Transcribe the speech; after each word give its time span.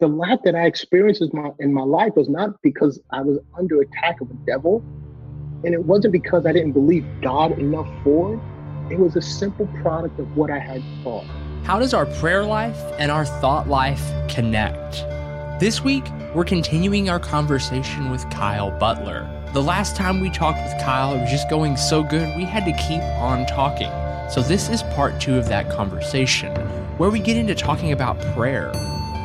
the 0.00 0.08
lack 0.08 0.42
that 0.44 0.54
I 0.54 0.64
experienced 0.64 1.20
in 1.20 1.30
my, 1.34 1.50
in 1.58 1.74
my 1.74 1.82
life 1.82 2.12
was 2.16 2.28
not 2.28 2.60
because 2.62 2.98
I 3.10 3.20
was 3.20 3.38
under 3.56 3.82
attack 3.82 4.22
of 4.22 4.30
a 4.30 4.34
devil. 4.46 4.82
And 5.62 5.74
it 5.74 5.84
wasn't 5.84 6.12
because 6.12 6.46
I 6.46 6.52
didn't 6.52 6.72
believe 6.72 7.06
God 7.20 7.58
enough 7.58 7.86
for 8.02 8.34
it. 8.34 8.40
It 8.92 8.98
was 8.98 9.14
a 9.14 9.20
simple 9.20 9.66
product 9.82 10.18
of 10.18 10.36
what 10.36 10.50
I 10.50 10.58
had 10.58 10.82
thought. 11.04 11.26
How 11.64 11.78
does 11.78 11.92
our 11.92 12.06
prayer 12.06 12.44
life 12.44 12.78
and 12.98 13.10
our 13.10 13.26
thought 13.26 13.68
life 13.68 14.02
connect? 14.28 15.04
This 15.60 15.84
week, 15.84 16.04
we're 16.34 16.46
continuing 16.46 17.10
our 17.10 17.20
conversation 17.20 18.10
with 18.10 18.28
Kyle 18.30 18.70
Butler. 18.78 19.28
The 19.52 19.62
last 19.62 19.96
time 19.96 20.22
we 20.22 20.30
talked 20.30 20.62
with 20.62 20.82
Kyle, 20.82 21.14
it 21.14 21.20
was 21.20 21.30
just 21.30 21.50
going 21.50 21.76
so 21.76 22.02
good, 22.02 22.34
we 22.38 22.44
had 22.44 22.64
to 22.64 22.72
keep 22.72 23.02
on 23.20 23.44
talking. 23.44 23.90
So, 24.30 24.40
this 24.40 24.70
is 24.70 24.82
part 24.94 25.20
two 25.20 25.36
of 25.36 25.48
that 25.48 25.68
conversation, 25.70 26.54
where 26.96 27.10
we 27.10 27.18
get 27.18 27.36
into 27.36 27.54
talking 27.54 27.92
about 27.92 28.18
prayer 28.34 28.72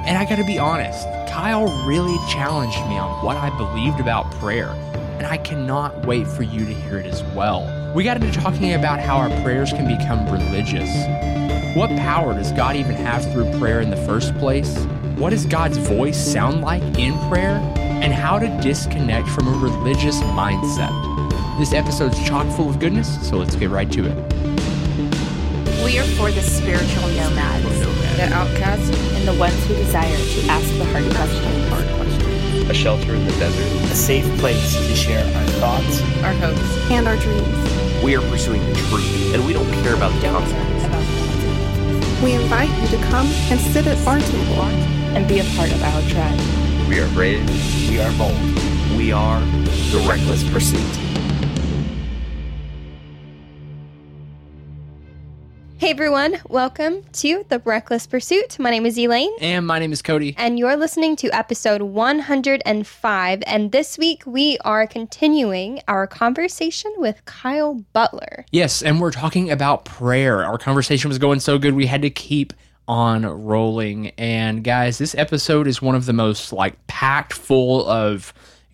and 0.06 0.20
I 0.20 0.26
gotta 0.26 0.44
be 0.44 0.60
honest, 0.60 1.08
Kyle 1.28 1.66
really 1.86 2.18
challenged 2.30 2.78
me 2.88 2.98
on 2.98 3.26
what 3.26 3.38
I 3.38 3.50
believed 3.58 4.00
about 4.00 4.32
prayer, 4.34 4.70
and 5.18 5.26
I 5.26 5.38
cannot 5.38 6.06
wait 6.06 6.28
for 6.28 6.44
you 6.44 6.64
to 6.64 6.74
hear 6.74 7.00
it 7.00 7.08
as 7.08 7.24
well. 7.36 7.92
We 7.96 8.04
got 8.04 8.22
into 8.22 8.32
talking 8.40 8.74
about 8.74 9.00
how 9.00 9.18
our 9.18 9.30
prayers 9.42 9.72
can 9.72 9.88
become 9.88 10.30
religious. 10.32 10.90
What 11.76 11.90
power 11.98 12.36
does 12.36 12.52
God 12.52 12.76
even 12.76 12.94
have 12.94 13.30
through 13.32 13.52
prayer 13.58 13.82
in 13.82 13.90
the 13.90 13.98
first 13.98 14.36
place? 14.36 14.78
What 15.18 15.32
does 15.32 15.48
God's 15.48 15.78
voice 15.78 16.18
sound 16.18 16.62
like 16.62 16.84
in 17.00 17.18
prayer? 17.28 17.58
And 17.78 18.14
how 18.14 18.38
to 18.38 18.48
disconnect 18.62 19.28
from 19.30 19.48
a 19.48 19.58
religious 19.58 20.20
mindset. 20.20 20.94
This 21.58 21.74
episode's 21.74 22.24
chock 22.28 22.46
full 22.56 22.70
of 22.70 22.80
goodness, 22.80 23.28
so 23.28 23.38
let's 23.38 23.56
get 23.56 23.72
right 23.72 23.92
to 23.92 24.06
it. 24.06 24.16
We 25.84 25.98
are 25.98 26.04
for 26.16 26.30
the 26.30 26.42
spiritual 26.42 27.08
nomad 27.08 27.66
the 28.16 28.34
outcast, 28.34 29.15
and 29.28 29.36
the 29.36 29.40
ones 29.40 29.66
who 29.66 29.76
desire 29.76 30.18
to 30.18 30.48
ask 30.48 30.68
the 30.78 30.86
hard 30.86 31.04
questions. 31.16 31.70
Hard 31.70 31.88
questions. 31.96 32.70
A 32.70 32.74
shelter 32.74 33.16
in 33.16 33.26
the 33.26 33.32
desert. 33.34 33.92
A 33.92 33.96
safe 33.96 34.26
place 34.40 34.76
to 34.76 34.96
share 34.96 35.26
our 35.26 35.48
thoughts, 35.60 36.02
our 36.24 36.34
hopes, 36.34 36.92
and 36.92 37.08
our 37.08 37.18
dreams. 37.18 38.04
We 38.04 38.16
are 38.16 38.22
pursuing 38.30 38.62
the 38.66 38.76
truth, 38.90 39.34
and 39.34 39.46
we 39.46 39.54
don't 39.54 39.72
care 39.84 39.96
about 39.96 40.14
the 40.22 40.28
concepts. 40.28 40.84
We 42.22 42.34
invite 42.34 42.70
you 42.82 42.98
to 42.98 43.04
come 43.06 43.28
and 43.50 43.60
sit 43.60 43.88
at 43.88 43.98
our 44.08 44.20
table 44.20 44.62
and 45.16 45.28
be 45.28 45.40
a 45.40 45.44
part 45.56 45.72
of 45.72 45.82
our 45.82 46.02
tribe. 46.10 46.40
We 46.88 47.00
are 47.00 47.10
brave. 47.10 47.48
We 47.90 48.00
are 48.00 48.12
bold. 48.18 48.38
We 48.96 49.12
are 49.12 49.40
the 49.40 50.06
Reckless 50.08 50.48
Pursuit. 50.50 51.05
Hey 55.86 55.92
everyone, 55.92 56.42
welcome 56.50 57.04
to 57.14 57.46
The 57.48 57.60
Reckless 57.60 58.08
Pursuit. 58.08 58.58
My 58.58 58.72
name 58.72 58.88
is 58.88 58.98
Elaine. 58.98 59.32
And 59.40 59.68
my 59.68 59.78
name 59.78 59.94
is 59.94 60.02
Cody. 60.02 60.34
And 60.36 60.58
you're 60.58 60.76
listening 60.76 61.16
to 61.18 61.30
episode 61.30 61.84
105. 61.84 63.44
And 63.46 63.72
this 63.72 63.96
week 63.96 64.24
we 64.26 64.58
are 64.66 64.88
continuing 64.88 65.82
our 65.88 66.08
conversation 66.08 66.92
with 66.98 67.24
Kyle 67.26 67.76
Butler. 67.94 68.48
Yes, 68.52 68.82
and 68.82 69.00
we're 69.00 69.12
talking 69.12 69.52
about 69.52 69.86
prayer. 69.86 70.44
Our 70.44 70.58
conversation 70.58 71.08
was 71.08 71.20
going 71.20 71.40
so 71.40 71.60
good, 71.60 71.76
we 71.76 71.86
had 71.86 72.02
to 72.02 72.10
keep 72.10 72.54
on 72.88 73.24
rolling. 73.24 74.08
And 74.18 74.64
guys, 74.64 74.98
this 74.98 75.14
episode 75.14 75.68
is 75.68 75.84
one 75.84 75.94
of 75.94 76.08
the 76.08 76.14
most 76.14 76.52
like 76.52 76.88
packed 76.88 77.34
full 77.34 77.88
of 77.88 78.34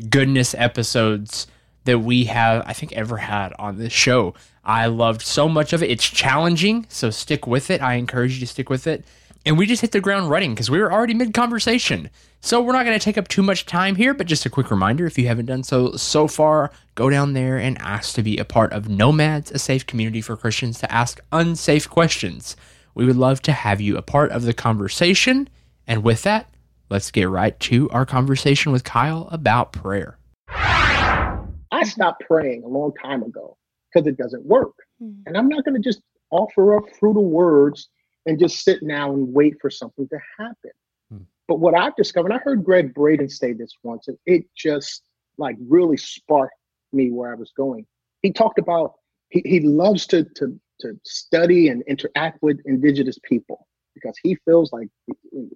goodness 0.09 0.55
episodes 0.55 1.47
that 1.83 1.99
we 1.99 2.23
have, 2.23 2.63
I 2.65 2.71
think, 2.71 2.93
ever 2.93 3.17
had 3.17 3.51
on 3.59 3.79
this 3.79 3.91
show. 3.91 4.33
I 4.63 4.85
loved 4.85 5.21
so 5.23 5.49
much 5.49 5.73
of 5.73 5.81
it. 5.81 5.89
It's 5.89 6.07
challenging, 6.07 6.85
so 6.89 7.09
stick 7.09 7.47
with 7.47 7.69
it. 7.71 7.81
I 7.81 7.95
encourage 7.95 8.33
you 8.35 8.39
to 8.41 8.47
stick 8.47 8.69
with 8.69 8.85
it. 8.87 9.03
And 9.43 9.57
we 9.57 9.65
just 9.65 9.81
hit 9.81 9.91
the 9.91 10.01
ground 10.01 10.29
running 10.29 10.53
because 10.53 10.69
we 10.69 10.79
were 10.79 10.91
already 10.91 11.15
mid 11.15 11.33
conversation. 11.33 12.11
So 12.41 12.61
we're 12.61 12.73
not 12.73 12.85
going 12.85 12.97
to 12.97 13.03
take 13.03 13.17
up 13.17 13.27
too 13.27 13.41
much 13.41 13.65
time 13.65 13.95
here, 13.95 14.13
but 14.13 14.27
just 14.27 14.45
a 14.45 14.51
quick 14.51 14.69
reminder 14.69 15.05
if 15.05 15.17
you 15.17 15.27
haven't 15.27 15.47
done 15.47 15.63
so 15.63 15.93
so 15.93 16.27
far, 16.27 16.71
go 16.93 17.09
down 17.09 17.33
there 17.33 17.57
and 17.57 17.79
ask 17.81 18.13
to 18.15 18.23
be 18.23 18.37
a 18.37 18.45
part 18.45 18.71
of 18.71 18.87
Nomads, 18.87 19.51
a 19.51 19.57
safe 19.57 19.85
community 19.87 20.21
for 20.21 20.37
Christians 20.37 20.79
to 20.79 20.91
ask 20.91 21.19
unsafe 21.31 21.89
questions. 21.89 22.55
We 22.93 23.05
would 23.05 23.15
love 23.15 23.41
to 23.43 23.51
have 23.51 23.81
you 23.81 23.97
a 23.97 24.01
part 24.03 24.31
of 24.31 24.43
the 24.43 24.53
conversation. 24.53 25.49
And 25.87 26.03
with 26.03 26.21
that, 26.23 26.53
let's 26.89 27.09
get 27.09 27.27
right 27.27 27.59
to 27.61 27.89
our 27.89 28.05
conversation 28.05 28.71
with 28.71 28.83
Kyle 28.83 29.27
about 29.31 29.71
prayer. 29.71 30.17
I 30.49 31.83
stopped 31.83 32.23
praying 32.27 32.63
a 32.63 32.67
long 32.67 32.93
time 33.01 33.23
ago 33.23 33.57
because 33.91 34.07
it 34.07 34.17
doesn't 34.17 34.45
work. 34.45 34.73
Mm-hmm. 35.01 35.21
And 35.25 35.37
I'm 35.37 35.47
not 35.47 35.65
going 35.65 35.81
to 35.81 35.89
just 35.89 36.01
offer 36.31 36.75
up 36.77 36.83
fruit 36.99 37.17
of 37.17 37.23
words 37.23 37.89
and 38.25 38.39
just 38.39 38.63
sit 38.63 38.83
now 38.83 39.13
and 39.13 39.33
wait 39.33 39.55
for 39.59 39.69
something 39.69 40.07
to 40.07 40.19
happen. 40.37 40.71
Mm-hmm. 41.13 41.23
But 41.47 41.59
what 41.59 41.75
I've 41.75 41.95
discovered, 41.95 42.31
I 42.31 42.37
heard 42.37 42.63
Gregg 42.63 42.93
Braden 42.93 43.29
say 43.29 43.53
this 43.53 43.71
once, 43.83 44.07
and 44.07 44.17
it 44.25 44.45
just 44.55 45.03
like 45.37 45.55
really 45.67 45.97
sparked 45.97 46.55
me 46.93 47.11
where 47.11 47.31
I 47.31 47.35
was 47.35 47.51
going. 47.55 47.85
He 48.21 48.31
talked 48.31 48.59
about 48.59 48.93
he, 49.29 49.41
he 49.45 49.59
loves 49.61 50.05
to, 50.07 50.25
to 50.35 50.59
to 50.81 50.99
study 51.03 51.69
and 51.69 51.83
interact 51.87 52.39
with 52.41 52.59
indigenous 52.65 53.17
people 53.23 53.67
because 53.93 54.15
he 54.23 54.35
feels 54.45 54.71
like 54.73 54.87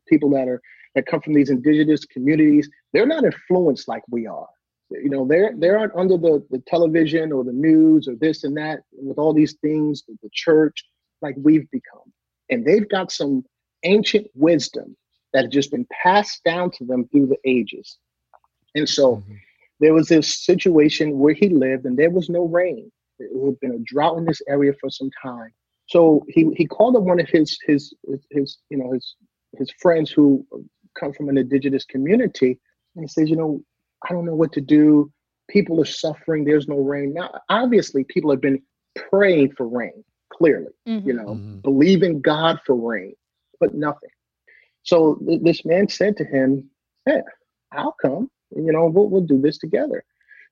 people 0.07 0.29
that 0.29 0.47
are 0.47 0.61
that 0.93 1.05
come 1.05 1.19
from 1.21 1.33
these 1.33 1.49
indigenous 1.49 2.05
communities, 2.05 2.69
they're 2.93 3.05
not 3.05 3.25
influenced 3.25 3.87
like 3.87 4.03
we 4.09 4.25
are 4.27 4.47
you 4.91 5.09
know 5.09 5.25
they're 5.27 5.53
they 5.57 5.69
aren't 5.69 5.95
under 5.95 6.17
the, 6.17 6.45
the 6.51 6.61
television 6.67 7.31
or 7.31 7.43
the 7.43 7.51
news 7.51 8.07
or 8.07 8.15
this 8.15 8.43
and 8.43 8.55
that 8.55 8.79
with 8.93 9.17
all 9.17 9.33
these 9.33 9.55
things 9.61 10.03
the 10.07 10.29
church 10.31 10.83
like 11.21 11.35
we've 11.37 11.69
become. 11.71 12.11
And 12.49 12.65
they've 12.65 12.87
got 12.87 13.11
some 13.11 13.43
ancient 13.83 14.27
wisdom 14.35 14.95
that 15.33 15.45
has 15.45 15.53
just 15.53 15.71
been 15.71 15.87
passed 16.03 16.43
down 16.43 16.71
to 16.71 16.85
them 16.85 17.07
through 17.07 17.27
the 17.27 17.37
ages. 17.45 17.97
And 18.75 18.87
so 18.87 19.17
mm-hmm. 19.17 19.33
there 19.79 19.93
was 19.93 20.07
this 20.07 20.45
situation 20.45 21.19
where 21.19 21.33
he 21.33 21.49
lived 21.49 21.85
and 21.85 21.97
there 21.97 22.11
was 22.11 22.29
no 22.29 22.45
rain. 22.45 22.91
It 23.19 23.29
had 23.45 23.59
been 23.59 23.71
a 23.71 23.83
drought 23.85 24.17
in 24.17 24.25
this 24.25 24.41
area 24.47 24.73
for 24.79 24.89
some 24.89 25.09
time. 25.21 25.51
So 25.87 26.25
he 26.27 26.51
he 26.55 26.65
called 26.65 26.95
up 26.95 27.03
one 27.03 27.19
of 27.19 27.29
his 27.29 27.57
his 27.65 27.93
his, 28.07 28.21
his 28.31 28.57
you 28.69 28.77
know 28.77 28.91
his 28.91 29.15
his 29.57 29.71
friends 29.79 30.09
who 30.09 30.45
come 30.99 31.13
from 31.13 31.29
an 31.29 31.37
indigenous 31.37 31.85
community 31.85 32.59
and 32.95 33.03
he 33.03 33.07
says 33.07 33.29
you 33.29 33.35
know 33.35 33.61
I 34.07 34.13
don't 34.13 34.25
know 34.25 34.35
what 34.35 34.53
to 34.53 34.61
do. 34.61 35.11
People 35.49 35.81
are 35.81 35.85
suffering. 35.85 36.43
There's 36.43 36.67
no 36.67 36.77
rain. 36.77 37.13
Now, 37.13 37.39
obviously, 37.49 38.03
people 38.03 38.31
have 38.31 38.41
been 38.41 38.61
praying 39.09 39.53
for 39.53 39.67
rain, 39.67 40.03
clearly, 40.31 40.71
mm-hmm. 40.87 41.07
you 41.07 41.13
know, 41.13 41.35
mm-hmm. 41.35 41.59
believing 41.59 42.21
God 42.21 42.59
for 42.65 42.75
rain, 42.75 43.13
but 43.59 43.73
nothing. 43.73 44.09
So 44.83 45.15
th- 45.27 45.41
this 45.43 45.65
man 45.65 45.87
said 45.87 46.17
to 46.17 46.25
him, 46.25 46.69
Hey, 47.05 47.21
I'll 47.71 47.95
come. 48.01 48.29
You 48.55 48.71
know, 48.71 48.87
we'll, 48.87 49.09
we'll 49.09 49.21
do 49.21 49.41
this 49.41 49.57
together. 49.57 50.03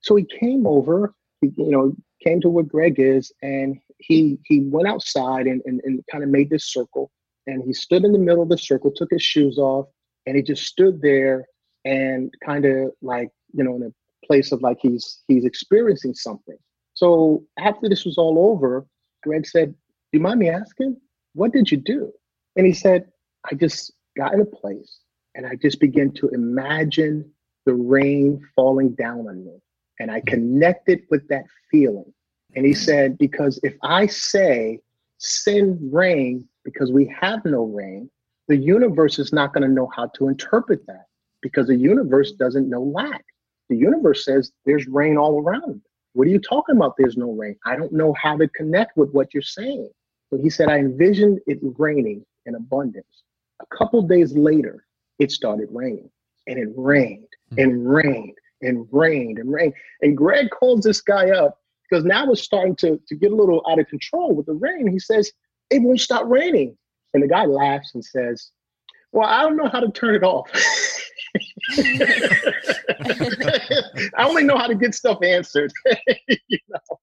So 0.02 0.16
he 0.16 0.24
came 0.24 0.66
over, 0.66 1.14
he, 1.40 1.52
you 1.56 1.70
know, 1.70 1.94
came 2.22 2.40
to 2.40 2.48
where 2.48 2.64
Gregg 2.64 2.98
is, 2.98 3.32
and 3.42 3.78
he 3.98 4.38
he 4.44 4.60
went 4.60 4.88
outside 4.88 5.46
and, 5.46 5.62
and, 5.64 5.80
and 5.84 6.04
kind 6.10 6.22
of 6.22 6.30
made 6.30 6.50
this 6.50 6.66
circle. 6.66 7.10
And 7.46 7.62
he 7.62 7.72
stood 7.72 8.04
in 8.04 8.12
the 8.12 8.18
middle 8.18 8.42
of 8.42 8.48
the 8.48 8.58
circle, 8.58 8.90
took 8.90 9.10
his 9.10 9.22
shoes 9.22 9.58
off, 9.58 9.86
and 10.26 10.36
he 10.36 10.42
just 10.42 10.64
stood 10.64 11.00
there 11.02 11.46
and 11.84 12.32
kind 12.44 12.64
of 12.64 12.90
like 13.02 13.28
you 13.54 13.64
know 13.64 13.76
in 13.76 13.82
a 13.82 14.26
place 14.26 14.52
of 14.52 14.62
like 14.62 14.78
he's 14.80 15.22
he's 15.28 15.44
experiencing 15.44 16.14
something. 16.14 16.56
So 16.94 17.44
after 17.58 17.88
this 17.88 18.04
was 18.04 18.18
all 18.18 18.38
over 18.38 18.86
gregg 19.22 19.46
said 19.46 19.70
do 19.70 20.18
you 20.18 20.20
mind 20.20 20.38
me 20.40 20.48
asking 20.48 20.96
what 21.34 21.52
did 21.52 21.70
you 21.70 21.78
do? 21.78 22.12
And 22.56 22.66
he 22.66 22.72
said 22.72 23.10
i 23.50 23.54
just 23.54 23.92
got 24.16 24.34
in 24.34 24.40
a 24.40 24.44
place 24.44 25.00
and 25.34 25.46
i 25.46 25.54
just 25.56 25.80
began 25.80 26.10
to 26.12 26.28
imagine 26.28 27.30
the 27.66 27.74
rain 27.74 28.40
falling 28.54 28.90
down 28.94 29.20
on 29.28 29.44
me 29.44 29.56
and 29.98 30.10
i 30.10 30.20
connected 30.26 31.02
with 31.10 31.26
that 31.28 31.44
feeling. 31.70 32.12
And 32.56 32.64
he 32.64 32.72
mm-hmm. 32.72 32.80
said 32.80 33.18
because 33.18 33.58
if 33.62 33.74
i 33.82 34.06
say 34.06 34.80
send 35.18 35.78
rain 35.92 36.46
because 36.64 36.92
we 36.92 37.12
have 37.20 37.44
no 37.44 37.64
rain 37.64 38.10
the 38.48 38.56
universe 38.56 39.18
is 39.18 39.32
not 39.32 39.52
going 39.54 39.66
to 39.66 39.74
know 39.74 39.90
how 39.94 40.06
to 40.08 40.28
interpret 40.28 40.86
that 40.86 41.06
because 41.40 41.66
the 41.66 41.76
universe 41.76 42.32
doesn't 42.32 42.68
know 42.68 42.82
lack. 42.82 43.24
The 43.68 43.76
universe 43.76 44.24
says 44.24 44.52
there's 44.66 44.86
rain 44.86 45.16
all 45.16 45.40
around. 45.40 45.80
What 46.12 46.28
are 46.28 46.30
you 46.30 46.38
talking 46.38 46.76
about? 46.76 46.94
There's 46.96 47.16
no 47.16 47.32
rain. 47.32 47.56
I 47.66 47.76
don't 47.76 47.92
know 47.92 48.14
how 48.14 48.36
to 48.36 48.48
connect 48.48 48.96
with 48.96 49.10
what 49.10 49.34
you're 49.34 49.42
saying. 49.42 49.90
So 50.30 50.38
he 50.38 50.50
said, 50.50 50.68
I 50.68 50.78
envisioned 50.78 51.40
it 51.46 51.58
raining 51.78 52.24
in 52.46 52.54
abundance. 52.54 53.22
A 53.60 53.76
couple 53.76 54.02
days 54.02 54.32
later, 54.34 54.86
it 55.18 55.30
started 55.30 55.68
raining 55.70 56.10
and 56.46 56.58
it 56.58 56.68
rained 56.76 57.28
hmm. 57.50 57.58
and 57.58 57.88
rained 57.88 58.36
and 58.62 58.86
rained 58.92 59.38
and 59.38 59.52
rained. 59.52 59.74
And 60.02 60.16
Gregg 60.16 60.50
calls 60.50 60.84
this 60.84 61.00
guy 61.00 61.30
up 61.30 61.58
because 61.88 62.04
now 62.04 62.30
it's 62.30 62.42
starting 62.42 62.76
to, 62.76 63.00
to 63.08 63.14
get 63.14 63.32
a 63.32 63.34
little 63.34 63.64
out 63.68 63.78
of 63.78 63.88
control 63.88 64.34
with 64.34 64.46
the 64.46 64.54
rain. 64.54 64.86
He 64.86 64.98
says, 64.98 65.30
It 65.70 65.82
won't 65.82 66.00
stop 66.00 66.24
raining. 66.26 66.76
And 67.12 67.22
the 67.22 67.28
guy 67.28 67.44
laughs 67.44 67.94
and 67.94 68.04
says, 68.04 68.50
Well, 69.12 69.28
I 69.28 69.42
don't 69.42 69.56
know 69.56 69.68
how 69.68 69.80
to 69.80 69.90
turn 69.90 70.14
it 70.14 70.24
off. 70.24 70.48
I 74.16 74.24
only 74.24 74.44
know 74.44 74.56
how 74.56 74.66
to 74.66 74.74
get 74.74 74.94
stuff 74.94 75.18
answered. 75.22 75.72
you 76.48 76.58
know? 76.68 76.98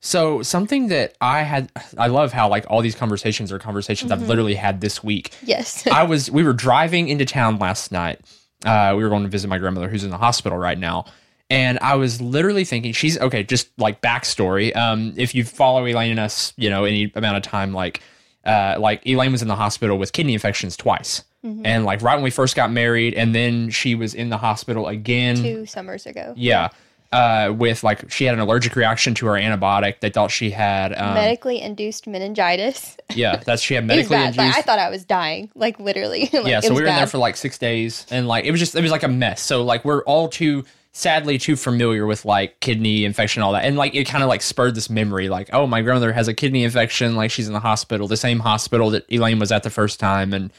So 0.00 0.42
something 0.42 0.88
that 0.88 1.16
I 1.20 1.42
had, 1.42 1.72
I 1.98 2.06
love 2.06 2.32
how 2.32 2.48
like 2.48 2.64
all 2.68 2.80
these 2.80 2.94
conversations 2.94 3.50
are 3.50 3.58
conversations 3.58 4.10
mm-hmm. 4.10 4.22
I've 4.22 4.28
literally 4.28 4.54
had 4.54 4.80
this 4.80 5.02
week. 5.02 5.34
Yes. 5.42 5.86
I 5.92 6.04
was, 6.04 6.30
we 6.30 6.42
were 6.42 6.52
driving 6.52 7.08
into 7.08 7.24
town 7.24 7.58
last 7.58 7.90
night. 7.90 8.20
Uh, 8.64 8.94
we 8.96 9.02
were 9.02 9.08
going 9.08 9.24
to 9.24 9.28
visit 9.28 9.48
my 9.48 9.58
grandmother 9.58 9.88
who's 9.88 10.04
in 10.04 10.10
the 10.10 10.18
hospital 10.18 10.58
right 10.58 10.78
now. 10.78 11.06
And 11.48 11.78
I 11.80 11.94
was 11.94 12.20
literally 12.20 12.64
thinking, 12.64 12.92
she's 12.92 13.18
okay, 13.18 13.42
just 13.44 13.68
like 13.78 14.00
backstory. 14.00 14.74
Um, 14.74 15.14
if 15.16 15.34
you 15.34 15.44
follow 15.44 15.86
Elaine 15.86 16.12
and 16.12 16.20
us, 16.20 16.52
you 16.56 16.70
know, 16.70 16.84
any 16.84 17.12
amount 17.14 17.36
of 17.36 17.42
time, 17.44 17.72
like, 17.72 18.00
uh, 18.44 18.76
like 18.78 19.04
Elaine 19.06 19.32
was 19.32 19.42
in 19.42 19.48
the 19.48 19.56
hospital 19.56 19.98
with 19.98 20.12
kidney 20.12 20.34
infections 20.34 20.76
twice. 20.76 21.22
Mm-hmm. 21.46 21.66
And 21.66 21.84
like 21.84 22.02
right 22.02 22.14
when 22.14 22.24
we 22.24 22.30
first 22.30 22.56
got 22.56 22.72
married, 22.72 23.14
and 23.14 23.34
then 23.34 23.70
she 23.70 23.94
was 23.94 24.14
in 24.14 24.30
the 24.30 24.36
hospital 24.36 24.88
again 24.88 25.36
two 25.36 25.66
summers 25.66 26.06
ago. 26.06 26.34
Yeah. 26.36 26.70
Uh, 27.12 27.54
with 27.56 27.84
like 27.84 28.10
she 28.10 28.24
had 28.24 28.34
an 28.34 28.40
allergic 28.40 28.74
reaction 28.74 29.14
to 29.14 29.26
her 29.26 29.34
antibiotic. 29.34 30.00
They 30.00 30.10
thought 30.10 30.30
she 30.32 30.50
had 30.50 30.92
um, 30.92 31.14
medically 31.14 31.60
induced 31.60 32.06
meningitis. 32.06 32.96
Yeah, 33.14 33.36
that's 33.36 33.62
she 33.62 33.74
had 33.74 33.86
medically 33.86 34.16
induced. 34.16 34.36
Like, 34.36 34.58
I 34.58 34.62
thought 34.62 34.80
I 34.80 34.90
was 34.90 35.04
dying, 35.04 35.48
like 35.54 35.78
literally. 35.78 36.28
like, 36.32 36.46
yeah, 36.46 36.60
so 36.60 36.74
we 36.74 36.82
were 36.82 36.88
in 36.88 36.96
there 36.96 37.06
for 37.06 37.18
like 37.18 37.36
six 37.36 37.56
days, 37.56 38.04
and 38.10 38.26
like 38.26 38.44
it 38.44 38.50
was 38.50 38.58
just 38.60 38.74
it 38.74 38.82
was 38.82 38.90
like 38.90 39.04
a 39.04 39.08
mess. 39.08 39.40
So 39.40 39.62
like 39.62 39.84
we're 39.84 40.02
all 40.02 40.28
too 40.28 40.64
sadly 40.96 41.36
too 41.36 41.56
familiar 41.56 42.06
with 42.06 42.24
like 42.24 42.58
kidney 42.60 43.04
infection 43.04 43.42
all 43.42 43.52
that 43.52 43.66
and 43.66 43.76
like 43.76 43.94
it 43.94 44.06
kind 44.06 44.24
of 44.24 44.30
like 44.30 44.40
spurred 44.40 44.74
this 44.74 44.88
memory 44.88 45.28
like 45.28 45.50
oh 45.52 45.66
my 45.66 45.82
grandmother 45.82 46.10
has 46.10 46.26
a 46.26 46.32
kidney 46.32 46.64
infection 46.64 47.14
like 47.14 47.30
she's 47.30 47.46
in 47.46 47.52
the 47.52 47.60
hospital 47.60 48.08
the 48.08 48.16
same 48.16 48.38
hospital 48.38 48.88
that 48.88 49.04
elaine 49.12 49.38
was 49.38 49.52
at 49.52 49.62
the 49.62 49.68
first 49.68 50.00
time 50.00 50.32
and 50.32 50.50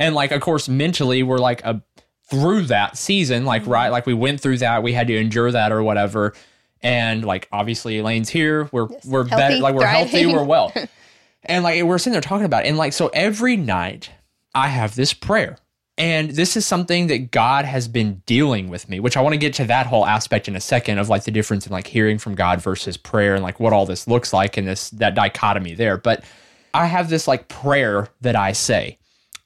and 0.00 0.14
like 0.16 0.32
of 0.32 0.40
course 0.40 0.68
mentally 0.68 1.22
we're 1.22 1.38
like 1.38 1.64
a 1.64 1.80
through 2.28 2.62
that 2.62 2.96
season 2.96 3.44
like 3.44 3.62
mm-hmm. 3.62 3.70
right 3.70 3.88
like 3.90 4.06
we 4.06 4.14
went 4.14 4.40
through 4.40 4.58
that 4.58 4.82
we 4.82 4.92
had 4.92 5.06
to 5.06 5.16
endure 5.16 5.52
that 5.52 5.70
or 5.70 5.82
whatever 5.82 6.34
and 6.82 7.24
like 7.24 7.48
obviously 7.52 7.98
elaine's 7.98 8.28
here 8.28 8.68
we're 8.72 8.88
yes. 8.90 9.04
we're 9.04 9.24
healthy, 9.26 9.42
better 9.42 9.60
like 9.60 9.74
we're 9.74 9.82
thriving. 9.82 10.08
healthy 10.08 10.26
we're 10.26 10.44
well 10.44 10.72
and 11.44 11.62
like 11.62 11.82
we're 11.84 11.98
sitting 11.98 12.12
there 12.12 12.20
talking 12.20 12.46
about 12.46 12.64
it 12.64 12.68
and 12.68 12.76
like 12.76 12.92
so 12.92 13.08
every 13.08 13.56
night 13.56 14.10
i 14.54 14.66
have 14.66 14.96
this 14.96 15.12
prayer 15.12 15.56
and 16.00 16.30
this 16.30 16.56
is 16.56 16.64
something 16.64 17.08
that 17.08 17.30
God 17.30 17.66
has 17.66 17.86
been 17.86 18.22
dealing 18.24 18.70
with 18.70 18.88
me, 18.88 19.00
which 19.00 19.18
I 19.18 19.20
want 19.20 19.34
to 19.34 19.38
get 19.38 19.52
to 19.54 19.66
that 19.66 19.86
whole 19.86 20.06
aspect 20.06 20.48
in 20.48 20.56
a 20.56 20.60
second 20.60 20.96
of 20.96 21.10
like 21.10 21.24
the 21.24 21.30
difference 21.30 21.66
in 21.66 21.72
like 21.72 21.86
hearing 21.86 22.16
from 22.16 22.34
God 22.34 22.62
versus 22.62 22.96
prayer 22.96 23.34
and 23.34 23.42
like 23.42 23.60
what 23.60 23.74
all 23.74 23.84
this 23.84 24.08
looks 24.08 24.32
like 24.32 24.56
and 24.56 24.66
this 24.66 24.88
that 24.92 25.14
dichotomy 25.14 25.74
there. 25.74 25.98
But 25.98 26.24
I 26.72 26.86
have 26.86 27.10
this 27.10 27.28
like 27.28 27.48
prayer 27.48 28.08
that 28.22 28.34
I 28.34 28.52
say. 28.52 28.96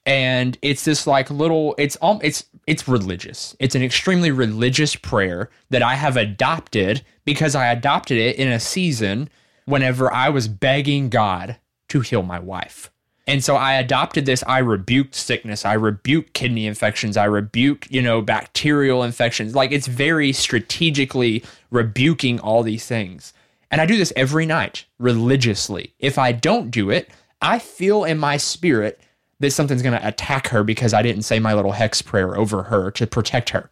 And 0.05 0.57
it's 0.61 0.85
this 0.85 1.07
like 1.07 1.29
little 1.29 1.75
it's 1.77 1.97
um 2.01 2.19
it's 2.23 2.45
it's 2.67 2.87
religious. 2.87 3.55
It's 3.59 3.75
an 3.75 3.83
extremely 3.83 4.31
religious 4.31 4.95
prayer 4.95 5.49
that 5.69 5.81
I 5.81 5.95
have 5.95 6.17
adopted 6.17 7.03
because 7.25 7.55
I 7.55 7.67
adopted 7.67 8.17
it 8.17 8.37
in 8.37 8.51
a 8.51 8.59
season 8.59 9.29
whenever 9.65 10.11
I 10.13 10.29
was 10.29 10.47
begging 10.47 11.09
God 11.09 11.57
to 11.89 12.01
heal 12.01 12.23
my 12.23 12.39
wife. 12.39 12.91
And 13.27 13.43
so 13.43 13.55
I 13.55 13.73
adopted 13.73 14.25
this. 14.25 14.43
I 14.47 14.59
rebuked 14.59 15.15
sickness. 15.15 15.65
I 15.65 15.73
rebuked 15.73 16.33
kidney 16.33 16.67
infections. 16.67 17.17
I 17.17 17.25
rebuke, 17.25 17.87
you 17.89 18.01
know, 18.01 18.21
bacterial 18.21 19.03
infections. 19.03 19.55
Like 19.55 19.71
it's 19.71 19.87
very 19.87 20.31
strategically 20.31 21.43
rebuking 21.71 22.39
all 22.39 22.61
these 22.61 22.85
things. 22.85 23.33
And 23.71 23.81
I 23.81 23.87
do 23.87 23.97
this 23.97 24.13
every 24.15 24.45
night 24.45 24.85
religiously. 24.99 25.93
If 25.99 26.19
I 26.19 26.31
don't 26.31 26.69
do 26.69 26.91
it, 26.91 27.09
I 27.41 27.57
feel 27.57 28.03
in 28.03 28.19
my 28.19 28.37
spirit 28.37 28.99
that 29.39 29.51
something's 29.51 29.81
going 29.81 29.99
to 29.99 30.07
attack 30.07 30.47
her 30.47 30.63
because 30.63 30.93
I 30.93 31.01
didn't 31.01 31.23
say 31.23 31.39
my 31.39 31.53
little 31.53 31.73
hex 31.73 32.01
prayer 32.01 32.37
over 32.37 32.63
her 32.63 32.91
to 32.91 33.07
protect 33.07 33.49
her. 33.49 33.69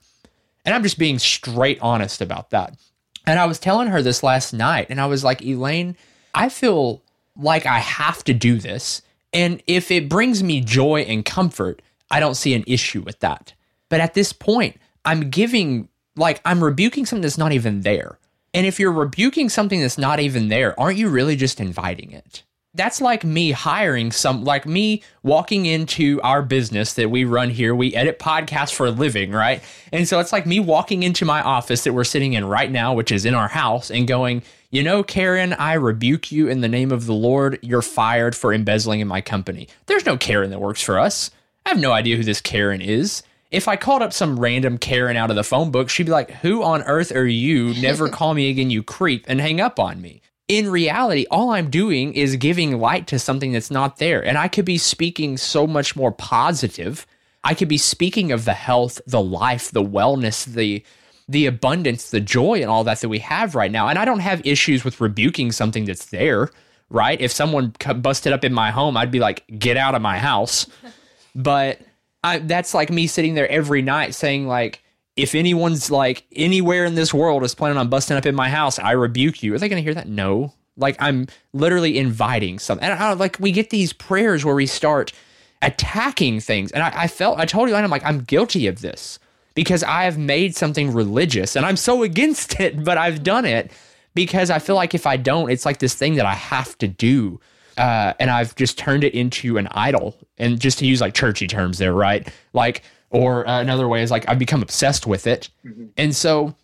And 0.65 0.73
I'm 0.73 0.83
just 0.83 0.99
being 0.99 1.19
straight 1.19 1.79
honest 1.81 2.21
about 2.21 2.49
that. 2.51 2.77
And 3.25 3.39
I 3.39 3.45
was 3.45 3.59
telling 3.59 3.87
her 3.87 4.01
this 4.01 4.23
last 4.23 4.53
night, 4.53 4.87
and 4.89 4.99
I 4.99 5.05
was 5.05 5.23
like, 5.23 5.41
Elaine, 5.41 5.95
I 6.33 6.49
feel 6.49 7.01
like 7.35 7.65
I 7.65 7.79
have 7.79 8.23
to 8.25 8.33
do 8.33 8.57
this 8.57 9.01
and 9.33 9.63
if 9.65 9.89
it 9.89 10.07
brings 10.07 10.43
me 10.43 10.61
joy 10.61 11.01
and 11.01 11.25
comfort, 11.25 11.81
I 12.11 12.19
don't 12.19 12.35
see 12.35 12.53
an 12.53 12.63
issue 12.67 13.01
with 13.01 13.19
that. 13.19 13.53
But 13.89 13.99
at 13.99 14.13
this 14.13 14.31
point, 14.31 14.77
I'm 15.03 15.31
giving, 15.31 15.89
like, 16.15 16.39
I'm 16.45 16.63
rebuking 16.63 17.05
something 17.05 17.23
that's 17.23 17.37
not 17.37 17.51
even 17.51 17.81
there. 17.81 18.19
And 18.53 18.67
if 18.67 18.79
you're 18.79 18.91
rebuking 18.91 19.49
something 19.49 19.81
that's 19.81 19.97
not 19.97 20.19
even 20.19 20.49
there, 20.49 20.79
aren't 20.79 20.99
you 20.99 21.09
really 21.09 21.35
just 21.35 21.59
inviting 21.59 22.11
it? 22.11 22.43
That's 22.75 23.01
like 23.01 23.23
me 23.23 23.51
hiring 23.51 24.11
some, 24.11 24.43
like 24.43 24.65
me 24.65 25.03
walking 25.21 25.67
into 25.67 26.19
our 26.21 26.41
business 26.41 26.93
that 26.93 27.11
we 27.11 27.23
run 27.23 27.51
here. 27.51 27.75
We 27.75 27.93
edit 27.93 28.17
podcasts 28.17 28.73
for 28.73 28.87
a 28.87 28.91
living, 28.91 29.31
right? 29.31 29.61
And 29.91 30.07
so 30.07 30.19
it's 30.19 30.33
like 30.33 30.47
me 30.47 30.59
walking 30.59 31.03
into 31.03 31.23
my 31.23 31.41
office 31.41 31.83
that 31.83 31.93
we're 31.93 32.03
sitting 32.03 32.33
in 32.33 32.45
right 32.45 32.71
now, 32.71 32.93
which 32.93 33.11
is 33.11 33.25
in 33.25 33.35
our 33.35 33.47
house, 33.47 33.91
and 33.91 34.07
going, 34.07 34.41
you 34.71 34.81
know, 34.81 35.03
Karen, 35.03 35.53
I 35.53 35.73
rebuke 35.73 36.31
you 36.31 36.47
in 36.47 36.61
the 36.61 36.67
name 36.67 36.91
of 36.91 37.05
the 37.05 37.13
Lord. 37.13 37.59
You're 37.61 37.83
fired 37.83 38.35
for 38.35 38.51
embezzling 38.51 39.01
in 39.01 39.07
my 39.07 39.21
company. 39.21 39.67
There's 39.85 40.07
no 40.07 40.17
Karen 40.17 40.49
that 40.49 40.59
works 40.59 40.81
for 40.81 40.97
us. 40.97 41.29
I 41.67 41.69
have 41.69 41.79
no 41.79 41.91
idea 41.91 42.17
who 42.17 42.23
this 42.23 42.41
Karen 42.41 42.81
is. 42.81 43.21
If 43.51 43.67
I 43.67 43.75
called 43.75 44.01
up 44.01 44.13
some 44.13 44.39
random 44.39 44.79
Karen 44.79 45.15
out 45.15 45.29
of 45.29 45.35
the 45.35 45.43
phone 45.43 45.69
book, 45.69 45.89
she'd 45.89 46.07
be 46.07 46.11
like, 46.11 46.31
Who 46.31 46.63
on 46.63 46.81
earth 46.83 47.15
are 47.15 47.27
you? 47.27 47.79
Never 47.79 48.09
call 48.09 48.33
me 48.33 48.49
again, 48.49 48.71
you 48.71 48.81
creep, 48.81 49.25
and 49.27 49.39
hang 49.39 49.61
up 49.61 49.79
on 49.79 50.01
me. 50.01 50.23
In 50.53 50.69
reality, 50.69 51.25
all 51.31 51.49
I'm 51.49 51.71
doing 51.71 52.13
is 52.13 52.35
giving 52.35 52.79
light 52.79 53.07
to 53.07 53.17
something 53.17 53.53
that's 53.53 53.71
not 53.71 53.97
there. 53.97 54.23
And 54.23 54.37
I 54.37 54.47
could 54.47 54.65
be 54.65 54.77
speaking 54.77 55.35
so 55.35 55.65
much 55.65 55.95
more 55.95 56.11
positive. 56.11 57.07
I 57.43 57.55
could 57.55 57.67
be 57.67 57.79
speaking 57.79 58.31
of 58.31 58.45
the 58.45 58.53
health, 58.53 59.01
the 59.07 59.19
life, 59.19 59.71
the 59.71 59.81
wellness, 59.81 60.45
the 60.45 60.83
the 61.27 61.47
abundance, 61.47 62.11
the 62.11 62.19
joy, 62.19 62.61
and 62.61 62.69
all 62.69 62.83
that 62.83 63.01
that 63.01 63.09
we 63.09 63.17
have 63.17 63.55
right 63.55 63.71
now. 63.71 63.87
And 63.87 63.97
I 63.97 64.05
don't 64.05 64.19
have 64.19 64.45
issues 64.45 64.85
with 64.85 65.01
rebuking 65.01 65.51
something 65.51 65.85
that's 65.85 66.05
there, 66.11 66.51
right? 66.91 67.19
If 67.19 67.31
someone 67.31 67.73
busted 67.95 68.31
up 68.31 68.43
in 68.43 68.53
my 68.53 68.69
home, 68.69 68.95
I'd 68.95 69.09
be 69.09 69.19
like, 69.19 69.43
get 69.57 69.75
out 69.75 69.95
of 69.95 70.03
my 70.03 70.19
house. 70.19 70.67
but 71.35 71.79
I, 72.23 72.37
that's 72.37 72.75
like 72.75 72.91
me 72.91 73.07
sitting 73.07 73.33
there 73.33 73.49
every 73.49 73.81
night 73.81 74.13
saying, 74.13 74.47
like, 74.47 74.82
if 75.15 75.35
anyone's 75.35 75.91
like 75.91 76.25
anywhere 76.35 76.85
in 76.85 76.95
this 76.95 77.13
world 77.13 77.43
is 77.43 77.53
planning 77.53 77.77
on 77.77 77.89
busting 77.89 78.17
up 78.17 78.25
in 78.25 78.35
my 78.35 78.49
house, 78.49 78.79
I 78.79 78.91
rebuke 78.91 79.43
you. 79.43 79.53
Are 79.53 79.59
they 79.59 79.69
going 79.69 79.81
to 79.81 79.83
hear 79.83 79.93
that? 79.93 80.07
No. 80.07 80.53
Like 80.75 80.95
I'm 80.99 81.27
literally 81.53 81.97
inviting 81.97 82.57
something. 82.57 82.87
And 82.87 82.99
I, 82.99 83.13
like 83.13 83.39
we 83.39 83.51
get 83.51 83.69
these 83.69 83.93
prayers 83.93 84.43
where 84.43 84.55
we 84.55 84.65
start 84.65 85.13
attacking 85.61 86.39
things. 86.39 86.71
And 86.71 86.81
I, 86.81 87.03
I 87.03 87.07
felt, 87.07 87.39
I 87.39 87.45
told 87.45 87.69
you, 87.69 87.75
I'm 87.75 87.89
like, 87.89 88.03
I'm 88.03 88.21
guilty 88.21 88.67
of 88.67 88.81
this 88.81 89.19
because 89.53 89.83
I 89.83 90.03
have 90.05 90.17
made 90.17 90.55
something 90.55 90.91
religious 90.91 91.55
and 91.55 91.65
I'm 91.65 91.77
so 91.77 92.01
against 92.03 92.59
it, 92.59 92.83
but 92.83 92.97
I've 92.97 93.23
done 93.23 93.45
it 93.45 93.71
because 94.15 94.49
I 94.49 94.59
feel 94.59 94.75
like 94.75 94.95
if 94.95 95.05
I 95.05 95.17
don't, 95.17 95.51
it's 95.51 95.65
like 95.65 95.79
this 95.79 95.93
thing 95.93 96.15
that 96.15 96.25
I 96.25 96.33
have 96.33 96.77
to 96.79 96.87
do. 96.87 97.39
Uh, 97.77 98.13
and 98.19 98.29
I've 98.29 98.55
just 98.55 98.77
turned 98.77 99.03
it 99.03 99.15
into 99.15 99.57
an 99.57 99.67
idol. 99.71 100.15
And 100.37 100.59
just 100.59 100.79
to 100.79 100.85
use 100.85 101.01
like 101.01 101.13
churchy 101.13 101.47
terms 101.47 101.77
there, 101.77 101.93
right? 101.93 102.27
Like, 102.53 102.83
or 103.13 103.47
uh, 103.47 103.61
another 103.61 103.87
way 103.87 104.01
is 104.01 104.11
like 104.11 104.27
I've 104.27 104.39
become 104.39 104.61
obsessed 104.61 105.07
with 105.07 105.27
it. 105.27 105.49
Mm-hmm. 105.65 105.85
And 105.97 106.15
so, 106.15 106.55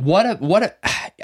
what 0.00 0.26
a, 0.26 0.34
what 0.36 0.62
a, 0.62 0.74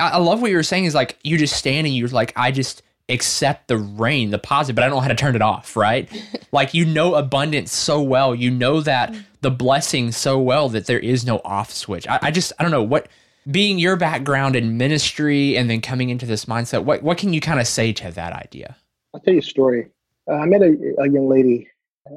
I 0.01 0.19
love 0.19 0.43
what 0.43 0.51
you 0.51 0.57
were 0.57 0.62
saying 0.62 0.85
is 0.85 0.95
like 0.95 1.19
you 1.23 1.39
just 1.39 1.57
stand 1.57 1.87
and 1.87 1.97
you're 1.97 2.09
like, 2.09 2.33
I 2.37 2.51
just, 2.51 2.83
accept 3.09 3.69
the 3.69 3.77
rain, 3.77 4.31
the 4.31 4.39
positive, 4.39 4.77
but 4.77 4.85
I 4.85 4.89
don't 4.89 4.97
know 4.97 5.01
how 5.01 5.09
to 5.09 5.15
turn 5.15 5.37
it 5.37 5.43
off, 5.43 5.77
right? 5.77 6.09
like 6.53 6.75
you 6.75 6.85
know 6.85 7.15
abundance 7.15 7.73
so 7.73 8.01
well, 8.01 8.35
you 8.35 8.51
know 8.51 8.81
that 8.81 9.15
the 9.41 9.51
blessing 9.51 10.12
so 10.12 10.39
well 10.39 10.69
that 10.71 10.87
there 10.87 10.99
is 10.99 11.27
no 11.27 11.41
off 11.45 11.73
switch. 11.73 12.07
I, 12.09 12.19
I, 12.23 12.31
just 12.31 12.53
I 12.59 12.62
don't 12.62 12.73
know 12.73 12.83
what 12.83 13.09
being 13.51 13.79
your 13.79 13.97
background 13.97 14.57
in 14.57 14.77
ministry 14.79 15.57
and 15.57 15.69
then 15.69 15.81
coming 15.81 16.11
into 16.11 16.27
this 16.27 16.47
mindset. 16.47 16.85
What 16.85 17.03
what 17.03 17.19
can 17.19 17.33
you 17.33 17.41
kind 17.41 17.61
of 17.61 17.67
say 17.67 17.93
to 17.93 18.11
that 18.12 18.33
idea? 18.33 18.77
I'll 19.15 19.21
tell 19.21 19.35
you 19.35 19.41
a 19.41 19.43
story. 19.43 19.89
Uh, 20.31 20.35
I 20.35 20.47
met 20.47 20.62
a, 20.62 20.95
a, 21.01 21.11
young 21.11 21.29
lady 21.29 21.69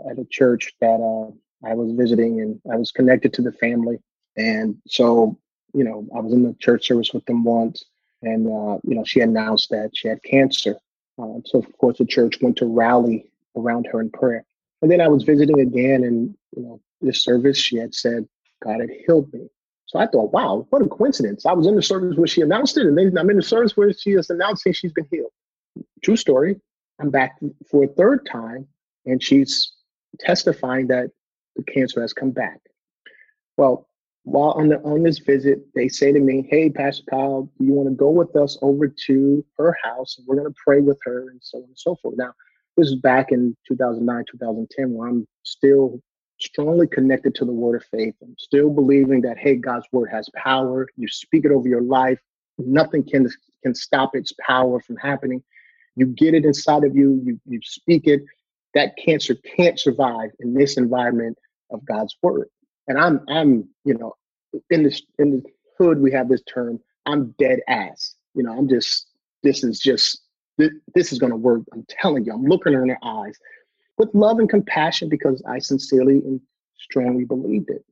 at 0.10 0.20
a 0.20 0.26
church 0.30 0.74
that 0.80 1.02
uh, 1.02 1.34
I 1.66 1.74
was 1.74 1.92
visiting, 1.94 2.42
and 2.42 2.62
I 2.72 2.78
was 2.78 2.92
connected 2.92 3.34
to 3.34 3.42
the 3.42 3.52
family, 3.54 3.98
and 4.38 4.78
so 4.88 5.38
you 5.74 5.84
know 5.84 6.08
I 6.16 6.20
was 6.20 6.34
in 6.34 6.44
the 6.44 6.54
church 6.60 6.88
service 6.88 7.14
with 7.14 7.26
them 7.26 7.44
once 7.44 7.86
and 8.26 8.48
uh, 8.48 8.80
you 8.84 8.96
know 8.96 9.04
she 9.06 9.22
announced 9.22 9.70
that 9.70 9.92
she 9.94 10.08
had 10.08 10.22
cancer. 10.24 10.76
Uh, 11.18 11.40
so 11.46 11.60
of 11.60 11.78
course 11.78 11.98
the 11.98 12.06
church 12.06 12.42
went 12.42 12.58
to 12.58 12.66
rally 12.66 13.30
around 13.56 13.88
her 13.92 14.02
in 14.02 14.10
prayer. 14.10 14.44
And 14.82 14.92
then 14.92 15.00
I 15.00 15.08
was 15.08 15.24
visiting 15.24 15.60
again, 15.60 16.04
and 16.04 16.36
you 16.56 16.64
know 16.64 16.82
this 17.02 17.24
service 17.24 17.58
she 17.58 17.78
had 17.78 17.94
said 17.94 18.28
God 18.64 18.82
had 18.82 18.90
healed 19.06 19.32
me. 19.34 19.48
So 19.88 20.00
I 20.00 20.08
thought, 20.08 20.34
wow, 20.34 20.66
what 20.70 20.82
a 20.82 20.88
coincidence! 20.88 21.46
I 21.46 21.54
was 21.54 21.68
in 21.68 21.76
the 21.76 21.82
service 21.82 22.18
where 22.18 22.28
she 22.28 22.42
announced 22.42 22.78
it, 22.78 22.88
and 22.88 22.98
then 22.98 23.18
I'm 23.18 23.30
in 23.30 23.38
the 23.38 23.44
service 23.44 23.78
where 23.78 23.94
she 23.94 24.12
is 24.12 24.30
announcing 24.30 24.74
she's 24.74 24.94
been 24.94 25.08
healed. 25.12 25.32
True 26.04 26.18
story. 26.18 26.60
I'm 27.00 27.10
back 27.10 27.40
for 27.70 27.84
a 27.84 27.88
third 27.88 28.26
time, 28.26 28.68
and 29.06 29.22
she's 29.22 29.74
testifying 30.20 30.88
that 30.88 31.12
the 31.56 31.64
cancer 31.64 32.02
has 32.02 32.14
come 32.14 32.32
back. 32.32 32.60
Well, 33.58 33.88
while 34.24 34.52
on 34.52 34.70
the 34.70 34.82
on 34.82 35.04
this 35.04 35.20
visit, 35.20 35.60
they 35.76 35.88
say 35.88 36.12
to 36.12 36.20
me, 36.20 36.48
"Hey, 36.50 36.70
Pastor 36.70 37.04
Kyle, 37.10 37.44
do 37.58 37.66
you 37.66 37.74
want 37.74 37.90
to 37.90 37.96
go 37.96 38.10
with 38.10 38.36
us 38.36 38.58
over 38.62 38.88
to 38.88 39.46
her 39.58 39.76
house? 39.84 40.18
And 40.18 40.28
we're 40.28 40.36
going 40.36 40.52
to 40.52 40.60
pray 40.64 40.82
with 40.82 41.00
her, 41.04 41.30
and 41.30 41.40
so 41.42 41.60
on 41.60 41.66
and 41.66 41.78
so 41.78 41.96
forth." 41.96 42.16
Now, 42.18 42.34
this 42.76 42.88
is 42.88 42.96
back 42.96 43.32
in 43.32 43.56
2009, 43.68 44.26
2010, 44.32 44.94
where 44.94 45.10
I'm 45.10 45.28
still 45.44 46.02
strongly 46.40 46.88
connected 46.88 47.36
to 47.36 47.46
the 47.46 47.54
Word 47.54 47.78
of 47.78 47.86
faith. 47.86 48.16
I'm 48.22 48.36
still 48.38 48.70
believing 48.70 49.22
that, 49.22 49.38
hey, 49.38 49.56
God's 49.56 49.88
Word 49.92 50.10
has 50.12 50.28
power. 50.36 50.88
You 50.98 51.08
speak 51.08 51.46
it 51.46 51.52
over 51.52 51.68
your 51.68 51.82
life, 51.82 52.20
nothing 52.58 53.04
can 53.04 53.30
can 53.64 53.76
stop 53.76 54.16
its 54.16 54.34
power 54.46 54.80
from 54.80 54.98
happening. 54.98 55.44
You 55.96 56.08
get 56.08 56.34
it 56.34 56.46
inside 56.46 56.84
of 56.84 56.96
you, 56.96 57.22
you, 57.24 57.40
you 57.46 57.60
speak 57.64 58.08
it. 58.08 58.24
That 58.74 58.98
cancer 58.98 59.36
can't 59.36 59.80
survive 59.80 60.32
in 60.40 60.54
this 60.54 60.78
environment 60.78 61.38
of 61.72 61.86
God's 61.86 62.16
word. 62.22 62.48
And 62.88 62.98
I'm 62.98 63.22
I'm, 63.30 63.68
you 63.84 63.96
know, 63.96 64.14
in 64.70 64.84
this 64.84 65.02
in 65.20 65.32
the 65.32 65.44
hood 65.78 66.00
we 66.00 66.12
have 66.12 66.30
this 66.30 66.44
term, 66.44 66.80
I'm 67.06 67.36
dead 67.40 67.60
ass. 67.68 68.16
You 68.34 68.44
know, 68.44 68.54
I'm 68.58 68.68
just 68.68 69.08
this 69.44 69.64
is 69.64 69.80
just 69.80 70.22
this, 70.58 70.72
this 70.94 71.12
is 71.12 71.20
gonna 71.20 71.36
work. 71.36 71.62
I'm 71.74 71.86
telling 71.90 72.26
you, 72.26 72.34
I'm 72.34 72.46
looking 72.46 72.74
her 72.74 72.84
in 72.84 72.90
her 72.90 73.00
eyes 73.04 73.38
with 73.98 74.10
love 74.14 74.40
and 74.40 74.50
compassion 74.50 75.10
because 75.10 75.42
I 75.48 75.60
sincerely 75.60 76.16
and 76.16 76.40
strongly 76.78 77.26
believed 77.26 77.70
it. 77.70 77.84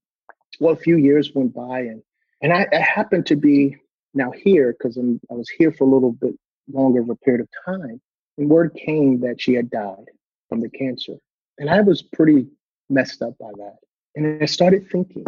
Well, 0.60 0.74
a 0.74 0.78
few 0.78 0.98
years 0.98 1.32
went 1.34 1.54
by 1.54 1.80
and 1.80 2.02
and 2.42 2.52
I, 2.54 2.68
I 2.74 2.80
happened 2.80 3.26
to 3.28 3.36
be 3.36 3.78
now 4.14 4.32
here 4.32 4.76
because 4.78 4.98
I 4.98 5.34
was 5.34 5.50
here 5.50 5.72
for 5.72 5.86
a 5.86 5.92
little 5.92 6.12
bit 6.12 6.36
longer 6.72 7.02
of 7.02 7.10
a 7.10 7.16
period 7.16 7.42
of 7.42 7.50
time. 7.66 8.02
And 8.38 8.50
word 8.50 8.76
came 8.76 9.20
that 9.22 9.42
she 9.42 9.54
had 9.54 9.70
died 9.70 10.06
from 10.50 10.60
the 10.60 10.70
cancer. 10.70 11.14
And 11.58 11.70
I 11.70 11.82
was 11.82 12.02
pretty 12.02 12.48
messed 12.90 13.22
up 13.22 13.38
by 13.40 13.52
that. 13.58 13.78
And 14.16 14.42
I 14.42 14.46
started 14.46 14.90
thinking, 14.90 15.26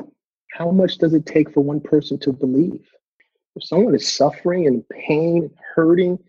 how 0.52 0.72
much 0.72 0.98
does 0.98 1.14
it 1.14 1.26
take 1.26 1.52
for 1.52 1.62
one 1.62 1.82
person 1.82 2.20
to 2.20 2.32
believe? 2.32 2.88
If 3.56 3.64
someone 3.66 3.96
is 3.96 4.12
suffering 4.12 4.68
and 4.68 4.88
pain 4.90 5.50
hurting, 5.76 6.20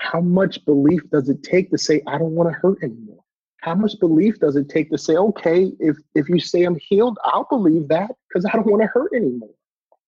how 0.00 0.20
much 0.20 0.64
belief 0.64 1.02
does 1.10 1.28
it 1.28 1.42
take 1.42 1.70
to 1.70 1.78
say, 1.78 2.02
I 2.06 2.18
don't 2.18 2.34
want 2.34 2.50
to 2.50 2.58
hurt 2.58 2.82
anymore? 2.82 3.22
How 3.60 3.74
much 3.74 3.98
belief 4.00 4.38
does 4.40 4.56
it 4.56 4.68
take 4.68 4.90
to 4.90 4.98
say, 4.98 5.16
okay, 5.16 5.72
if, 5.78 5.96
if 6.14 6.28
you 6.28 6.40
say 6.40 6.62
I'm 6.62 6.76
healed, 6.76 7.18
I'll 7.24 7.46
believe 7.50 7.88
that 7.88 8.10
because 8.28 8.46
I 8.46 8.52
don't 8.52 8.66
want 8.66 8.82
to 8.82 8.88
hurt 8.88 9.12
anymore? 9.14 9.50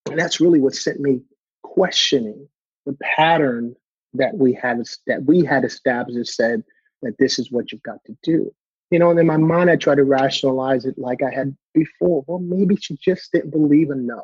And 0.09 0.19
that's 0.19 0.41
really 0.41 0.59
what 0.59 0.73
sent 0.73 0.99
me 0.99 1.21
questioning 1.61 2.47
the 2.85 2.97
pattern 3.01 3.75
that 4.13 4.35
we 4.37 4.53
had 4.53 4.83
that 5.07 5.23
we 5.23 5.43
had 5.43 5.63
established 5.63 6.35
said 6.35 6.63
that 7.01 7.17
this 7.17 7.39
is 7.39 7.51
what 7.51 7.71
you've 7.71 7.83
got 7.83 8.03
to 8.05 8.15
do. 8.23 8.53
You 8.93 8.99
know, 8.99 9.09
and 9.09 9.19
in 9.19 9.25
my 9.25 9.37
mind 9.37 9.71
I 9.71 9.75
try 9.75 9.95
to 9.95 10.03
rationalize 10.03 10.85
it 10.85 10.99
like 10.99 11.23
I 11.23 11.33
had 11.33 11.57
before. 11.73 12.23
Well, 12.27 12.37
maybe 12.37 12.75
she 12.75 12.95
just 13.03 13.31
didn't 13.31 13.49
believe 13.49 13.89
enough. 13.89 14.21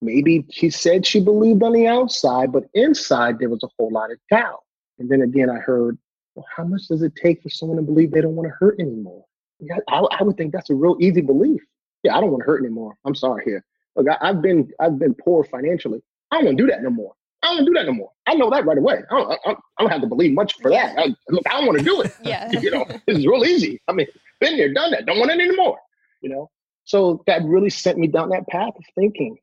Maybe 0.00 0.46
she 0.52 0.70
said 0.70 1.04
she 1.04 1.18
believed 1.18 1.64
on 1.64 1.72
the 1.72 1.88
outside, 1.88 2.52
but 2.52 2.62
inside 2.74 3.40
there 3.40 3.48
was 3.48 3.64
a 3.64 3.68
whole 3.76 3.90
lot 3.90 4.12
of 4.12 4.18
doubt. 4.30 4.60
And 5.00 5.08
then 5.08 5.22
again, 5.22 5.50
I 5.50 5.56
heard, 5.56 5.98
well, 6.36 6.46
how 6.56 6.62
much 6.62 6.82
does 6.86 7.02
it 7.02 7.16
take 7.16 7.42
for 7.42 7.48
someone 7.48 7.76
to 7.78 7.82
believe 7.82 8.12
they 8.12 8.20
don't 8.20 8.36
want 8.36 8.48
to 8.48 8.54
hurt 8.56 8.78
anymore? 8.78 9.24
Yeah, 9.58 9.78
I, 9.88 10.06
I 10.20 10.22
would 10.22 10.36
think 10.36 10.52
that's 10.52 10.70
a 10.70 10.76
real 10.76 10.96
easy 11.00 11.20
belief. 11.20 11.62
Yeah, 12.04 12.16
I 12.16 12.20
don't 12.20 12.30
want 12.30 12.42
to 12.42 12.46
hurt 12.46 12.64
anymore. 12.64 12.94
I'm 13.04 13.16
sorry 13.16 13.42
here. 13.44 13.64
Look, 13.96 14.06
I, 14.08 14.28
have 14.28 14.40
been 14.40 14.70
I've 14.78 14.96
been 14.96 15.14
poor 15.14 15.42
financially. 15.42 16.04
I 16.30 16.36
don't 16.36 16.44
want 16.44 16.58
to 16.58 16.62
do 16.62 16.70
that 16.70 16.84
no 16.84 16.90
more. 16.90 17.14
I 17.42 17.48
don't 17.48 17.56
want 17.56 17.66
to 17.66 17.70
do 17.72 17.78
that 17.80 17.86
no 17.86 17.94
more. 17.94 18.12
I 18.26 18.34
know 18.34 18.50
that 18.50 18.64
right 18.64 18.78
away. 18.78 19.02
I 19.10 19.14
don't, 19.14 19.32
I, 19.32 19.50
I 19.50 19.82
don't 19.82 19.90
have 19.90 20.00
to 20.00 20.06
believe 20.06 20.32
much 20.32 20.54
for 20.60 20.70
that. 20.70 20.98
I, 20.98 21.14
look, 21.28 21.42
I 21.46 21.52
don't 21.58 21.66
want 21.66 21.78
to 21.78 21.84
do 21.84 22.00
it. 22.00 22.14
yeah. 22.22 22.50
you 22.60 22.70
know, 22.70 22.86
it's 23.06 23.26
real 23.26 23.44
easy. 23.44 23.80
I 23.88 23.92
mean, 23.92 24.06
been 24.40 24.56
there, 24.56 24.72
done 24.72 24.90
that. 24.92 25.06
Don't 25.06 25.18
want 25.18 25.30
it 25.30 25.40
anymore. 25.40 25.78
You 26.22 26.30
know, 26.30 26.50
so 26.84 27.22
that 27.26 27.44
really 27.44 27.70
sent 27.70 27.98
me 27.98 28.06
down 28.06 28.30
that 28.30 28.46
path 28.48 28.72
of 28.76 28.84
thinking, 28.94 29.36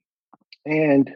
and 0.65 1.11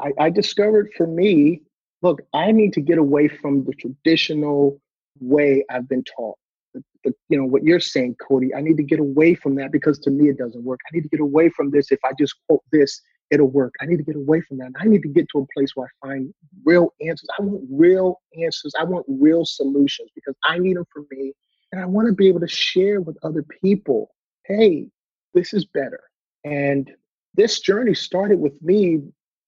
I, 0.00 0.12
I 0.18 0.30
discovered 0.30 0.90
for 0.96 1.06
me, 1.06 1.60
look, 2.02 2.22
I 2.32 2.52
need 2.52 2.72
to 2.74 2.80
get 2.80 2.96
away 2.96 3.28
from 3.28 3.64
the 3.64 3.72
traditional 3.72 4.80
way 5.20 5.64
I've 5.70 5.88
been 5.88 6.04
taught. 6.04 6.38
The, 6.72 6.82
the, 7.04 7.12
you 7.28 7.38
know 7.38 7.44
what 7.44 7.64
you're 7.64 7.80
saying, 7.80 8.16
Cody. 8.26 8.54
I 8.54 8.62
need 8.62 8.78
to 8.78 8.82
get 8.82 8.98
away 8.98 9.34
from 9.34 9.56
that 9.56 9.72
because 9.72 9.98
to 10.00 10.10
me 10.10 10.30
it 10.30 10.38
doesn't 10.38 10.64
work. 10.64 10.80
I 10.90 10.96
need 10.96 11.02
to 11.02 11.08
get 11.08 11.20
away 11.20 11.50
from 11.50 11.70
this. 11.70 11.90
If 11.90 12.00
I 12.04 12.12
just 12.18 12.34
quote 12.48 12.62
this, 12.72 13.00
it'll 13.30 13.50
work. 13.50 13.74
I 13.80 13.86
need 13.86 13.98
to 13.98 14.02
get 14.02 14.16
away 14.16 14.40
from 14.40 14.58
that. 14.58 14.72
I 14.78 14.86
need 14.86 15.02
to 15.02 15.08
get 15.08 15.28
to 15.30 15.40
a 15.40 15.46
place 15.54 15.70
where 15.74 15.86
I 15.86 16.08
find 16.08 16.34
real 16.64 16.92
answers. 17.00 17.28
I 17.38 17.42
want 17.42 17.64
real 17.70 18.20
answers. 18.42 18.74
I 18.78 18.84
want 18.84 19.06
real 19.08 19.44
solutions 19.44 20.10
because 20.14 20.34
I 20.44 20.58
need 20.58 20.76
them 20.76 20.86
for 20.92 21.04
me. 21.10 21.32
And 21.72 21.80
I 21.80 21.86
want 21.86 22.08
to 22.08 22.12
be 22.12 22.28
able 22.28 22.40
to 22.40 22.48
share 22.48 23.00
with 23.00 23.16
other 23.22 23.44
people 23.62 24.10
hey, 24.46 24.88
this 25.32 25.54
is 25.54 25.64
better. 25.64 26.00
And 26.44 26.90
this 27.34 27.60
journey 27.60 27.94
started 27.94 28.40
with 28.40 28.60
me 28.60 29.00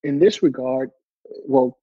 in 0.03 0.19
this 0.19 0.41
regard. 0.41 0.91
Well, 1.45 1.77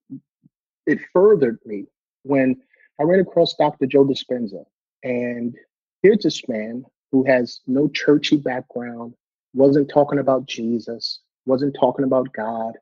it 0.87 0.99
furthered 1.13 1.59
me 1.67 1.85
when 2.23 2.57
I 2.99 3.03
ran 3.03 3.21
across 3.21 3.55
Dr. 3.55 3.87
Joe 3.87 4.07
Dispenza. 4.07 4.65
And 5.03 5.55
here's 6.03 6.23
this 6.23 6.49
man 6.49 6.85
who 7.13 7.25
has 7.27 7.61
no 7.67 7.89
churchy 7.89 8.37
background, 8.39 9.15
wasn't 9.53 9.91
talking 9.91 10.19
about 10.19 10.47
Jesus, 10.47 11.21
wasn't 11.47 11.77
talking 11.79 12.05
about 12.05 12.33
God, 12.33 12.75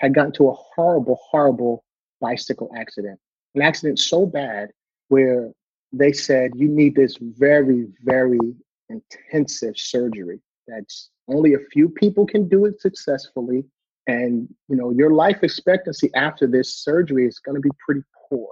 had 0.00 0.14
gotten 0.14 0.32
to 0.32 0.48
a 0.48 0.54
horrible, 0.54 1.18
horrible 1.22 1.84
bicycle 2.20 2.70
accident. 2.76 3.18
An 3.54 3.62
accident 3.62 3.98
so 3.98 4.26
bad 4.26 4.70
where 5.08 5.50
they 5.92 6.12
said 6.12 6.52
you 6.54 6.68
need 6.68 6.94
this 6.94 7.16
very, 7.20 7.86
very 8.02 8.38
intensive 8.88 9.76
surgery. 9.76 10.40
That's 10.66 11.10
only 11.28 11.54
a 11.54 11.58
few 11.72 11.88
people 11.88 12.26
can 12.26 12.48
do 12.48 12.66
it 12.66 12.80
successfully. 12.80 13.64
And 14.06 14.48
you 14.68 14.76
know, 14.76 14.90
your 14.90 15.12
life 15.12 15.42
expectancy 15.42 16.10
after 16.14 16.46
this 16.46 16.76
surgery 16.76 17.26
is 17.26 17.38
going 17.38 17.56
to 17.56 17.60
be 17.60 17.70
pretty 17.84 18.02
poor. 18.28 18.48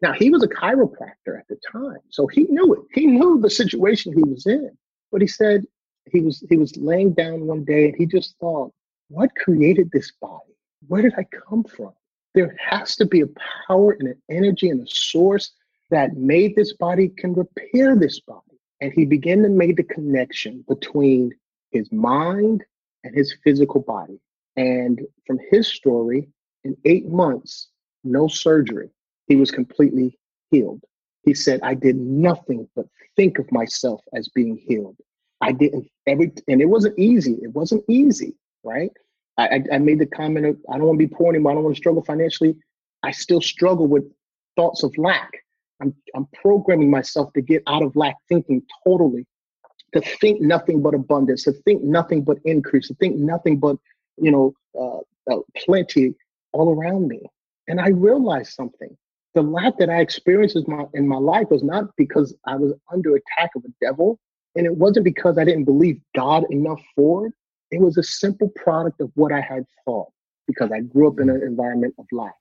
Now, 0.00 0.12
he 0.12 0.30
was 0.30 0.44
a 0.44 0.48
chiropractor 0.48 1.38
at 1.38 1.48
the 1.48 1.58
time, 1.70 1.98
so 2.08 2.26
he 2.28 2.44
knew 2.44 2.74
it. 2.74 2.80
He 2.92 3.06
knew 3.06 3.40
the 3.40 3.50
situation 3.50 4.12
he 4.12 4.22
was 4.22 4.46
in. 4.46 4.70
But 5.10 5.20
he 5.20 5.26
said 5.26 5.64
he 6.06 6.20
was 6.20 6.44
he 6.48 6.56
was 6.56 6.76
laying 6.76 7.12
down 7.12 7.46
one 7.46 7.64
day 7.64 7.86
and 7.86 7.96
he 7.96 8.06
just 8.06 8.36
thought, 8.38 8.72
what 9.08 9.34
created 9.36 9.90
this 9.90 10.12
body? 10.20 10.54
Where 10.86 11.02
did 11.02 11.14
I 11.16 11.24
come 11.24 11.64
from? 11.64 11.92
There 12.34 12.54
has 12.68 12.94
to 12.96 13.06
be 13.06 13.22
a 13.22 13.28
power 13.66 13.92
and 13.92 14.08
an 14.08 14.22
energy 14.30 14.68
and 14.68 14.86
a 14.86 14.90
source 14.90 15.52
that 15.90 16.16
made 16.16 16.54
this 16.54 16.74
body 16.74 17.08
can 17.08 17.32
repair 17.32 17.96
this 17.96 18.20
body. 18.20 18.42
And 18.80 18.92
he 18.92 19.06
began 19.06 19.42
to 19.42 19.48
make 19.48 19.76
the 19.76 19.82
connection 19.82 20.64
between 20.68 21.32
his 21.70 21.90
mind 21.90 22.64
and 23.02 23.14
his 23.14 23.34
physical 23.42 23.80
body. 23.80 24.20
And 24.56 25.00
from 25.26 25.38
his 25.50 25.66
story, 25.66 26.28
in 26.64 26.76
eight 26.84 27.08
months, 27.08 27.68
no 28.04 28.28
surgery, 28.28 28.90
he 29.26 29.36
was 29.36 29.50
completely 29.50 30.18
healed. 30.50 30.82
He 31.24 31.34
said, 31.34 31.60
I 31.62 31.74
did 31.74 31.96
nothing 31.96 32.68
but 32.76 32.86
think 33.16 33.38
of 33.38 33.50
myself 33.50 34.00
as 34.14 34.28
being 34.28 34.56
healed. 34.56 34.96
I 35.40 35.52
didn't 35.52 35.88
every, 36.06 36.32
and 36.48 36.60
it 36.60 36.66
wasn't 36.66 36.98
easy. 36.98 37.38
It 37.42 37.54
wasn't 37.54 37.84
easy 37.88 38.34
right? 38.68 38.90
I, 39.38 39.62
I 39.72 39.78
made 39.78 40.00
the 40.00 40.06
comment 40.06 40.46
of 40.46 40.56
I 40.68 40.76
don't 40.76 40.86
want 40.88 41.00
to 41.00 41.06
be 41.06 41.14
poor 41.14 41.30
anymore. 41.30 41.52
I 41.52 41.54
don't 41.54 41.64
want 41.64 41.76
to 41.76 41.80
struggle 41.80 42.02
financially. 42.02 42.56
I 43.02 43.12
still 43.12 43.40
struggle 43.40 43.86
with 43.86 44.04
thoughts 44.56 44.82
of 44.82 44.92
lack. 44.98 45.30
I'm 45.80 45.94
I'm 46.14 46.26
programming 46.34 46.90
myself 46.90 47.32
to 47.34 47.40
get 47.40 47.62
out 47.68 47.84
of 47.84 47.94
lack 47.94 48.16
thinking 48.28 48.62
totally, 48.84 49.26
to 49.94 50.00
think 50.20 50.40
nothing 50.40 50.82
but 50.82 50.94
abundance, 50.94 51.44
to 51.44 51.52
think 51.52 51.82
nothing 51.84 52.24
but 52.24 52.38
increase, 52.44 52.88
to 52.88 52.94
think 52.94 53.16
nothing 53.16 53.58
but 53.58 53.76
you 54.16 54.32
know 54.32 54.52
uh, 54.78 55.32
uh, 55.32 55.40
plenty 55.56 56.14
all 56.52 56.74
around 56.74 57.06
me. 57.06 57.20
And 57.68 57.80
I 57.80 57.90
realized 57.90 58.54
something: 58.54 58.96
the 59.34 59.42
lack 59.42 59.78
that 59.78 59.88
I 59.88 60.00
experienced 60.00 60.66
my 60.66 60.84
in 60.94 61.06
my 61.06 61.18
life 61.18 61.46
was 61.48 61.62
not 61.62 61.84
because 61.96 62.34
I 62.44 62.56
was 62.56 62.72
under 62.92 63.14
attack 63.14 63.50
of 63.54 63.64
a 63.64 63.72
devil, 63.80 64.18
and 64.56 64.66
it 64.66 64.76
wasn't 64.76 65.04
because 65.04 65.38
I 65.38 65.44
didn't 65.44 65.64
believe 65.64 66.00
God 66.16 66.44
enough 66.50 66.82
for 66.96 67.26
it. 67.26 67.34
It 67.70 67.80
was 67.80 67.98
a 67.98 68.02
simple 68.02 68.48
product 68.50 69.00
of 69.00 69.10
what 69.14 69.32
I 69.32 69.40
had 69.40 69.64
thought 69.84 70.08
because 70.46 70.70
I 70.72 70.80
grew 70.80 71.08
up 71.08 71.20
in 71.20 71.28
an 71.28 71.42
environment 71.42 71.94
of 71.98 72.06
lack. 72.12 72.34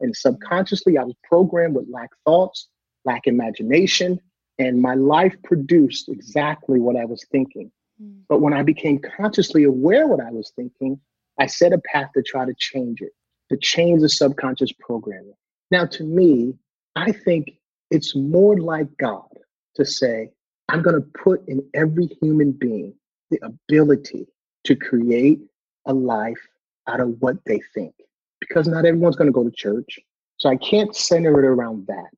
And 0.00 0.16
subconsciously, 0.16 0.96
I 0.96 1.04
was 1.04 1.14
programmed 1.24 1.74
with 1.74 1.88
lack 1.90 2.10
thoughts, 2.24 2.68
lack 3.04 3.26
imagination, 3.26 4.20
and 4.58 4.80
my 4.80 4.94
life 4.94 5.34
produced 5.42 6.08
exactly 6.08 6.80
what 6.80 6.96
I 6.96 7.04
was 7.04 7.24
thinking. 7.32 7.70
Mm. 8.02 8.20
But 8.28 8.40
when 8.40 8.52
I 8.52 8.62
became 8.62 9.00
consciously 9.16 9.64
aware 9.64 10.06
what 10.06 10.20
I 10.20 10.30
was 10.30 10.52
thinking, 10.54 11.00
I 11.38 11.46
set 11.46 11.72
a 11.72 11.78
path 11.78 12.10
to 12.14 12.22
try 12.22 12.44
to 12.44 12.54
change 12.58 13.00
it, 13.00 13.12
to 13.50 13.56
change 13.56 14.00
the 14.02 14.08
subconscious 14.08 14.72
programming. 14.72 15.34
Now, 15.70 15.86
to 15.86 16.04
me, 16.04 16.54
I 16.96 17.12
think 17.12 17.58
it's 17.90 18.14
more 18.16 18.58
like 18.58 18.88
God 18.98 19.28
to 19.76 19.84
say, 19.84 20.30
I'm 20.68 20.82
going 20.82 20.96
to 20.96 21.08
put 21.22 21.46
in 21.48 21.68
every 21.74 22.06
human 22.20 22.52
being 22.52 22.94
the 23.30 23.40
ability 23.42 24.26
to 24.64 24.76
create 24.76 25.40
a 25.86 25.92
life 25.94 26.40
out 26.86 27.00
of 27.00 27.16
what 27.20 27.36
they 27.46 27.60
think. 27.74 27.94
Because 28.40 28.68
not 28.68 28.84
everyone's 28.84 29.16
going 29.16 29.28
to 29.28 29.32
go 29.32 29.44
to 29.44 29.54
church. 29.54 29.98
So 30.36 30.48
I 30.48 30.56
can't 30.56 30.94
center 30.94 31.38
it 31.38 31.46
around 31.46 31.86
that. 31.88 32.14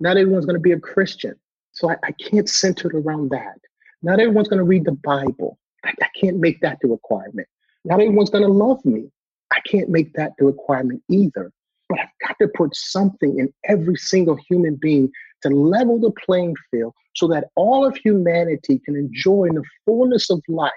Not 0.00 0.16
everyone's 0.16 0.46
going 0.46 0.56
to 0.56 0.60
be 0.60 0.72
a 0.72 0.80
Christian. 0.80 1.34
So 1.72 1.90
I, 1.90 1.96
I 2.02 2.12
can't 2.12 2.48
center 2.48 2.88
it 2.88 2.94
around 2.94 3.30
that. 3.30 3.58
Not 4.02 4.18
everyone's 4.18 4.48
going 4.48 4.58
to 4.58 4.64
read 4.64 4.84
the 4.84 4.92
Bible. 4.92 5.58
I, 5.84 5.92
I 6.02 6.08
can't 6.18 6.38
make 6.38 6.60
that 6.62 6.78
the 6.80 6.88
requirement. 6.88 7.46
Not 7.84 8.00
everyone's 8.00 8.30
going 8.30 8.44
to 8.44 8.52
love 8.52 8.84
me. 8.84 9.10
I 9.52 9.60
can't 9.68 9.88
make 9.88 10.14
that 10.14 10.32
the 10.38 10.46
requirement 10.46 11.02
either. 11.08 11.52
But 11.88 12.00
I've 12.00 12.28
got 12.28 12.36
to 12.40 12.48
put 12.48 12.74
something 12.74 13.38
in 13.38 13.52
every 13.64 13.96
single 13.96 14.38
human 14.48 14.76
being 14.76 15.10
to 15.42 15.50
level 15.50 15.98
the 15.98 16.12
playing 16.12 16.54
field 16.70 16.94
so 17.16 17.26
that 17.28 17.48
all 17.56 17.84
of 17.84 17.96
humanity 17.96 18.78
can 18.84 18.96
enjoy 18.96 19.48
the 19.52 19.64
fullness 19.84 20.30
of 20.30 20.40
life 20.48 20.70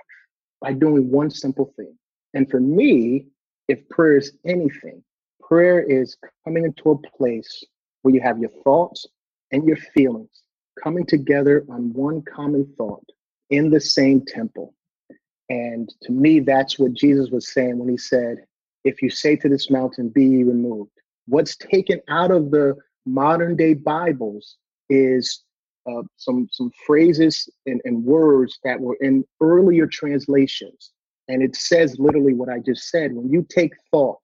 by 0.63 0.73
doing 0.73 1.11
one 1.11 1.29
simple 1.29 1.71
thing. 1.77 1.95
And 2.33 2.49
for 2.49 2.59
me, 2.59 3.27
if 3.67 3.87
prayer 3.89 4.17
is 4.17 4.31
anything, 4.43 5.03
Prayer 5.43 5.81
is 5.81 6.17
coming 6.45 6.63
into 6.63 6.91
a 6.91 7.17
place 7.17 7.63
where 8.01 8.15
you 8.15 8.21
have 8.21 8.39
your 8.39 8.49
thoughts 8.63 9.05
and 9.51 9.67
your 9.67 9.77
feelings 9.77 10.41
coming 10.81 11.05
together 11.05 11.65
on 11.69 11.93
one 11.93 12.21
common 12.21 12.65
thought 12.77 13.05
in 13.49 13.69
the 13.69 13.79
same 13.79 14.21
temple. 14.25 14.73
And 15.49 15.93
to 16.03 16.11
me, 16.11 16.39
that's 16.39 16.79
what 16.79 16.93
Jesus 16.93 17.29
was 17.29 17.51
saying 17.51 17.77
when 17.77 17.89
he 17.89 17.97
said, 17.97 18.37
If 18.85 19.01
you 19.01 19.09
say 19.09 19.35
to 19.35 19.49
this 19.49 19.69
mountain, 19.69 20.09
be 20.09 20.43
removed. 20.43 20.91
What's 21.27 21.57
taken 21.57 21.99
out 22.07 22.31
of 22.31 22.49
the 22.49 22.75
modern 23.05 23.55
day 23.57 23.73
Bibles 23.73 24.57
is 24.89 25.43
uh, 25.89 26.03
some, 26.17 26.47
some 26.51 26.71
phrases 26.85 27.49
and, 27.65 27.81
and 27.85 28.03
words 28.03 28.59
that 28.63 28.79
were 28.79 28.97
in 29.01 29.23
earlier 29.41 29.87
translations. 29.87 30.91
And 31.27 31.41
it 31.41 31.55
says 31.55 31.97
literally 31.99 32.33
what 32.33 32.49
I 32.49 32.59
just 32.59 32.89
said. 32.89 33.13
When 33.13 33.29
you 33.29 33.45
take 33.49 33.73
thought 33.91 34.19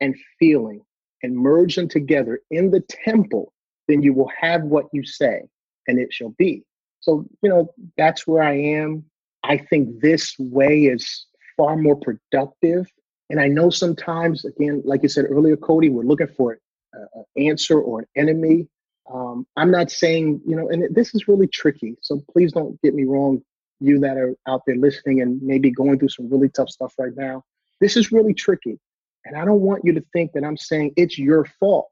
and 0.00 0.14
feeling 0.38 0.80
and 1.22 1.36
merge 1.36 1.76
them 1.76 1.88
together 1.88 2.40
in 2.50 2.70
the 2.70 2.82
temple, 3.04 3.52
then 3.88 4.02
you 4.02 4.12
will 4.12 4.30
have 4.40 4.62
what 4.62 4.86
you 4.92 5.04
say 5.04 5.42
and 5.86 5.98
it 5.98 6.12
shall 6.12 6.34
be. 6.38 6.62
So, 7.00 7.26
you 7.42 7.48
know, 7.50 7.68
that's 7.98 8.26
where 8.26 8.42
I 8.42 8.54
am. 8.56 9.04
I 9.42 9.58
think 9.58 10.00
this 10.00 10.34
way 10.38 10.84
is 10.84 11.26
far 11.56 11.76
more 11.76 11.96
productive. 11.96 12.86
And 13.30 13.40
I 13.40 13.48
know 13.48 13.70
sometimes, 13.70 14.44
again, 14.44 14.82
like 14.84 15.02
you 15.02 15.08
said 15.08 15.26
earlier, 15.28 15.56
Cody, 15.56 15.90
we're 15.90 16.04
looking 16.04 16.28
for 16.28 16.58
an 16.92 17.24
answer 17.36 17.80
or 17.80 18.00
an 18.00 18.06
enemy. 18.16 18.68
Um, 19.12 19.46
I'm 19.56 19.70
not 19.70 19.90
saying, 19.90 20.40
you 20.46 20.56
know, 20.56 20.68
and 20.68 20.94
this 20.94 21.14
is 21.14 21.28
really 21.28 21.46
tricky. 21.46 21.96
So 22.00 22.22
please 22.30 22.52
don't 22.52 22.80
get 22.82 22.94
me 22.94 23.04
wrong, 23.04 23.42
you 23.80 23.98
that 24.00 24.16
are 24.16 24.34
out 24.48 24.62
there 24.66 24.76
listening 24.76 25.20
and 25.20 25.40
maybe 25.42 25.70
going 25.70 25.98
through 25.98 26.08
some 26.08 26.30
really 26.30 26.48
tough 26.48 26.70
stuff 26.70 26.94
right 26.98 27.14
now. 27.16 27.42
This 27.80 27.96
is 27.96 28.12
really 28.12 28.34
tricky. 28.34 28.78
And 29.24 29.36
I 29.36 29.44
don't 29.44 29.60
want 29.60 29.84
you 29.84 29.92
to 29.94 30.04
think 30.12 30.32
that 30.32 30.44
I'm 30.44 30.56
saying 30.56 30.92
it's 30.96 31.18
your 31.18 31.44
fault. 31.60 31.90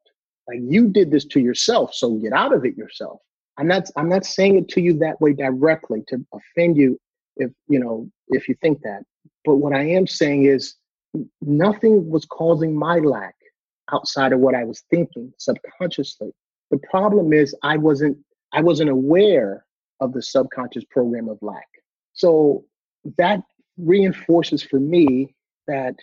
Like 0.49 0.61
you 0.63 0.89
did 0.89 1.11
this 1.11 1.25
to 1.27 1.41
yourself, 1.41 1.95
so 1.95 2.15
get 2.15 2.33
out 2.33 2.53
of 2.53 2.65
it 2.65 2.77
yourself. 2.77 3.21
I'm 3.59 3.69
not 3.69 3.89
I'm 3.97 4.09
not 4.09 4.25
saying 4.25 4.57
it 4.57 4.69
to 4.71 4.81
you 4.81 4.99
that 4.99 5.21
way 5.21 5.33
directly 5.35 6.03
to 6.09 6.25
offend 6.35 6.77
you 6.77 6.99
if 7.37 7.51
you 7.69 7.79
know 7.79 8.11
if 8.29 8.49
you 8.49 8.57
think 8.61 8.83
that. 8.83 9.03
But 9.45 9.57
what 9.57 9.73
I 9.73 9.83
am 9.83 10.07
saying 10.07 10.45
is 10.45 10.75
nothing 11.41 12.11
was 12.11 12.25
causing 12.25 12.77
my 12.77 12.99
lack 12.99 13.37
outside 13.93 14.33
of 14.33 14.41
what 14.41 14.55
I 14.55 14.65
was 14.65 14.83
thinking 14.91 15.33
subconsciously. 15.39 16.33
The 16.73 16.79
problem 16.79 17.35
is 17.35 17.55
I 17.63 17.77
wasn't 17.77 18.17
I 18.53 18.63
wasn't 18.63 18.91
aware 18.91 19.65
of 20.01 20.13
the 20.13 20.23
subconscious 20.23 20.85
program 20.91 21.29
of 21.29 21.39
lack. 21.43 21.69
So 22.15 22.65
that 23.19 23.43
reinforces 23.77 24.63
for 24.63 24.81
me 24.81 25.35
that 25.69 25.95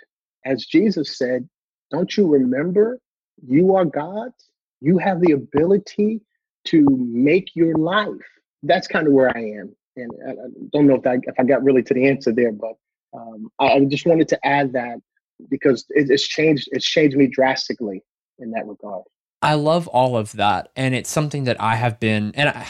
as 0.46 0.66
Jesus 0.66 1.18
said, 1.18 1.50
don't 1.92 2.16
you 2.16 2.28
remember 2.28 3.00
you 3.46 3.76
are 3.76 3.86
God's? 3.86 4.52
You 4.80 5.00
have 5.00 5.22
the 5.22 5.34
ability 5.34 6.22
to 6.66 6.86
make 6.90 7.56
your 7.56 7.76
life. 7.76 8.30
That's 8.64 8.88
kind 8.88 9.08
of 9.08 9.14
where 9.14 9.36
I 9.36 9.42
am. 9.42 9.76
And 9.96 10.12
I, 10.28 10.34
don't 10.72 10.88
know 10.88 10.96
if 10.96 11.06
I, 11.06 11.16
if 11.24 11.40
I 11.40 11.44
got 11.44 11.64
really 11.64 11.84
to 11.84 11.94
the 11.94 12.08
answer 12.08 12.32
there, 12.32 12.52
but 12.52 12.74
um, 13.14 13.50
I, 13.60 13.80
just 13.86 14.06
wanted 14.06 14.28
to 14.30 14.48
add 14.48 14.74
that 14.74 15.00
because 15.50 15.86
it, 15.90 16.10
it's 16.10 16.28
changed. 16.28 16.70
It's 16.72 16.86
changed 16.86 17.18
me 17.18 17.28
drastically 17.28 18.04
in 18.38 18.52
that 18.52 18.68
regard. 18.68 19.04
I 19.42 19.54
love 19.54 19.88
all 19.88 20.18
of 20.18 20.34
that, 20.34 20.72
and 20.76 20.94
it's 20.94 21.10
something 21.10 21.46
that 21.46 21.62
I 21.62 21.76
have 21.76 22.00
been, 22.00 22.34
and 22.36 22.50
I, 22.50 22.68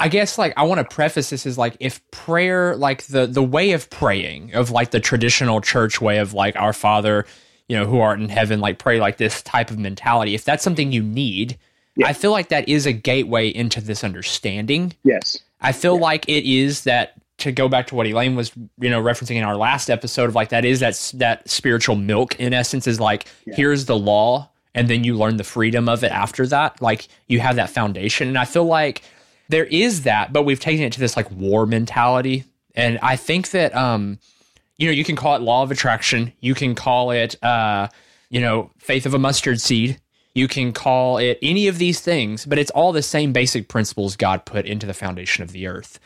I 0.00 0.08
guess 0.08 0.38
like 0.38 0.54
I 0.56 0.62
want 0.62 0.78
to 0.78 0.94
preface 0.94 1.30
this 1.30 1.44
is 1.44 1.58
like 1.58 1.76
if 1.80 2.08
prayer, 2.10 2.76
like 2.76 3.04
the 3.04 3.26
the 3.26 3.42
way 3.42 3.72
of 3.72 3.90
praying 3.90 4.54
of 4.54 4.70
like 4.70 4.90
the 4.90 5.00
traditional 5.00 5.60
church 5.60 6.00
way 6.00 6.18
of 6.18 6.32
like 6.32 6.56
our 6.56 6.72
Father, 6.72 7.26
you 7.68 7.76
know, 7.76 7.84
who 7.84 8.00
art 8.00 8.20
in 8.20 8.28
heaven, 8.28 8.60
like 8.60 8.78
pray 8.78 9.00
like 9.00 9.18
this 9.18 9.42
type 9.42 9.70
of 9.70 9.78
mentality. 9.78 10.34
If 10.34 10.44
that's 10.44 10.64
something 10.64 10.92
you 10.92 11.02
need, 11.02 11.58
I 12.04 12.12
feel 12.12 12.30
like 12.30 12.48
that 12.48 12.68
is 12.68 12.86
a 12.86 12.92
gateway 12.92 13.48
into 13.48 13.80
this 13.80 14.04
understanding. 14.04 14.94
Yes. 15.04 15.38
I 15.60 15.72
feel 15.72 15.98
like 15.98 16.28
it 16.28 16.44
is 16.44 16.84
that 16.84 17.14
to 17.38 17.52
go 17.52 17.68
back 17.68 17.88
to 17.88 17.94
what 17.94 18.06
Elaine 18.06 18.36
was, 18.36 18.52
you 18.78 18.90
know, 18.90 19.02
referencing 19.02 19.36
in 19.36 19.44
our 19.44 19.56
last 19.56 19.90
episode 19.90 20.28
of 20.28 20.34
like 20.34 20.50
that 20.50 20.64
is 20.64 20.80
that 20.80 21.12
that 21.14 21.48
spiritual 21.48 21.96
milk 21.96 22.38
in 22.38 22.52
essence 22.52 22.86
is 22.86 23.00
like 23.00 23.26
yeah. 23.46 23.54
here's 23.56 23.84
the 23.86 23.96
law 23.96 24.48
and 24.74 24.88
then 24.88 25.04
you 25.04 25.16
learn 25.16 25.36
the 25.36 25.44
freedom 25.44 25.88
of 25.88 26.04
it 26.04 26.12
after 26.12 26.46
that. 26.48 26.80
Like 26.80 27.08
you 27.26 27.40
have 27.40 27.56
that 27.56 27.70
foundation 27.70 28.28
and 28.28 28.38
I 28.38 28.44
feel 28.44 28.64
like 28.64 29.02
there 29.48 29.64
is 29.64 30.02
that, 30.02 30.32
but 30.32 30.42
we've 30.42 30.60
taken 30.60 30.84
it 30.84 30.92
to 30.94 31.00
this 31.00 31.16
like 31.16 31.30
war 31.30 31.66
mentality 31.66 32.44
and 32.74 32.98
I 33.02 33.16
think 33.16 33.50
that 33.50 33.74
um 33.74 34.18
you 34.76 34.86
know, 34.86 34.92
you 34.92 35.04
can 35.04 35.16
call 35.16 35.34
it 35.34 35.42
law 35.42 35.64
of 35.64 35.72
attraction, 35.72 36.32
you 36.40 36.54
can 36.54 36.74
call 36.74 37.10
it 37.10 37.42
uh 37.42 37.88
you 38.30 38.40
know, 38.40 38.70
faith 38.78 39.06
of 39.06 39.14
a 39.14 39.18
mustard 39.18 39.60
seed 39.60 40.00
you 40.38 40.48
can 40.48 40.72
call 40.72 41.18
it 41.18 41.38
any 41.42 41.66
of 41.66 41.78
these 41.78 42.00
things, 42.00 42.46
but 42.46 42.58
it's 42.58 42.70
all 42.70 42.92
the 42.92 43.02
same 43.02 43.32
basic 43.32 43.68
principles 43.68 44.16
God 44.16 44.44
put 44.44 44.66
into 44.66 44.86
the 44.86 44.94
foundation 44.94 45.42
of 45.42 45.50
the 45.50 45.66
earth. 45.66 45.98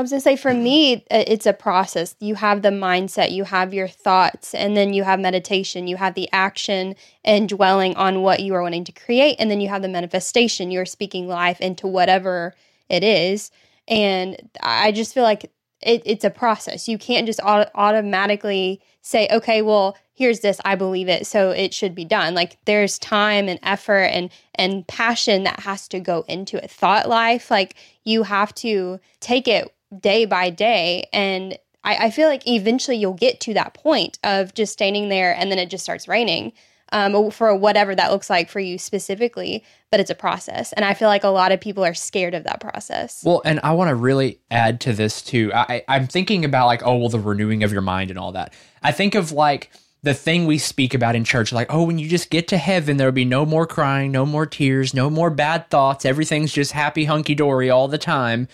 I 0.00 0.02
was 0.02 0.12
going 0.12 0.20
to 0.20 0.24
say, 0.24 0.36
for 0.36 0.54
me, 0.54 1.04
it's 1.10 1.44
a 1.44 1.52
process. 1.52 2.16
You 2.20 2.34
have 2.36 2.62
the 2.62 2.70
mindset, 2.70 3.32
you 3.32 3.44
have 3.44 3.74
your 3.74 3.86
thoughts, 3.86 4.54
and 4.54 4.74
then 4.74 4.94
you 4.94 5.04
have 5.04 5.20
meditation, 5.20 5.86
you 5.86 5.98
have 5.98 6.14
the 6.14 6.26
action 6.32 6.94
and 7.22 7.46
dwelling 7.46 7.94
on 7.96 8.22
what 8.22 8.40
you 8.40 8.54
are 8.54 8.62
wanting 8.62 8.84
to 8.84 8.92
create, 8.92 9.36
and 9.38 9.50
then 9.50 9.60
you 9.60 9.68
have 9.68 9.82
the 9.82 9.88
manifestation. 9.88 10.70
You're 10.70 10.86
speaking 10.86 11.28
life 11.28 11.60
into 11.60 11.86
whatever 11.86 12.54
it 12.88 13.04
is. 13.04 13.50
And 13.88 14.38
I 14.62 14.90
just 14.90 15.12
feel 15.12 15.22
like 15.22 15.44
it, 15.82 16.02
it's 16.06 16.24
a 16.24 16.30
process. 16.30 16.88
You 16.88 16.96
can't 16.96 17.26
just 17.26 17.40
auto- 17.40 17.70
automatically 17.74 18.80
say, 19.02 19.28
okay, 19.30 19.60
well, 19.60 19.98
here's 20.14 20.40
this, 20.40 20.62
I 20.64 20.76
believe 20.76 21.10
it, 21.10 21.26
so 21.26 21.50
it 21.50 21.74
should 21.74 21.94
be 21.94 22.06
done. 22.06 22.34
Like 22.34 22.56
there's 22.64 22.98
time 22.98 23.50
and 23.50 23.60
effort 23.62 24.04
and 24.04 24.30
and 24.54 24.86
passion 24.86 25.44
that 25.44 25.60
has 25.60 25.88
to 25.88 26.00
go 26.00 26.24
into 26.26 26.56
it. 26.56 26.70
Thought 26.70 27.06
life, 27.06 27.50
like 27.50 27.74
you 28.04 28.22
have 28.22 28.54
to 28.56 28.98
take 29.20 29.46
it 29.46 29.70
day 29.98 30.24
by 30.24 30.50
day 30.50 31.08
and 31.12 31.58
I, 31.82 32.06
I 32.06 32.10
feel 32.10 32.28
like 32.28 32.46
eventually 32.46 32.96
you'll 32.96 33.14
get 33.14 33.40
to 33.40 33.54
that 33.54 33.74
point 33.74 34.18
of 34.22 34.54
just 34.54 34.72
standing 34.72 35.08
there 35.08 35.34
and 35.34 35.50
then 35.50 35.58
it 35.58 35.70
just 35.70 35.84
starts 35.84 36.06
raining 36.06 36.52
um, 36.92 37.30
for 37.30 37.54
whatever 37.54 37.94
that 37.94 38.10
looks 38.10 38.28
like 38.28 38.48
for 38.48 38.60
you 38.60 38.76
specifically, 38.76 39.64
but 39.90 40.00
it's 40.00 40.10
a 40.10 40.14
process. 40.14 40.72
And 40.72 40.84
I 40.84 40.94
feel 40.94 41.08
like 41.08 41.24
a 41.24 41.28
lot 41.28 41.52
of 41.52 41.60
people 41.60 41.84
are 41.84 41.94
scared 41.94 42.34
of 42.34 42.44
that 42.44 42.60
process. 42.60 43.22
Well, 43.24 43.42
and 43.44 43.60
I 43.62 43.72
want 43.72 43.90
to 43.90 43.94
really 43.94 44.40
add 44.50 44.80
to 44.82 44.92
this 44.92 45.22
too. 45.22 45.52
I, 45.54 45.84
I'm 45.88 46.06
thinking 46.06 46.44
about 46.44 46.66
like, 46.66 46.82
oh, 46.84 46.96
well, 46.96 47.08
the 47.08 47.20
renewing 47.20 47.62
of 47.62 47.72
your 47.72 47.82
mind 47.82 48.10
and 48.10 48.18
all 48.18 48.32
that. 48.32 48.52
I 48.82 48.92
think 48.92 49.14
of 49.14 49.32
like, 49.32 49.70
the 50.02 50.14
thing 50.14 50.46
we 50.46 50.56
speak 50.56 50.94
about 50.94 51.14
in 51.14 51.24
church 51.24 51.52
like 51.52 51.66
oh 51.68 51.82
when 51.82 51.98
you 51.98 52.08
just 52.08 52.30
get 52.30 52.48
to 52.48 52.56
heaven 52.56 52.96
there'll 52.96 53.12
be 53.12 53.26
no 53.26 53.44
more 53.44 53.66
crying 53.66 54.10
no 54.10 54.24
more 54.24 54.46
tears 54.46 54.94
no 54.94 55.10
more 55.10 55.28
bad 55.28 55.68
thoughts 55.68 56.06
everything's 56.06 56.54
just 56.54 56.72
happy 56.72 57.04
hunky 57.04 57.34
dory 57.34 57.68
all 57.68 57.86
the 57.86 57.98
time 57.98 58.48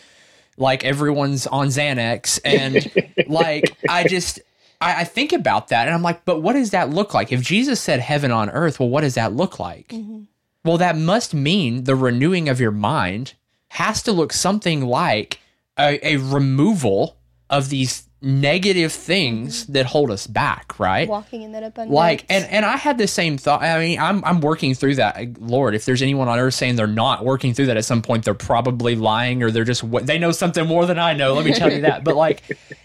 like 0.56 0.84
everyone's 0.84 1.46
on 1.46 1.68
xanax 1.68 2.40
and 2.44 2.90
like 3.28 3.76
i 3.88 4.04
just 4.04 4.40
I, 4.80 5.00
I, 5.00 5.04
think 5.04 5.32
about 5.32 5.68
that 5.68 5.86
and 5.86 5.94
I'm 5.94 6.02
like, 6.02 6.24
but 6.24 6.42
what 6.42 6.52
does 6.52 6.70
that 6.70 6.90
look 6.90 7.14
like? 7.14 7.32
If 7.32 7.40
Jesus 7.40 7.80
said 7.80 8.00
heaven 8.00 8.30
on 8.30 8.50
earth, 8.50 8.78
well, 8.78 8.88
what 8.90 9.00
does 9.00 9.14
that 9.14 9.32
look 9.32 9.58
like? 9.58 9.88
Mm-hmm. 9.88 10.24
Well, 10.64 10.78
that 10.78 10.96
must 10.96 11.32
mean 11.32 11.84
the 11.84 11.94
renewing 11.94 12.48
of 12.48 12.60
your 12.60 12.72
mind 12.72 13.34
has 13.68 14.02
to 14.02 14.12
look 14.12 14.32
something 14.32 14.84
like 14.84 15.40
a, 15.78 15.98
a 16.06 16.16
removal 16.16 17.16
of 17.48 17.68
these 17.68 18.05
negative 18.22 18.92
things 18.92 19.64
mm-hmm. 19.64 19.72
that 19.74 19.86
hold 19.86 20.10
us 20.10 20.26
back, 20.26 20.78
right? 20.78 21.08
Walking 21.08 21.42
in 21.42 21.52
that 21.52 21.62
abundance. 21.62 21.94
Like, 21.94 22.24
and 22.28 22.44
and 22.46 22.64
I 22.64 22.76
had 22.76 22.98
the 22.98 23.06
same 23.06 23.38
thought. 23.38 23.62
I 23.62 23.78
mean, 23.78 23.98
I'm 23.98 24.24
I'm 24.24 24.40
working 24.40 24.74
through 24.74 24.96
that. 24.96 25.40
Lord, 25.40 25.74
if 25.74 25.84
there's 25.84 26.02
anyone 26.02 26.28
on 26.28 26.38
earth 26.38 26.54
saying 26.54 26.76
they're 26.76 26.86
not 26.86 27.24
working 27.24 27.54
through 27.54 27.66
that 27.66 27.76
at 27.76 27.84
some 27.84 28.02
point, 28.02 28.24
they're 28.24 28.34
probably 28.34 28.96
lying 28.96 29.42
or 29.42 29.50
they're 29.50 29.64
just 29.64 29.84
they 30.06 30.18
know 30.18 30.32
something 30.32 30.66
more 30.66 30.86
than 30.86 30.98
I 30.98 31.12
know. 31.12 31.34
Let 31.34 31.44
me 31.44 31.52
tell 31.52 31.72
you 31.72 31.82
that. 31.82 32.04
But 32.04 32.16
like, 32.16 32.42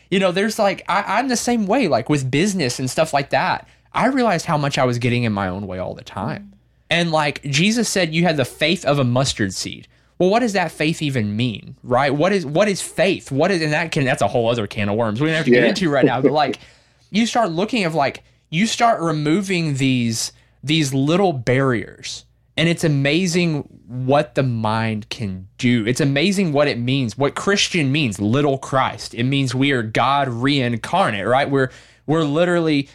you 0.10 0.20
know, 0.20 0.32
there's 0.32 0.60
like 0.60 0.84
I, 0.88 1.20
I'm 1.20 1.28
the 1.28 1.38
same 1.38 1.65
way. 1.65 1.88
Like 1.88 2.10
with 2.10 2.30
business 2.30 2.80
and 2.80 2.89
stuff 2.89 3.13
like 3.13 3.30
that, 3.30 3.67
I 3.94 4.08
realized 4.08 4.46
how 4.46 4.58
much 4.58 4.78
I 4.78 4.86
was 4.86 5.00
getting 5.00 5.24
in 5.24 5.34
my 5.34 5.48
own 5.48 5.67
way 5.67 5.80
all 5.80 5.96
the 5.96 6.04
time. 6.04 6.52
Mm. 6.54 6.58
And 6.89 7.12
like 7.12 7.41
Jesus 7.44 7.88
said, 7.88 8.13
you 8.13 8.24
had 8.24 8.36
the 8.36 8.46
faith 8.46 8.84
of 8.84 9.00
a 9.00 9.06
mustard 9.06 9.54
seed 9.54 9.88
well, 10.21 10.29
what 10.29 10.41
does 10.41 10.53
that 10.53 10.71
faith 10.71 11.01
even 11.01 11.36
mean, 11.36 11.75
right? 11.81 12.13
What 12.13 12.31
is 12.31 12.45
what 12.45 12.67
is 12.67 12.79
faith? 12.79 13.31
What 13.31 13.49
is 13.49 13.63
and 13.63 13.73
that 13.73 13.91
can 13.91 14.05
that's 14.05 14.21
a 14.21 14.27
whole 14.27 14.51
other 14.51 14.67
can 14.67 14.88
of 14.88 14.95
worms 14.95 15.19
we 15.19 15.25
don't 15.25 15.36
have 15.36 15.45
to 15.45 15.51
yeah. 15.51 15.62
get 15.62 15.69
into 15.69 15.89
right 15.89 16.05
now. 16.05 16.21
But 16.21 16.31
like, 16.31 16.60
you 17.10 17.25
start 17.25 17.49
looking 17.49 17.86
of 17.86 17.95
like 17.95 18.23
you 18.51 18.67
start 18.67 19.01
removing 19.01 19.77
these 19.77 20.31
these 20.63 20.93
little 20.93 21.34
barriers, 21.34 22.25
and 22.55 22.69
it's 22.69 22.84
amazing 22.84 23.62
what 23.88 24.36
the 24.36 24.43
mind 24.43 25.10
can 25.10 25.47
do. 25.57 25.88
It's 25.88 26.01
amazing 26.01 26.53
what 26.53 26.67
it 26.67 26.77
means. 26.77 27.17
What 27.17 27.34
Christian 27.34 27.91
means, 27.91 28.21
little 28.21 28.60
Christ. 28.60 29.15
It 29.15 29.23
means 29.23 29.55
we 29.55 29.71
are 29.71 29.81
God 29.81 30.27
reincarnate, 30.29 31.25
right? 31.25 31.49
We're 31.49 31.71
we're 32.05 32.25
literally 32.25 32.89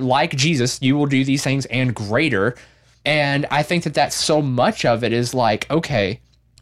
like 0.00 0.34
Jesus. 0.34 0.82
You 0.82 0.96
will 0.96 1.06
do 1.06 1.22
these 1.22 1.44
things 1.44 1.66
and 1.66 1.94
greater. 1.94 2.56
And 3.04 3.46
I 3.48 3.62
think 3.62 3.84
that 3.84 3.94
that's 3.94 4.16
so 4.16 4.42
much 4.42 4.84
of 4.84 5.04
it 5.04 5.12
is 5.12 5.32
like, 5.34 5.70
okay, 5.70 6.18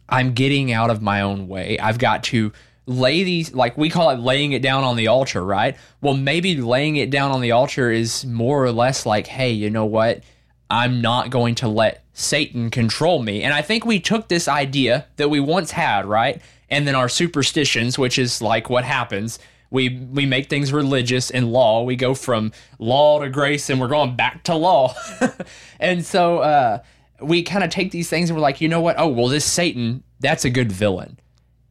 I'm 0.09 0.33
getting 0.33 0.71
out 0.71 0.89
of 0.89 1.01
my 1.01 1.21
own 1.21 1.47
way. 1.47 1.77
I've 1.79 1.99
got 1.99 2.23
to 2.25 2.51
lay 2.85 3.23
these, 3.23 3.53
like 3.53 3.77
we 3.77 3.89
call 3.89 4.09
it 4.11 4.19
laying 4.19 4.53
it 4.53 4.61
down 4.61 4.83
on 4.83 4.95
the 4.95 5.07
altar, 5.07 5.43
right? 5.43 5.75
Well, 6.01 6.15
maybe 6.15 6.55
laying 6.55 6.95
it 6.95 7.09
down 7.09 7.31
on 7.31 7.41
the 7.41 7.51
altar 7.51 7.91
is 7.91 8.25
more 8.25 8.63
or 8.63 8.71
less 8.71 9.05
like, 9.05 9.27
hey, 9.27 9.51
you 9.51 9.69
know 9.69 9.85
what? 9.85 10.23
I'm 10.69 11.01
not 11.01 11.29
going 11.29 11.55
to 11.55 11.67
let 11.67 12.03
Satan 12.13 12.69
control 12.69 13.21
me. 13.21 13.43
And 13.43 13.53
I 13.53 13.61
think 13.61 13.85
we 13.85 13.99
took 13.99 14.27
this 14.27 14.47
idea 14.47 15.05
that 15.17 15.29
we 15.29 15.39
once 15.39 15.71
had, 15.71 16.05
right? 16.05 16.41
And 16.69 16.87
then 16.87 16.95
our 16.95 17.09
superstitions, 17.09 17.97
which 17.97 18.17
is 18.17 18.41
like 18.41 18.69
what 18.69 18.83
happens. 18.83 19.39
We 19.69 19.89
we 20.11 20.25
make 20.25 20.49
things 20.49 20.71
religious 20.71 21.29
and 21.29 21.51
law. 21.51 21.83
We 21.83 21.95
go 21.95 22.13
from 22.13 22.53
law 22.79 23.19
to 23.19 23.29
grace 23.29 23.69
and 23.69 23.79
we're 23.81 23.89
going 23.89 24.15
back 24.15 24.43
to 24.43 24.55
law. 24.55 24.95
and 25.79 26.05
so 26.05 26.39
uh, 26.39 26.79
we 27.21 27.43
kind 27.43 27.63
of 27.63 27.69
take 27.69 27.91
these 27.91 28.09
things 28.09 28.29
and 28.29 28.37
we're 28.37 28.41
like, 28.41 28.61
you 28.61 28.67
know 28.67 28.81
what? 28.81 28.95
Oh, 28.97 29.07
well, 29.07 29.27
this 29.27 29.45
Satan, 29.45 30.03
that's 30.19 30.45
a 30.45 30.49
good 30.49 30.71
villain. 30.71 31.19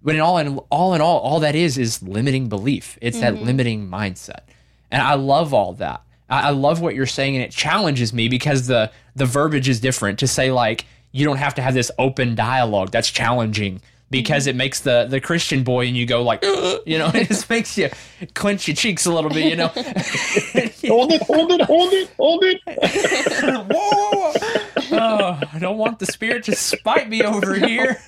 But 0.02 0.14
in 0.14 0.20
all 0.20 0.38
in 0.38 0.58
all 0.70 0.94
in 0.94 1.00
all, 1.00 1.18
all 1.18 1.40
that 1.40 1.56
is 1.56 1.78
is 1.78 2.02
limiting 2.02 2.48
belief. 2.48 2.96
It's 3.02 3.16
mm-hmm. 3.18 3.34
that 3.34 3.42
limiting 3.42 3.88
mindset. 3.88 4.42
And 4.90 5.02
I 5.02 5.14
love 5.14 5.52
all 5.52 5.72
that. 5.74 6.02
I, 6.30 6.48
I 6.48 6.50
love 6.50 6.80
what 6.80 6.94
you're 6.94 7.06
saying, 7.06 7.34
and 7.34 7.44
it 7.44 7.50
challenges 7.50 8.12
me 8.12 8.28
because 8.28 8.68
the 8.68 8.92
the 9.16 9.26
verbiage 9.26 9.68
is 9.68 9.80
different. 9.80 10.20
To 10.20 10.28
say 10.28 10.52
like 10.52 10.86
you 11.10 11.24
don't 11.24 11.38
have 11.38 11.54
to 11.54 11.62
have 11.62 11.74
this 11.74 11.90
open 11.98 12.36
dialogue. 12.36 12.90
That's 12.92 13.10
challenging 13.10 13.80
because 14.10 14.44
mm-hmm. 14.44 14.50
it 14.50 14.56
makes 14.56 14.80
the 14.80 15.06
the 15.08 15.20
Christian 15.20 15.64
boy 15.64 15.86
and 15.86 15.96
you 15.96 16.06
go 16.06 16.22
like, 16.22 16.44
you 16.44 16.98
know, 16.98 17.10
it 17.14 17.28
just 17.28 17.50
makes 17.50 17.76
you 17.76 17.90
clench 18.34 18.68
your 18.68 18.76
cheeks 18.76 19.06
a 19.06 19.12
little 19.12 19.30
bit, 19.30 19.46
you 19.46 19.56
know. 19.56 19.68
hold 19.68 21.12
it, 21.12 21.22
hold 21.22 21.52
it, 21.52 21.62
hold 21.62 21.92
it, 21.92 22.10
hold 22.16 22.44
it. 22.44 22.60
whoa, 23.72 23.90
whoa, 23.90 24.32
whoa. 24.32 24.65
Oh, 25.06 25.40
I 25.52 25.58
don't 25.58 25.78
want 25.78 25.98
the 25.98 26.06
spirit 26.06 26.44
to 26.44 26.56
spite 26.56 27.08
me 27.08 27.22
over 27.22 27.54
here. 27.66 28.02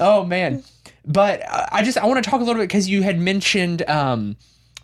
oh 0.00 0.24
man, 0.24 0.62
but 1.06 1.42
I 1.48 1.82
just 1.82 1.98
I 1.98 2.06
want 2.06 2.22
to 2.22 2.28
talk 2.30 2.40
a 2.40 2.44
little 2.44 2.60
bit 2.60 2.68
because 2.68 2.88
you 2.88 3.02
had 3.02 3.18
mentioned 3.18 3.88
um, 3.88 4.36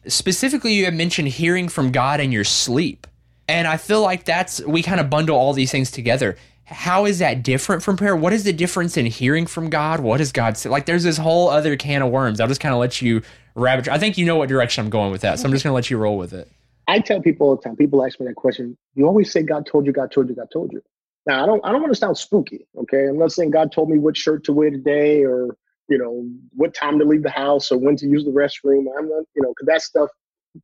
specifically 0.07 0.75
you 0.75 0.85
had 0.85 0.95
mentioned 0.95 1.29
hearing 1.29 1.69
from 1.69 1.93
God 1.93 2.21
in 2.21 2.33
your 2.33 2.45
sleep. 2.45 3.07
And 3.49 3.67
I 3.67 3.79
feel 3.79 4.03
like 4.03 4.25
that's 4.25 4.61
we 4.65 4.83
kind 4.83 5.01
of 5.01 5.09
bundle 5.09 5.37
all 5.37 5.53
these 5.53 5.71
things 5.71 5.91
together. 5.91 6.37
How 6.65 7.07
is 7.07 7.19
that 7.21 7.43
different 7.43 7.83
from 7.83 7.97
prayer? 7.97 8.15
What 8.15 8.35
is 8.35 8.45
the 8.45 8.53
difference 8.53 8.99
in 8.99 9.07
hearing 9.07 9.47
from 9.47 9.71
God? 9.71 10.01
What 10.01 10.19
does 10.19 10.33
God 10.33 10.59
say? 10.59 10.69
Like 10.69 10.85
there's 10.85 11.03
this 11.03 11.17
whole 11.17 11.49
other 11.49 11.77
can 11.77 12.03
of 12.03 12.11
worms. 12.11 12.41
I'll 12.41 12.49
just 12.49 12.61
kind 12.61 12.75
of 12.75 12.81
let 12.81 13.01
you 13.01 13.23
rabbit. 13.55 13.89
I 13.89 13.99
think 13.99 14.19
you 14.19 14.27
know 14.27 14.37
what 14.37 14.51
direction 14.51 14.85
I'm 14.85 14.91
going 14.91 15.11
with 15.11 15.23
that. 15.23 15.39
So 15.39 15.47
I'm 15.47 15.53
just 15.53 15.65
gonna 15.65 15.75
let 15.75 15.89
you 15.89 15.97
roll 15.97 16.19
with 16.19 16.35
it. 16.35 16.51
I 16.87 17.01
tell 17.01 17.21
people 17.21 17.49
all 17.49 17.57
the 17.57 17.63
time, 17.63 17.77
people 17.77 18.05
ask 18.05 18.19
me 18.21 18.27
that 18.27 18.37
question. 18.37 18.77
You 18.95 19.07
always 19.07 19.31
say 19.31 19.43
God 19.43 19.67
told 19.67 19.87
you, 19.87 19.93
God 19.93 20.11
told 20.11 20.29
you, 20.29 20.35
God 20.35 20.49
told 20.53 20.73
you. 20.73 20.83
Now 21.29 21.45
I 21.45 21.47
don't 21.47 21.65
I 21.65 21.71
don't 21.71 21.83
want 21.83 21.93
to 21.93 21.99
sound 21.99 22.19
spooky, 22.19 22.67
okay? 22.77 23.07
I'm 23.07 23.19
not 23.19 23.31
saying 23.31 23.51
God 23.51 23.71
told 23.71 23.91
me 23.91 23.99
what 23.99 24.17
shirt 24.17 24.43
to 24.45 24.53
wear 24.53 24.71
today 24.71 25.25
or 25.25 25.57
you 25.89 25.97
know, 25.99 26.29
what 26.55 26.75
time 26.75 26.99
to 26.99 27.05
leave 27.05 27.23
the 27.23 27.31
house 27.31 27.73
or 27.73 27.79
when 27.79 27.97
to 27.97 28.07
use 28.07 28.25
the 28.25 28.31
restroom. 28.31 28.85
I'm 28.97 29.09
not, 29.09 29.25
you 29.35 29.43
know, 29.43 29.55
because 29.57 29.67
that 29.67 29.83
stuff 29.83 30.11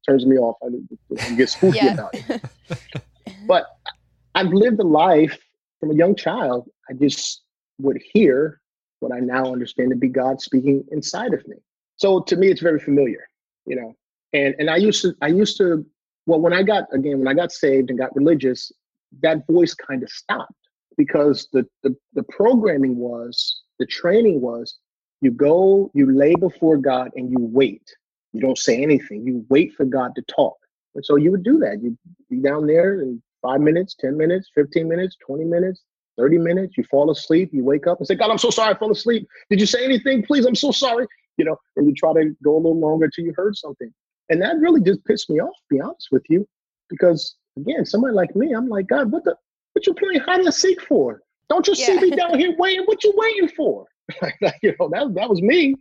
turns 0.07 0.27
me 0.27 0.37
off. 0.37 0.57
I, 0.63 1.27
I 1.27 1.35
get 1.35 1.49
spooky 1.49 1.79
yeah. 1.79 1.95
about 1.95 2.15
it. 2.15 2.43
but 3.47 3.67
I've 4.35 4.53
lived 4.53 4.79
a 4.81 4.85
life 4.85 5.39
from 5.81 5.91
a 5.91 5.95
young 5.95 6.15
child. 6.15 6.69
I 6.91 6.93
just 6.93 7.43
would 7.79 8.01
hear 8.13 8.61
what 9.01 9.13
I 9.13 9.21
now 9.21 9.53
understand 9.53 9.91
to 9.91 9.97
be 9.97 10.09
God 10.09 10.41
speaking 10.41 10.85
inside 10.93 11.33
of 11.33 11.47
me. 11.49 11.57
So 11.97 12.21
to 12.21 12.37
me, 12.37 12.49
it's 12.49 12.61
very 12.61 12.81
familiar, 12.81 13.27
you 13.67 13.77
know. 13.77 13.95
And 14.33 14.55
and 14.59 14.69
I 14.69 14.77
used 14.77 15.01
to 15.03 15.15
I 15.23 15.29
used 15.29 15.57
to 15.59 15.87
well 16.27 16.41
when 16.41 16.53
I 16.53 16.63
got 16.63 16.85
again 16.93 17.19
when 17.19 17.29
I 17.29 17.35
got 17.35 17.53
saved 17.53 17.91
and 17.91 17.99
got 17.99 18.15
religious, 18.17 18.73
that 19.23 19.47
voice 19.47 19.75
kind 19.75 20.03
of 20.03 20.11
stopped 20.11 20.53
because 20.97 21.49
the 21.53 21.67
the, 21.83 21.97
the 22.15 22.23
programming 22.25 22.97
was 22.97 23.63
the 23.79 23.87
training 23.87 24.41
was 24.41 24.79
you 25.21 25.31
go, 25.31 25.91
you 25.95 26.15
lay 26.15 26.35
before 26.35 26.77
God 26.77 27.11
and 27.17 27.31
you 27.31 27.39
wait. 27.41 27.83
You 28.33 28.41
don't 28.41 28.59
say 28.59 28.83
anything. 28.83 29.25
You 29.25 29.47
wait 29.49 29.73
for 29.75 29.87
God 29.87 30.15
to 30.17 30.23
talk. 30.23 30.57
And 30.95 31.05
so 31.05 31.17
you 31.17 31.31
would 31.31 31.43
do 31.43 31.59
that. 31.61 31.83
You'd 31.83 31.97
be 32.29 32.41
down 32.41 32.67
there 32.67 33.01
in 33.01 33.23
five 33.41 33.61
minutes, 33.61 33.97
10 34.01 34.17
minutes, 34.17 34.51
15 34.55 34.87
minutes, 34.87 35.17
20 35.27 35.45
minutes, 35.45 35.83
30 36.19 36.39
minutes. 36.39 36.75
You 36.77 36.85
fall 36.85 37.11
asleep. 37.11 37.51
You 37.53 37.65
wake 37.65 37.87
up 37.87 37.99
and 37.99 38.07
say, 38.07 38.15
God, 38.15 38.31
I'm 38.31 38.39
so 38.39 38.51
sorry 38.51 38.75
I 38.75 38.79
fell 38.79 38.91
asleep. 38.91 39.27
Did 39.51 39.61
you 39.61 39.67
say 39.67 39.85
anything? 39.85 40.25
Please, 40.25 40.45
I'm 40.45 40.55
so 40.55 40.71
sorry. 40.71 41.07
You 41.37 41.47
know, 41.47 41.57
and 41.77 41.87
you 41.89 41.95
try 41.95 42.13
to 42.13 42.37
go 42.45 42.57
a 42.57 42.59
little 42.59 42.79
longer 42.79 43.09
till 43.09 43.25
you 43.25 43.33
heard 43.35 43.57
something. 43.57 43.93
And 44.29 44.41
that 44.43 44.59
really 44.59 44.83
just 44.83 45.05
pissed 45.05 45.31
me 45.31 45.41
off, 45.41 45.55
to 45.55 45.75
be 45.75 45.81
honest 45.81 46.09
with 46.13 46.25
you. 46.29 46.47
Because 46.91 47.35
again, 47.57 47.85
somebody 47.85 48.15
like 48.15 48.35
me, 48.37 48.53
I'm 48.53 48.69
like, 48.69 48.87
God, 48.87 49.11
what 49.11 49.25
the 49.25 49.37
what 49.73 49.87
you 49.87 49.95
playing 49.95 50.21
hide 50.21 50.41
and 50.41 50.55
seek 50.55 50.81
for? 50.83 51.23
Don't 51.49 51.67
you 51.67 51.75
yeah. 51.77 51.87
see 51.87 52.01
me 52.01 52.11
down 52.11 52.39
here 52.39 52.55
waiting? 52.59 52.85
What 52.85 53.05
you 53.05 53.13
waiting 53.17 53.49
for? 53.49 53.87
you 54.63 54.75
know, 54.79 54.89
that 54.91 55.15
that 55.15 55.29
was 55.29 55.43
me. 55.43 55.75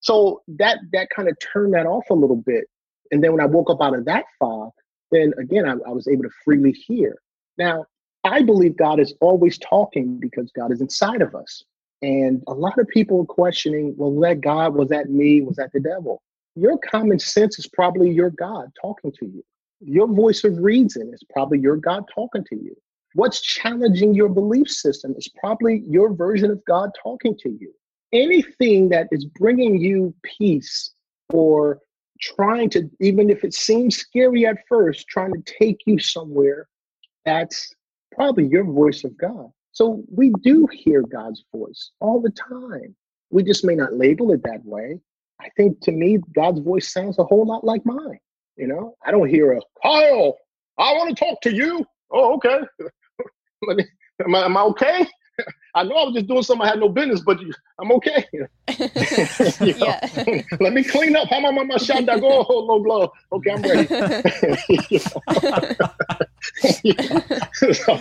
So 0.00 0.42
that 0.48 0.78
that 0.92 1.08
kind 1.10 1.28
of 1.28 1.36
turned 1.52 1.74
that 1.74 1.86
off 1.86 2.04
a 2.10 2.14
little 2.14 2.36
bit. 2.36 2.64
And 3.12 3.22
then 3.22 3.32
when 3.32 3.40
I 3.40 3.46
woke 3.46 3.70
up 3.70 3.82
out 3.82 3.96
of 3.96 4.04
that 4.06 4.24
fog, 4.38 4.70
then 5.10 5.32
again 5.38 5.68
I, 5.68 5.72
I 5.88 5.92
was 5.92 6.08
able 6.08 6.22
to 6.24 6.30
freely 6.44 6.72
hear. 6.72 7.16
Now 7.58 7.86
I 8.24 8.42
believe 8.42 8.76
God 8.76 9.00
is 9.00 9.14
always 9.20 9.58
talking 9.58 10.18
because 10.18 10.50
God 10.52 10.72
is 10.72 10.80
inside 10.80 11.22
of 11.22 11.34
us. 11.34 11.64
And 12.02 12.42
a 12.46 12.54
lot 12.54 12.78
of 12.78 12.88
people 12.88 13.20
are 13.22 13.26
questioning, 13.26 13.94
well, 13.96 14.18
that 14.20 14.40
God? 14.40 14.74
Was 14.74 14.88
that 14.88 15.10
me? 15.10 15.42
Was 15.42 15.56
that 15.56 15.72
the 15.72 15.80
devil? 15.80 16.22
Your 16.56 16.78
common 16.78 17.18
sense 17.18 17.58
is 17.58 17.66
probably 17.68 18.10
your 18.10 18.30
God 18.30 18.70
talking 18.80 19.12
to 19.12 19.26
you. 19.26 19.44
Your 19.80 20.06
voice 20.06 20.44
of 20.44 20.58
reason 20.58 21.10
is 21.12 21.22
probably 21.32 21.58
your 21.58 21.76
God 21.76 22.04
talking 22.14 22.44
to 22.44 22.56
you. 22.56 22.76
What's 23.14 23.40
challenging 23.40 24.14
your 24.14 24.28
belief 24.28 24.68
system 24.68 25.14
is 25.16 25.28
probably 25.40 25.82
your 25.86 26.12
version 26.14 26.50
of 26.50 26.64
God 26.66 26.90
talking 27.02 27.36
to 27.38 27.48
you. 27.48 27.72
Anything 28.12 28.88
that 28.90 29.08
is 29.10 29.24
bringing 29.24 29.80
you 29.80 30.14
peace 30.22 30.92
or 31.32 31.80
trying 32.20 32.70
to, 32.70 32.90
even 33.00 33.30
if 33.30 33.42
it 33.42 33.54
seems 33.54 33.96
scary 33.96 34.46
at 34.46 34.58
first, 34.68 35.08
trying 35.08 35.32
to 35.32 35.54
take 35.58 35.80
you 35.86 35.98
somewhere, 35.98 36.68
that's 37.24 37.74
probably 38.12 38.46
your 38.46 38.64
voice 38.64 39.04
of 39.04 39.16
God. 39.16 39.50
So 39.72 40.02
we 40.10 40.32
do 40.42 40.68
hear 40.72 41.02
God's 41.02 41.44
voice 41.54 41.92
all 42.00 42.20
the 42.20 42.30
time. 42.30 42.94
We 43.30 43.42
just 43.44 43.64
may 43.64 43.74
not 43.74 43.94
label 43.94 44.32
it 44.32 44.42
that 44.42 44.64
way. 44.64 45.00
I 45.40 45.48
think 45.56 45.80
to 45.82 45.92
me, 45.92 46.18
God's 46.34 46.60
voice 46.60 46.92
sounds 46.92 47.18
a 47.18 47.24
whole 47.24 47.46
lot 47.46 47.64
like 47.64 47.86
mine. 47.86 48.18
You 48.60 48.66
know, 48.66 48.94
I 49.06 49.10
don't 49.10 49.26
hear 49.26 49.54
a 49.54 49.60
Kyle, 49.82 50.36
I 50.78 50.92
want 50.92 51.16
to 51.16 51.24
talk 51.24 51.40
to 51.42 51.50
you. 51.50 51.86
Oh, 52.12 52.34
okay. 52.34 52.60
Let 53.66 53.78
me, 53.78 53.86
am 54.22 54.34
I, 54.34 54.44
am 54.44 54.54
I 54.54 54.62
okay? 54.64 55.06
I 55.74 55.82
know 55.84 55.94
I 55.94 56.04
was 56.04 56.14
just 56.14 56.26
doing 56.26 56.42
something 56.42 56.66
I 56.66 56.68
had 56.68 56.78
no 56.78 56.90
business, 56.90 57.22
but 57.24 57.38
I'm 57.80 57.90
okay. 57.92 58.26
yeah. 59.62 60.08
Let 60.60 60.74
me 60.74 60.84
clean 60.84 61.16
up. 61.16 61.28
How 61.28 61.36
am 61.36 61.58
I 61.58 61.62
my 61.62 61.78
shot 61.78 62.04
that 62.04 62.18
oh, 62.18 62.20
go? 62.20 62.46
Oh, 62.50 62.58
low 62.58 62.82
blow. 62.82 63.10
Okay, 63.32 63.50
I'm 63.50 63.62
ready. 63.62 63.86
so, 67.54 67.98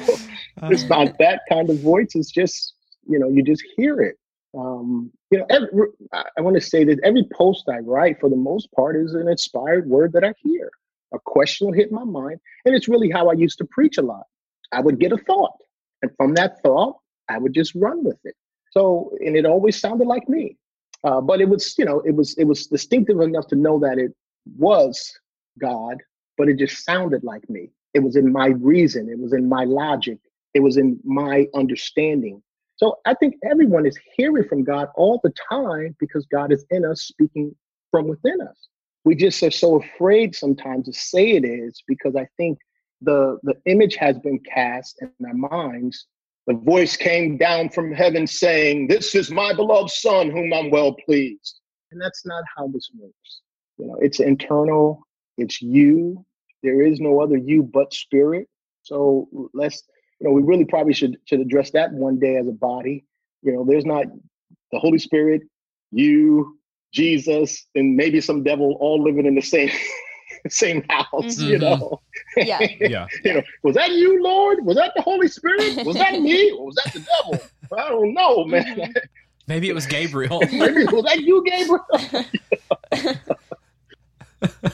it's 0.64 0.84
not 0.90 1.18
that 1.20 1.44
kind 1.48 1.70
of 1.70 1.80
voice. 1.80 2.16
It's 2.16 2.32
just, 2.32 2.74
you 3.08 3.18
know, 3.18 3.30
you 3.30 3.44
just 3.44 3.64
hear 3.78 4.02
it. 4.02 4.18
Um, 4.58 5.12
you 5.32 5.38
know, 5.38 5.46
every, 5.50 5.70
I 6.12 6.42
want 6.42 6.56
to 6.56 6.62
say 6.62 6.84
that 6.86 7.00
every 7.04 7.24
post 7.34 7.70
I 7.70 7.80
write, 7.80 8.20
for 8.20 8.30
the 8.30 8.36
most 8.36 8.72
part, 8.72 8.96
is 8.96 9.14
an 9.14 9.28
inspired 9.28 9.88
word 9.88 10.14
that 10.14 10.24
I 10.24 10.34
hear. 10.42 10.70
A 11.14 11.20
question 11.20 11.68
will 11.68 11.74
hit 11.74 11.92
my 11.92 12.04
mind, 12.04 12.40
and 12.66 12.76
it's 12.76 12.88
really 12.88 13.10
how 13.10 13.30
I 13.30 13.34
used 13.34 13.58
to 13.60 13.66
preach 13.66 13.98
a 13.98 14.02
lot. 14.02 14.24
I 14.72 14.82
would 14.82 15.00
get 15.00 15.12
a 15.12 15.18
thought. 15.18 15.58
And 16.02 16.12
from 16.18 16.34
that 16.36 16.62
thought, 16.62 16.98
I 17.30 17.38
would 17.38 17.54
just 17.54 17.74
run 17.76 18.04
with 18.04 18.18
it. 18.24 18.36
So, 18.72 19.12
and 19.20 19.36
it 19.36 19.46
always 19.46 19.80
sounded 19.80 20.08
like 20.08 20.28
me. 20.30 20.58
Uh, 21.04 21.22
but 21.22 21.42
it 21.42 21.50
was, 21.50 21.76
you 21.78 21.86
know, 21.86 22.02
it 22.02 22.16
was 22.16 22.38
it 22.38 22.44
was 22.44 22.68
distinctive 22.68 23.22
enough 23.22 23.48
to 23.48 23.56
know 23.56 23.80
that 23.80 23.98
it 23.98 24.14
was 24.58 25.12
God, 25.60 25.98
but 26.38 26.50
it 26.50 26.58
just 26.58 26.84
sounded 26.84 27.24
like 27.24 27.50
me. 27.50 27.70
It 27.94 28.00
was 28.00 28.16
in 28.16 28.32
my 28.32 28.48
reason, 28.48 29.10
it 29.10 29.20
was 29.20 29.34
in 29.34 29.48
my 29.48 29.64
logic, 29.64 30.20
it 30.54 30.60
was 30.60 30.78
in 30.78 31.00
my 31.04 31.48
understanding. 31.56 32.42
So 32.80 32.96
I 33.06 33.14
think 33.14 33.36
everyone 33.44 33.86
is 33.86 34.00
hearing 34.16 34.48
from 34.48 34.64
God 34.64 34.88
all 34.96 35.20
the 35.22 35.34
time 35.52 35.98
because 36.00 36.26
God 36.28 36.54
is 36.54 36.66
in 36.70 36.86
us, 36.86 37.02
speaking 37.02 37.54
from 37.92 38.08
within 38.08 38.40
us. 38.40 38.70
We 39.04 39.16
just 39.16 39.44
are 39.44 39.52
so 39.52 39.82
afraid 39.82 40.34
sometimes 40.34 40.86
to 40.86 40.94
say 40.94 41.32
it 41.32 41.44
is 41.44 41.84
because 41.86 42.16
I 42.16 42.26
think 42.38 42.58
the 43.02 43.38
the 43.44 43.56
image 43.66 43.98
has 43.98 44.18
been 44.20 44.40
cast 44.40 45.02
in 45.02 45.12
our 45.26 45.34
minds. 45.34 46.08
The 46.48 46.54
voice 46.54 46.96
came 46.96 47.36
down 47.36 47.68
from 47.68 47.92
heaven 47.92 48.26
saying 48.26 48.88
this 48.88 49.14
is 49.14 49.30
my 49.30 49.54
beloved 49.54 49.92
son 49.92 50.30
whom 50.30 50.54
i'm 50.54 50.72
well 50.72 50.94
pleased. 50.94 51.60
And 51.92 52.02
that's 52.02 52.26
not 52.26 52.46
how 52.56 52.70
this 52.70 52.90
works. 52.98 53.42
You 53.78 53.88
know 53.88 53.98
it's 54.00 54.22
internal. 54.22 55.06
It's 55.38 55.62
you. 55.62 56.26
There 56.64 56.82
is 56.82 57.02
no 57.02 57.20
other 57.20 57.36
you 57.36 57.62
but 57.62 57.94
spirit. 57.94 58.48
So 58.84 59.28
let's 59.54 59.84
you 60.20 60.28
know 60.28 60.32
we 60.32 60.42
really 60.42 60.66
probably 60.66 60.94
should 60.94 61.18
should 61.26 61.40
address 61.40 61.72
that 61.72 61.92
one 61.94 62.20
day 62.20 62.38
as 62.38 62.48
a 62.48 62.52
body 62.52 63.06
you 63.42 63.52
know 63.52 63.66
there's 63.66 63.86
not 63.86 64.06
the 64.72 64.80
holy 64.80 65.00
spirit 65.00 65.42
you 65.92 66.58
jesus 66.94 67.66
and 67.76 67.96
maybe 67.96 68.20
some 68.22 68.44
devil 68.44 68.78
all 68.80 69.02
living 69.02 69.26
in 69.26 69.36
the 69.36 69.42
same 69.42 69.70
same 70.50 70.84
house, 70.90 71.08
mm-hmm. 71.36 71.50
you 71.50 71.58
know. 71.60 72.02
Yeah. 72.38 72.60
yeah. 72.80 73.08
you 73.24 73.34
know, 73.34 73.44
was 73.64 73.76
that 73.76 73.92
you, 73.92 74.22
Lord? 74.24 74.66
Was 74.66 74.78
that 74.78 74.94
the 74.96 75.02
Holy 75.02 75.28
Spirit? 75.28 75.86
Was 75.86 75.98
that 75.98 76.22
me? 76.22 76.52
Or 76.52 76.68
was 76.68 76.76
that 76.76 76.94
the 76.94 77.00
devil? 77.00 77.46
I 77.78 77.90
don't 77.90 78.14
know, 78.14 78.44
man. 78.46 78.64
Mm-hmm. 78.64 78.92
Maybe 79.48 79.70
it 79.70 79.74
was 79.74 79.88
Gabriel. 79.88 80.40
Maybe 80.52 80.86
was 80.86 81.06
that 81.06 81.22
you, 81.22 81.44
Gabriel? 81.44 81.86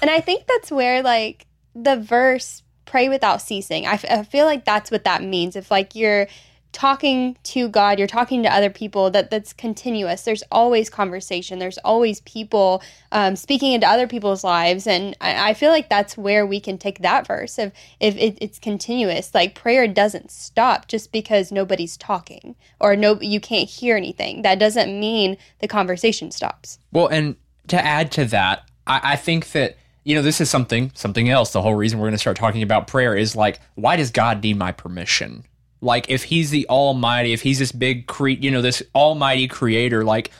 and 0.01 0.11
I 0.11 0.19
think 0.19 0.47
that's 0.47 0.69
where 0.69 1.01
like 1.01 1.47
the 1.73 1.95
verse 1.95 2.61
pray 2.85 3.09
without 3.09 3.41
ceasing. 3.41 3.85
I, 3.85 3.93
f- 3.93 4.05
I 4.09 4.23
feel 4.23 4.45
like 4.45 4.65
that's 4.65 4.91
what 4.91 5.03
that 5.03 5.23
means. 5.23 5.55
If 5.55 5.71
like 5.71 5.95
you're 5.95 6.27
talking 6.75 7.37
to 7.41 7.69
God, 7.69 7.97
you're 7.97 8.07
talking 8.07 8.43
to 8.43 8.53
other 8.53 8.69
people, 8.69 9.09
that 9.11 9.31
that's 9.31 9.53
continuous. 9.53 10.23
There's 10.23 10.43
always 10.51 10.89
conversation. 10.89 11.57
There's 11.57 11.77
always 11.79 12.19
people 12.21 12.83
um, 13.13 13.37
speaking 13.37 13.71
into 13.71 13.87
other 13.87 14.07
people's 14.07 14.43
lives, 14.43 14.85
and 14.85 15.15
I, 15.21 15.51
I, 15.51 15.53
feel 15.53 15.71
like 15.71 15.89
that's 15.89 16.17
where 16.17 16.45
we 16.45 16.59
can 16.59 16.77
take 16.77 16.99
that 16.99 17.25
verse 17.25 17.57
of 17.57 17.71
if 18.01 18.17
it, 18.17 18.37
it's 18.41 18.59
continuous. 18.59 19.33
Like 19.33 19.55
prayer 19.55 19.87
doesn't 19.87 20.31
stop 20.31 20.89
just 20.89 21.13
because 21.13 21.49
nobody's 21.49 21.95
talking 21.95 22.55
or 22.81 22.97
no, 22.97 23.19
you 23.21 23.39
can't 23.39 23.69
hear 23.69 23.95
anything. 23.95 24.41
That 24.41 24.59
doesn't 24.59 24.99
mean 24.99 25.37
the 25.59 25.69
conversation 25.69 26.29
stops. 26.29 26.77
Well, 26.91 27.07
and 27.07 27.37
to 27.69 27.83
add 27.83 28.11
to 28.13 28.25
that, 28.25 28.69
I, 28.85 29.13
I 29.13 29.15
think 29.15 29.51
that 29.53 29.77
you 30.05 30.15
know 30.15 30.21
this 30.21 30.39
is 30.39 30.49
something 30.49 30.91
something 30.93 31.29
else. 31.29 31.51
The 31.51 31.61
whole 31.61 31.75
reason 31.75 31.99
we're 31.99 32.05
going 32.05 32.13
to 32.13 32.19
start 32.19 32.37
talking 32.37 32.63
about 32.63 32.87
prayer 32.87 33.17
is 33.17 33.35
like, 33.35 33.59
why 33.73 33.97
does 33.97 34.11
God 34.11 34.41
need 34.41 34.57
my 34.57 34.71
permission? 34.71 35.43
Like 35.81 36.09
if 36.09 36.23
he's 36.23 36.51
the 36.51 36.67
almighty, 36.69 37.33
if 37.33 37.41
he's 37.41 37.59
this 37.59 37.71
big 37.71 38.07
cre- 38.07 38.29
you 38.29 38.51
know, 38.51 38.61
this 38.61 38.81
almighty 38.93 39.47
creator, 39.47 40.03
like 40.03 40.31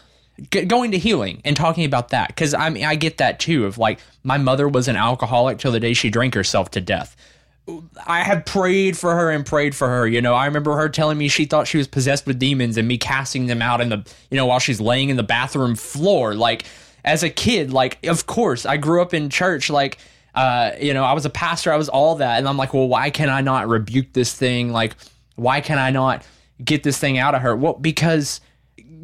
g- 0.52 0.66
going 0.66 0.92
to 0.92 0.98
healing 0.98 1.42
and 1.44 1.58
talking 1.58 1.84
about 1.84 2.10
that 2.10 2.30
because 2.30 2.54
I 2.54 2.70
mean 2.70 2.86
I 2.86 2.96
get 2.96 3.18
that 3.18 3.40
too. 3.40 3.66
Of 3.66 3.78
like 3.78 4.00
my 4.24 4.38
mother 4.38 4.70
was 4.70 4.88
an 4.88 4.96
alcoholic 4.96 5.58
till 5.58 5.72
the 5.72 5.80
day 5.80 5.94
she 5.94 6.10
drank 6.10 6.36
herself 6.36 6.72
to 6.72 6.82
death. 6.82 7.18
I 8.06 8.22
have 8.22 8.46
prayed 8.46 8.96
for 8.96 9.16
her 9.16 9.32
and 9.32 9.44
prayed 9.44 9.76
for 9.76 9.88
her. 9.88 10.06
You 10.06 10.22
know, 10.22 10.36
I 10.36 10.46
remember 10.46 10.76
her 10.76 10.88
telling 10.88 11.18
me 11.18 11.28
she 11.28 11.46
thought 11.46 11.68
she 11.68 11.80
was 11.80 11.88
possessed 11.88 12.28
with 12.28 12.38
demons 12.38 12.78
and 12.78 12.88
me 12.88 13.00
casting 13.00 13.48
them 13.48 13.60
out 13.60 13.82
in 13.82 13.90
the, 13.90 14.06
you 14.30 14.38
know, 14.38 14.46
while 14.46 14.60
she's 14.60 14.80
laying 14.80 15.10
in 15.10 15.18
the 15.18 15.24
bathroom 15.24 15.76
floor. 15.76 16.36
Like, 16.36 16.66
as 17.06 17.24
a 17.24 17.30
kid, 17.30 17.72
like, 17.72 18.06
of 18.08 18.26
course, 18.26 18.66
I 18.66 18.78
grew 18.78 19.02
up 19.02 19.14
in 19.14 19.30
church. 19.30 19.70
Like, 19.70 20.00
uh, 20.34 20.72
you 20.82 20.94
know, 20.94 21.06
I 21.06 21.14
was 21.14 21.26
a 21.26 21.30
pastor, 21.30 21.72
I 21.72 21.78
was 21.78 21.88
all 21.88 22.16
that. 22.16 22.40
And 22.40 22.48
I'm 22.50 22.58
like, 22.58 22.74
well, 22.74 22.88
why 22.88 23.12
can 23.12 23.30
I 23.30 23.42
not 23.42 23.70
rebuke 23.70 24.12
this 24.12 24.34
thing? 24.34 24.72
Like, 24.72 24.96
why 25.36 25.62
can 25.62 25.78
I 25.78 25.92
not 25.92 26.26
get 26.64 26.84
this 26.84 26.98
thing 26.98 27.18
out 27.18 27.36
of 27.36 27.42
her? 27.42 27.56
Well, 27.56 27.74
because 27.74 28.42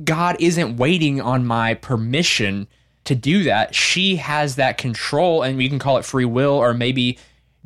God 0.04 0.36
isn't 0.40 0.78
waiting 0.78 1.22
on 1.22 1.46
my 1.46 1.76
permission 1.76 2.68
to 3.04 3.16
do 3.16 3.44
that. 3.44 3.76
She 3.76 4.16
has 4.18 4.56
that 4.56 4.78
control, 4.78 5.44
and 5.44 5.58
we 5.58 5.70
can 5.70 5.80
call 5.80 5.98
it 5.98 6.06
free 6.06 6.26
will, 6.26 6.54
or 6.54 6.74
maybe 6.74 7.20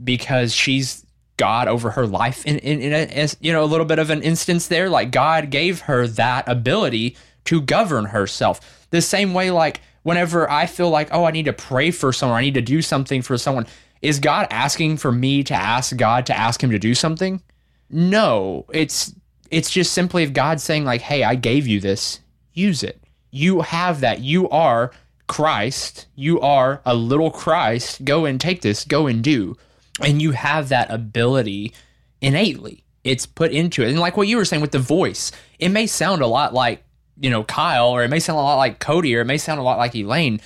because 0.04 0.54
she's 0.54 1.06
God 1.38 1.68
over 1.68 1.92
her 1.92 2.08
life 2.08 2.46
in, 2.46 2.58
in, 2.60 2.82
in 2.82 2.94
a, 2.94 3.30
you 3.42 3.52
know 3.52 3.64
a 3.64 3.66
little 3.66 3.86
bit 3.86 4.00
of 4.00 4.10
an 4.10 4.22
instance 4.22 4.68
there. 4.68 4.90
Like 4.90 5.12
God 5.12 5.50
gave 5.50 5.82
her 5.82 6.08
that 6.08 6.48
ability 6.48 7.18
to 7.46 7.62
govern 7.62 8.06
herself. 8.06 8.88
The 8.92 9.02
same 9.02 9.34
way, 9.34 9.52
like 9.52 9.82
whenever 10.06 10.48
I 10.52 10.68
feel 10.68 10.92
like, 10.92 11.10
oh, 11.12 11.24
I 11.24 11.32
need 11.32 11.46
to 11.46 11.54
pray 11.54 11.90
for 11.90 12.14
someone, 12.14 12.38
I 12.38 12.42
need 12.42 12.54
to 12.54 12.62
do 12.62 12.84
something 12.84 13.24
for 13.24 13.40
someone, 13.40 13.66
is 14.04 14.20
God 14.20 14.46
asking 14.52 14.98
for 14.98 15.12
me 15.12 15.44
to 15.46 15.56
ask 15.56 15.98
God 15.98 16.28
to 16.28 16.38
ask 16.38 16.64
him 16.64 16.70
to 16.70 16.78
do 16.78 16.94
something? 16.94 17.42
No, 17.90 18.66
it's 18.72 19.16
it's 19.50 19.72
just 19.72 19.94
simply 19.94 20.24
of 20.24 20.34
God 20.34 20.62
saying 20.62 20.86
like, 20.86 21.02
"Hey, 21.02 21.24
I 21.24 21.34
gave 21.34 21.66
you 21.66 21.80
this. 21.80 22.20
Use 22.54 22.84
it. 22.84 23.04
You 23.32 23.62
have 23.62 24.02
that. 24.02 24.20
You 24.20 24.48
are 24.50 24.92
Christ. 25.26 26.06
You 26.14 26.40
are 26.40 26.82
a 26.86 26.94
little 26.94 27.32
Christ. 27.32 28.06
Go 28.06 28.26
and 28.26 28.40
take 28.40 28.62
this. 28.62 28.84
Go 28.84 29.08
and 29.08 29.24
do." 29.24 29.58
And 30.02 30.22
you 30.22 30.32
have 30.32 30.70
that 30.70 30.92
ability 30.92 31.74
innately. 32.22 32.84
It's 33.04 33.26
put 33.26 33.52
into 33.52 33.82
it. 33.82 33.90
And 33.90 34.00
like 34.00 34.18
what 34.18 34.28
you 34.28 34.38
were 34.38 34.46
saying 34.46 34.62
with 34.62 34.72
the 34.72 34.78
voice, 34.78 35.32
it 35.58 35.70
may 35.70 35.88
sound 35.88 36.22
a 36.22 36.28
lot 36.28 36.54
like, 36.54 36.84
you 37.20 37.30
know, 37.30 37.44
Kyle 37.44 37.90
or 37.90 38.04
it 38.04 38.10
may 38.10 38.20
sound 38.20 38.40
a 38.40 38.42
lot 38.42 38.56
like 38.56 38.80
Cody 38.80 39.16
or 39.16 39.22
it 39.22 39.26
may 39.26 39.38
sound 39.38 39.60
a 39.60 39.64
lot 39.64 39.78
like 39.78 39.96
Elaine, 39.96 40.42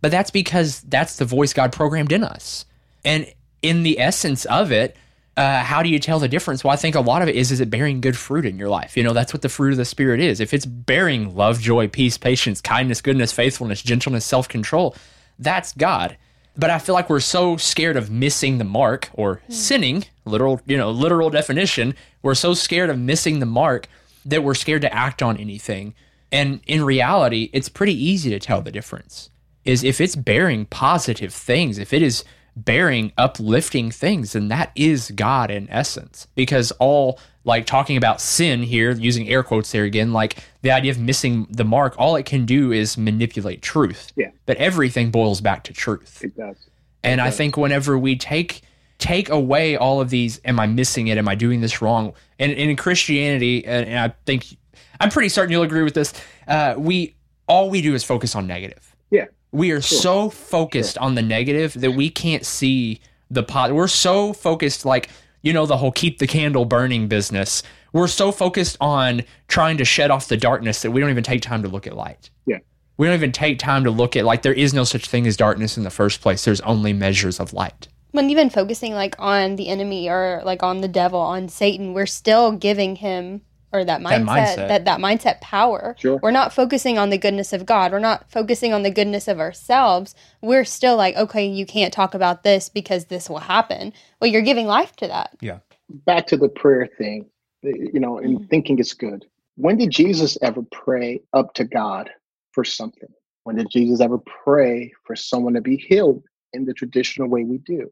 but 0.00 0.10
that's 0.10 0.30
because 0.30 0.80
that's 0.82 1.16
the 1.16 1.24
voice 1.24 1.52
God 1.52 1.72
programmed 1.72 2.12
in 2.12 2.24
us. 2.24 2.64
And 3.04 3.32
in 3.62 3.82
the 3.82 3.98
essence 4.00 4.44
of 4.46 4.72
it, 4.72 4.96
uh, 5.36 5.62
how 5.62 5.82
do 5.82 5.88
you 5.88 5.98
tell 5.98 6.18
the 6.18 6.28
difference? 6.28 6.62
Well, 6.62 6.72
I 6.72 6.76
think 6.76 6.94
a 6.94 7.00
lot 7.00 7.22
of 7.22 7.28
it 7.28 7.34
is 7.34 7.50
is 7.50 7.60
it 7.60 7.70
bearing 7.70 8.00
good 8.00 8.16
fruit 8.16 8.46
in 8.46 8.58
your 8.58 8.68
life? 8.68 8.96
You 8.96 9.02
know, 9.02 9.12
that's 9.12 9.32
what 9.32 9.42
the 9.42 9.48
fruit 9.48 9.72
of 9.72 9.78
the 9.78 9.84
spirit 9.84 10.20
is. 10.20 10.40
If 10.40 10.54
it's 10.54 10.66
bearing 10.66 11.34
love, 11.34 11.60
joy, 11.60 11.88
peace, 11.88 12.16
patience, 12.16 12.60
kindness, 12.60 13.00
goodness, 13.00 13.32
faithfulness, 13.32 13.82
gentleness, 13.82 14.24
self 14.24 14.48
control, 14.48 14.94
that's 15.38 15.72
God. 15.72 16.16
But 16.56 16.70
I 16.70 16.78
feel 16.78 16.94
like 16.94 17.10
we're 17.10 17.18
so 17.18 17.56
scared 17.56 17.96
of 17.96 18.10
missing 18.10 18.58
the 18.58 18.64
mark 18.64 19.10
or 19.14 19.42
mm. 19.48 19.52
sinning, 19.52 20.04
literal, 20.24 20.60
you 20.66 20.76
know, 20.76 20.90
literal 20.92 21.30
definition. 21.30 21.96
We're 22.22 22.36
so 22.36 22.54
scared 22.54 22.90
of 22.90 22.98
missing 22.98 23.40
the 23.40 23.46
mark 23.46 23.88
that 24.24 24.44
we're 24.44 24.54
scared 24.54 24.82
to 24.82 24.94
act 24.94 25.20
on 25.20 25.36
anything. 25.36 25.94
And 26.34 26.60
in 26.66 26.84
reality, 26.84 27.48
it's 27.52 27.68
pretty 27.68 27.94
easy 27.94 28.28
to 28.30 28.40
tell 28.40 28.60
the 28.60 28.72
difference. 28.72 29.30
Is 29.64 29.84
if 29.84 30.00
it's 30.00 30.16
bearing 30.16 30.66
positive 30.66 31.32
things, 31.32 31.78
if 31.78 31.92
it 31.92 32.02
is 32.02 32.24
bearing 32.56 33.12
uplifting 33.18 33.90
things 33.90 34.32
then 34.32 34.48
that 34.48 34.70
is 34.74 35.10
god 35.12 35.50
in 35.50 35.68
essence. 35.70 36.26
Because 36.34 36.70
all 36.72 37.18
like 37.44 37.66
talking 37.66 37.96
about 37.96 38.20
sin 38.20 38.62
here 38.62 38.92
using 38.92 39.28
air 39.28 39.42
quotes 39.42 39.72
there 39.72 39.84
again 39.84 40.12
like 40.12 40.38
the 40.62 40.70
idea 40.70 40.90
of 40.90 40.98
missing 40.98 41.46
the 41.50 41.64
mark 41.64 41.94
all 41.98 42.16
it 42.16 42.26
can 42.26 42.46
do 42.46 42.72
is 42.72 42.96
manipulate 42.96 43.62
truth. 43.62 44.12
Yeah. 44.16 44.30
But 44.46 44.56
everything 44.58 45.10
boils 45.10 45.40
back 45.40 45.64
to 45.64 45.72
truth. 45.72 46.22
It 46.22 46.36
does. 46.36 46.56
And 47.02 47.20
it 47.20 47.24
i 47.24 47.30
think 47.30 47.56
whenever 47.56 47.98
we 47.98 48.16
take 48.16 48.62
take 48.98 49.28
away 49.28 49.76
all 49.76 50.00
of 50.00 50.10
these 50.10 50.40
am 50.44 50.60
i 50.60 50.66
missing 50.66 51.08
it? 51.08 51.18
Am 51.18 51.28
i 51.28 51.34
doing 51.34 51.60
this 51.60 51.82
wrong? 51.82 52.12
And, 52.38 52.52
and 52.52 52.70
in 52.70 52.76
christianity 52.76 53.64
and, 53.64 53.88
and, 53.88 53.98
i 53.98 54.14
think 54.26 54.56
i'm 55.00 55.10
pretty 55.10 55.28
certain 55.28 55.50
you'll 55.50 55.62
agree 55.62 55.82
with 55.82 55.94
this 55.94 56.12
uh, 56.48 56.74
we 56.76 57.14
all 57.46 57.70
we 57.70 57.82
do 57.82 57.94
is 57.94 58.04
focus 58.04 58.34
on 58.34 58.46
negative 58.46 58.94
yeah 59.10 59.26
we 59.54 59.70
are 59.70 59.80
sure. 59.80 59.98
so 59.98 60.30
focused 60.30 60.94
sure. 60.94 61.02
on 61.02 61.14
the 61.14 61.22
negative 61.22 61.74
that 61.74 61.92
we 61.92 62.10
can't 62.10 62.44
see 62.44 63.00
the 63.30 63.42
pot. 63.42 63.72
We're 63.72 63.88
so 63.88 64.32
focused, 64.32 64.84
like, 64.84 65.10
you 65.42 65.52
know, 65.52 65.66
the 65.66 65.76
whole 65.76 65.92
keep 65.92 66.18
the 66.18 66.26
candle 66.26 66.64
burning 66.64 67.08
business. 67.08 67.62
We're 67.92 68.08
so 68.08 68.32
focused 68.32 68.76
on 68.80 69.22
trying 69.46 69.76
to 69.76 69.84
shed 69.84 70.10
off 70.10 70.28
the 70.28 70.36
darkness 70.36 70.82
that 70.82 70.90
we 70.90 71.00
don't 71.00 71.10
even 71.10 71.24
take 71.24 71.42
time 71.42 71.62
to 71.62 71.68
look 71.68 71.86
at 71.86 71.94
light. 71.94 72.30
Yeah. 72.46 72.58
We 72.96 73.06
don't 73.06 73.14
even 73.14 73.32
take 73.32 73.58
time 73.58 73.84
to 73.84 73.90
look 73.90 74.16
at, 74.16 74.24
like, 74.24 74.42
there 74.42 74.52
is 74.52 74.74
no 74.74 74.84
such 74.84 75.08
thing 75.08 75.26
as 75.26 75.36
darkness 75.36 75.76
in 75.76 75.84
the 75.84 75.90
first 75.90 76.20
place. 76.20 76.44
There's 76.44 76.60
only 76.62 76.92
measures 76.92 77.38
of 77.38 77.52
light. 77.52 77.88
When 78.10 78.30
even 78.30 78.50
focusing, 78.50 78.94
like, 78.94 79.14
on 79.18 79.56
the 79.56 79.68
enemy 79.68 80.08
or, 80.08 80.42
like, 80.44 80.62
on 80.62 80.80
the 80.80 80.88
devil, 80.88 81.20
on 81.20 81.48
Satan, 81.48 81.92
we're 81.94 82.06
still 82.06 82.52
giving 82.52 82.96
him 82.96 83.42
or 83.74 83.84
that 83.84 84.00
mindset, 84.00 84.08
that 84.10 84.26
mindset, 84.26 84.68
that, 84.68 84.84
that 84.84 85.00
mindset 85.00 85.40
power. 85.40 85.96
Sure. 85.98 86.18
We're 86.22 86.30
not 86.30 86.52
focusing 86.52 86.96
on 86.96 87.10
the 87.10 87.18
goodness 87.18 87.52
of 87.52 87.66
God. 87.66 87.92
We're 87.92 87.98
not 87.98 88.30
focusing 88.30 88.72
on 88.72 88.82
the 88.82 88.90
goodness 88.90 89.28
of 89.28 89.40
ourselves. 89.40 90.14
We're 90.40 90.64
still 90.64 90.96
like, 90.96 91.16
okay, 91.16 91.46
you 91.46 91.66
can't 91.66 91.92
talk 91.92 92.14
about 92.14 92.44
this 92.44 92.68
because 92.68 93.06
this 93.06 93.28
will 93.28 93.40
happen. 93.40 93.92
Well, 94.20 94.30
you're 94.30 94.42
giving 94.42 94.66
life 94.66 94.94
to 94.96 95.08
that. 95.08 95.36
Yeah. 95.40 95.58
Back 96.06 96.26
to 96.28 96.36
the 96.36 96.48
prayer 96.48 96.88
thing, 96.96 97.26
you 97.62 98.00
know, 98.00 98.18
and 98.18 98.38
mm-hmm. 98.38 98.46
thinking 98.46 98.78
is 98.78 98.94
good. 98.94 99.26
When 99.56 99.76
did 99.76 99.90
Jesus 99.90 100.38
ever 100.40 100.62
pray 100.70 101.20
up 101.32 101.54
to 101.54 101.64
God 101.64 102.10
for 102.52 102.64
something? 102.64 103.08
When 103.42 103.56
did 103.56 103.68
Jesus 103.70 104.00
ever 104.00 104.18
pray 104.18 104.92
for 105.04 105.14
someone 105.14 105.54
to 105.54 105.60
be 105.60 105.76
healed 105.76 106.22
in 106.52 106.64
the 106.64 106.72
traditional 106.72 107.28
way 107.28 107.44
we 107.44 107.58
do? 107.58 107.90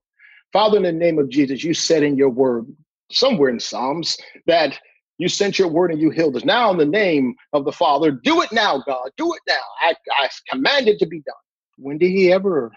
Father, 0.53 0.77
in 0.77 0.83
the 0.83 0.92
name 0.92 1.18
of 1.18 1.29
Jesus, 1.29 1.64
you 1.64 1.75
said 1.75 2.03
in 2.03 2.16
your 2.16 2.29
word, 2.29 2.66
somewhere 3.11 3.51
in 3.51 3.61
Psalms, 3.61 4.16
that 4.47 4.79
you 5.22 5.30
sent 5.30 5.58
your 5.58 5.68
word 5.68 5.92
and 5.92 6.00
you 6.00 6.11
healed 6.11 6.37
us. 6.37 6.44
Now, 6.44 6.70
in 6.72 6.78
the 6.78 6.87
name 6.87 7.37
of 7.54 7.66
the 7.66 7.72
Father, 7.72 8.12
do 8.12 8.42
it 8.42 8.52
now, 8.52 8.82
God. 8.87 9.11
Do 9.18 9.35
it 9.35 9.42
now. 9.48 9.61
I, 9.82 9.94
I 10.20 10.30
command 10.50 10.88
it 10.88 11.00
to 11.00 11.06
be 11.06 11.20
done. 11.22 11.35
When 11.78 11.98
did 11.98 12.11
he 12.11 12.32
ever 12.32 12.72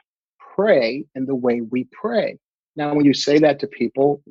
pray 0.56 1.06
in 1.16 1.26
the 1.28 1.36
way 1.36 1.62
we 1.62 1.86
pray? 1.94 2.40
Now, 2.78 2.96
when 2.96 3.06
you 3.06 3.16
say 3.16 3.40
that 3.40 3.60
to 3.62 3.68
people, 3.68 4.24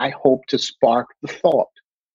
I 0.00 0.10
hope 0.10 0.46
to 0.48 0.58
spark 0.58 1.08
the 1.22 1.28
thought 1.28 1.68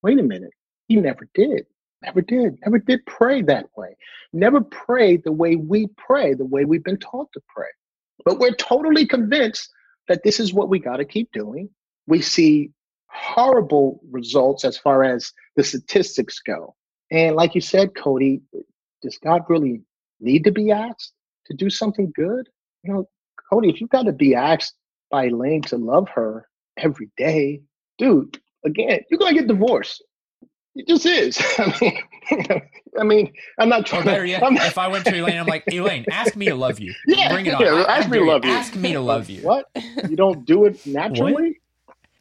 wait 0.03 0.19
a 0.19 0.23
minute, 0.23 0.51
he 0.87 0.97
never 0.97 1.27
did. 1.33 1.65
Never 2.03 2.21
did. 2.21 2.57
Never 2.65 2.79
did 2.79 3.05
pray 3.05 3.41
that 3.43 3.67
way. 3.75 3.97
Never 4.33 4.61
prayed 4.61 5.23
the 5.23 5.31
way 5.31 5.55
we 5.55 5.87
pray, 5.97 6.33
the 6.33 6.45
way 6.45 6.65
we've 6.65 6.83
been 6.83 6.97
taught 6.99 7.29
to 7.33 7.41
pray. 7.55 7.67
But 8.25 8.39
we're 8.39 8.55
totally 8.55 9.05
convinced 9.07 9.69
that 10.07 10.23
this 10.23 10.39
is 10.39 10.53
what 10.53 10.69
we 10.69 10.79
got 10.79 10.97
to 10.97 11.05
keep 11.05 11.31
doing. 11.33 11.69
We 12.07 12.21
see 12.21 12.71
horrible 13.15 13.99
results 14.11 14.65
as 14.65 14.77
far 14.77 15.03
as 15.03 15.31
the 15.55 15.63
statistics 15.63 16.39
go. 16.39 16.75
And 17.11 17.35
like 17.35 17.55
you 17.55 17.61
said, 17.61 17.95
Cody, 17.95 18.41
does 19.01 19.17
God 19.17 19.43
really 19.47 19.81
need 20.19 20.43
to 20.43 20.51
be 20.51 20.71
asked 20.71 21.13
to 21.47 21.53
do 21.53 21.69
something 21.69 22.11
good? 22.15 22.49
You 22.83 22.93
know, 22.93 23.09
Cody, 23.51 23.69
if 23.69 23.79
you've 23.79 23.89
got 23.89 24.03
to 24.03 24.11
be 24.11 24.35
asked 24.35 24.75
by 25.11 25.25
Elaine 25.25 25.61
to 25.63 25.77
love 25.77 26.09
her 26.09 26.47
every 26.77 27.09
day, 27.17 27.61
dude, 27.97 28.39
again, 28.65 29.01
you're 29.09 29.19
gonna 29.19 29.33
get 29.33 29.47
divorced. 29.47 30.03
It 30.75 30.87
just 30.87 31.05
is. 31.05 31.41
I 31.57 31.73
mean, 31.79 32.61
I 32.99 33.03
mean, 33.03 33.33
I'm 33.59 33.69
not 33.69 33.85
trying. 33.85 34.01
Or 34.01 34.05
better 34.05 34.25
yet, 34.25 34.43
I'm, 34.43 34.57
if 34.57 34.77
I 34.77 34.89
went 34.89 35.05
to 35.05 35.17
Elaine, 35.17 35.37
I'm 35.37 35.45
like, 35.45 35.63
Elaine, 35.71 36.05
ask 36.11 36.35
me 36.35 36.47
to 36.47 36.55
love 36.55 36.79
you. 36.79 36.93
Yeah, 37.07 37.31
bring 37.31 37.45
it 37.45 37.53
on. 37.53 37.61
Yeah, 37.61 37.85
ask 37.87 38.09
me 38.09 38.19
to 38.19 38.25
love 38.25 38.43
you. 38.43 38.51
Ask 38.51 38.75
me 38.75 38.91
to 38.91 38.99
love 38.99 39.29
you. 39.29 39.41
What? 39.41 39.67
You 40.09 40.17
don't 40.17 40.45
do 40.45 40.65
it 40.65 40.85
naturally? 40.85 41.61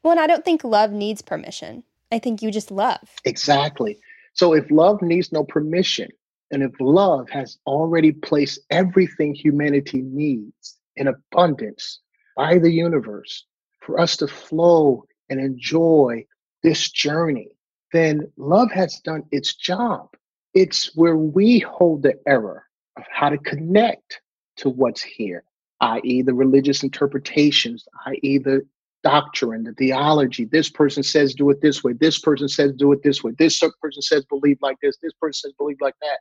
Well, 0.05 0.13
and 0.13 0.21
I 0.21 0.27
don't 0.27 0.45
think 0.45 0.63
love 0.63 0.93
needs 0.93 1.23
permission. 1.23 1.83
I 2.13 2.19
think 2.19 2.43
you 2.43 2.51
just 2.51 2.71
love. 2.71 3.01
Exactly. 3.25 3.99
So 4.35 4.53
if 4.53 4.71
love 4.71 5.01
needs 5.01 5.33
no 5.33 5.45
permission, 5.45 6.11
and 6.51 6.63
if 6.63 6.73
love 6.79 7.31
has 7.31 7.59
already 7.67 8.13
placed 8.13 8.61
everything 8.71 9.35
humanity 9.35 10.03
needs 10.03 10.77
in 10.97 11.09
abundance 11.09 12.01
by 12.37 12.59
the 12.59 12.71
universe 12.71 13.47
for 13.81 13.99
us 13.99 14.17
to 14.19 14.29
flow 14.29 15.05
and 15.31 15.41
enjoy 15.41 16.25
this 16.63 16.91
journey, 16.91 17.49
then 17.93 18.31
love 18.37 18.71
has 18.73 19.01
done 19.01 19.23
its 19.33 19.55
job. 19.55 20.09
It's 20.53 20.95
where 20.95 21.17
we 21.17 21.61
hold 21.61 22.03
the 22.03 22.15
error 22.27 22.65
of 22.99 23.05
how 23.11 23.31
to 23.31 23.39
connect 23.39 24.21
to 24.59 24.69
what's 24.69 25.03
here, 25.03 25.45
i.e., 25.81 26.23
the 26.23 26.35
religious 26.35 26.83
interpretations, 26.83 27.87
i.e., 28.07 28.39
the 28.39 28.67
doctrine, 29.05 29.65
the 29.65 29.73
theology. 29.75 30.47
This 30.47 30.69
person 30.69 31.03
says 31.03 31.35
do 31.35 31.51
it 31.51 31.61
this 31.61 31.85
way. 31.85 31.93
This 31.93 32.19
person 32.19 32.49
says 32.49 32.73
do 32.73 32.91
it 32.93 33.03
this 33.05 33.23
way. 33.23 33.33
This 33.39 33.61
person 33.81 34.03
says 34.03 34.25
believe 34.25 34.59
like 34.63 34.77
this. 34.83 34.97
This 35.03 35.13
person 35.21 35.51
says 35.51 35.55
believe 35.59 35.77
like 35.81 35.95
that. 36.01 36.19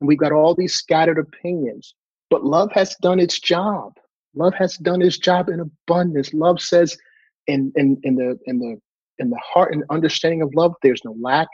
And 0.00 0.08
we've 0.08 0.18
got 0.18 0.32
all 0.32 0.54
these 0.54 0.74
scattered 0.74 1.18
opinions. 1.18 1.94
But 2.28 2.44
love 2.44 2.70
has 2.72 2.94
done 3.00 3.20
its 3.20 3.40
job. 3.40 3.94
Love 4.34 4.54
has 4.54 4.76
done 4.76 5.00
its 5.00 5.16
job 5.16 5.48
in 5.48 5.60
abundance. 5.60 6.34
Love 6.34 6.60
says 6.60 6.98
in, 7.46 7.72
in, 7.76 7.98
in 8.02 8.16
the 8.16 8.38
in 8.44 8.58
the 8.58 8.76
in 9.18 9.30
the 9.30 9.40
heart 9.42 9.72
and 9.72 9.84
understanding 9.90 10.42
of 10.42 10.54
love, 10.54 10.74
there's 10.82 11.00
no 11.04 11.16
lack, 11.20 11.48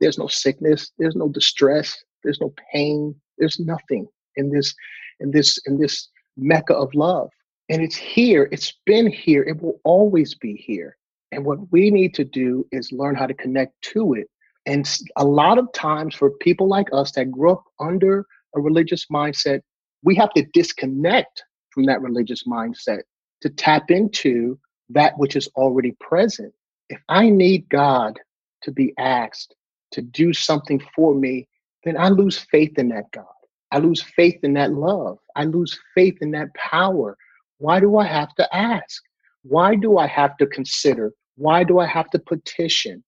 there's 0.00 0.18
no 0.18 0.26
sickness, 0.26 0.90
there's 0.98 1.16
no 1.16 1.28
distress, 1.28 1.96
there's 2.22 2.40
no 2.40 2.52
pain, 2.72 3.14
there's 3.38 3.58
nothing 3.60 4.06
in 4.36 4.50
this 4.50 4.74
in 5.20 5.30
this 5.30 5.58
in 5.66 5.78
this 5.78 6.08
mecca 6.36 6.74
of 6.74 6.92
love. 6.94 7.30
And 7.68 7.82
it's 7.82 7.96
here, 7.96 8.48
it's 8.52 8.74
been 8.84 9.10
here, 9.10 9.42
it 9.42 9.60
will 9.60 9.80
always 9.84 10.34
be 10.34 10.54
here. 10.54 10.96
And 11.32 11.44
what 11.44 11.72
we 11.72 11.90
need 11.90 12.14
to 12.14 12.24
do 12.24 12.66
is 12.70 12.92
learn 12.92 13.14
how 13.14 13.26
to 13.26 13.34
connect 13.34 13.80
to 13.92 14.14
it. 14.14 14.28
And 14.66 14.88
a 15.16 15.24
lot 15.24 15.58
of 15.58 15.72
times 15.72 16.14
for 16.14 16.30
people 16.30 16.68
like 16.68 16.88
us 16.92 17.12
that 17.12 17.30
grew 17.30 17.52
up 17.52 17.64
under 17.80 18.26
a 18.54 18.60
religious 18.60 19.06
mindset, 19.12 19.60
we 20.02 20.14
have 20.16 20.32
to 20.34 20.44
disconnect 20.52 21.42
from 21.70 21.84
that 21.84 22.02
religious 22.02 22.44
mindset 22.44 23.02
to 23.40 23.50
tap 23.50 23.90
into 23.90 24.58
that 24.90 25.18
which 25.18 25.36
is 25.36 25.48
already 25.56 25.92
present. 26.00 26.52
If 26.88 27.00
I 27.08 27.30
need 27.30 27.68
God 27.68 28.18
to 28.62 28.70
be 28.70 28.94
asked 28.98 29.54
to 29.92 30.02
do 30.02 30.32
something 30.32 30.82
for 30.94 31.14
me, 31.14 31.48
then 31.84 31.96
I 31.96 32.08
lose 32.08 32.38
faith 32.38 32.78
in 32.78 32.88
that 32.90 33.10
God. 33.12 33.24
I 33.70 33.78
lose 33.78 34.02
faith 34.02 34.38
in 34.42 34.54
that 34.54 34.72
love. 34.72 35.18
I 35.34 35.44
lose 35.44 35.78
faith 35.94 36.18
in 36.20 36.30
that 36.32 36.54
power. 36.54 37.16
Why 37.58 37.80
do 37.80 37.96
I 37.98 38.06
have 38.06 38.34
to 38.36 38.56
ask? 38.56 39.02
Why 39.42 39.74
do 39.74 39.98
I 39.98 40.06
have 40.06 40.36
to 40.38 40.46
consider? 40.46 41.12
Why 41.36 41.64
do 41.64 41.78
I 41.78 41.86
have 41.86 42.10
to 42.10 42.18
petition? 42.18 43.04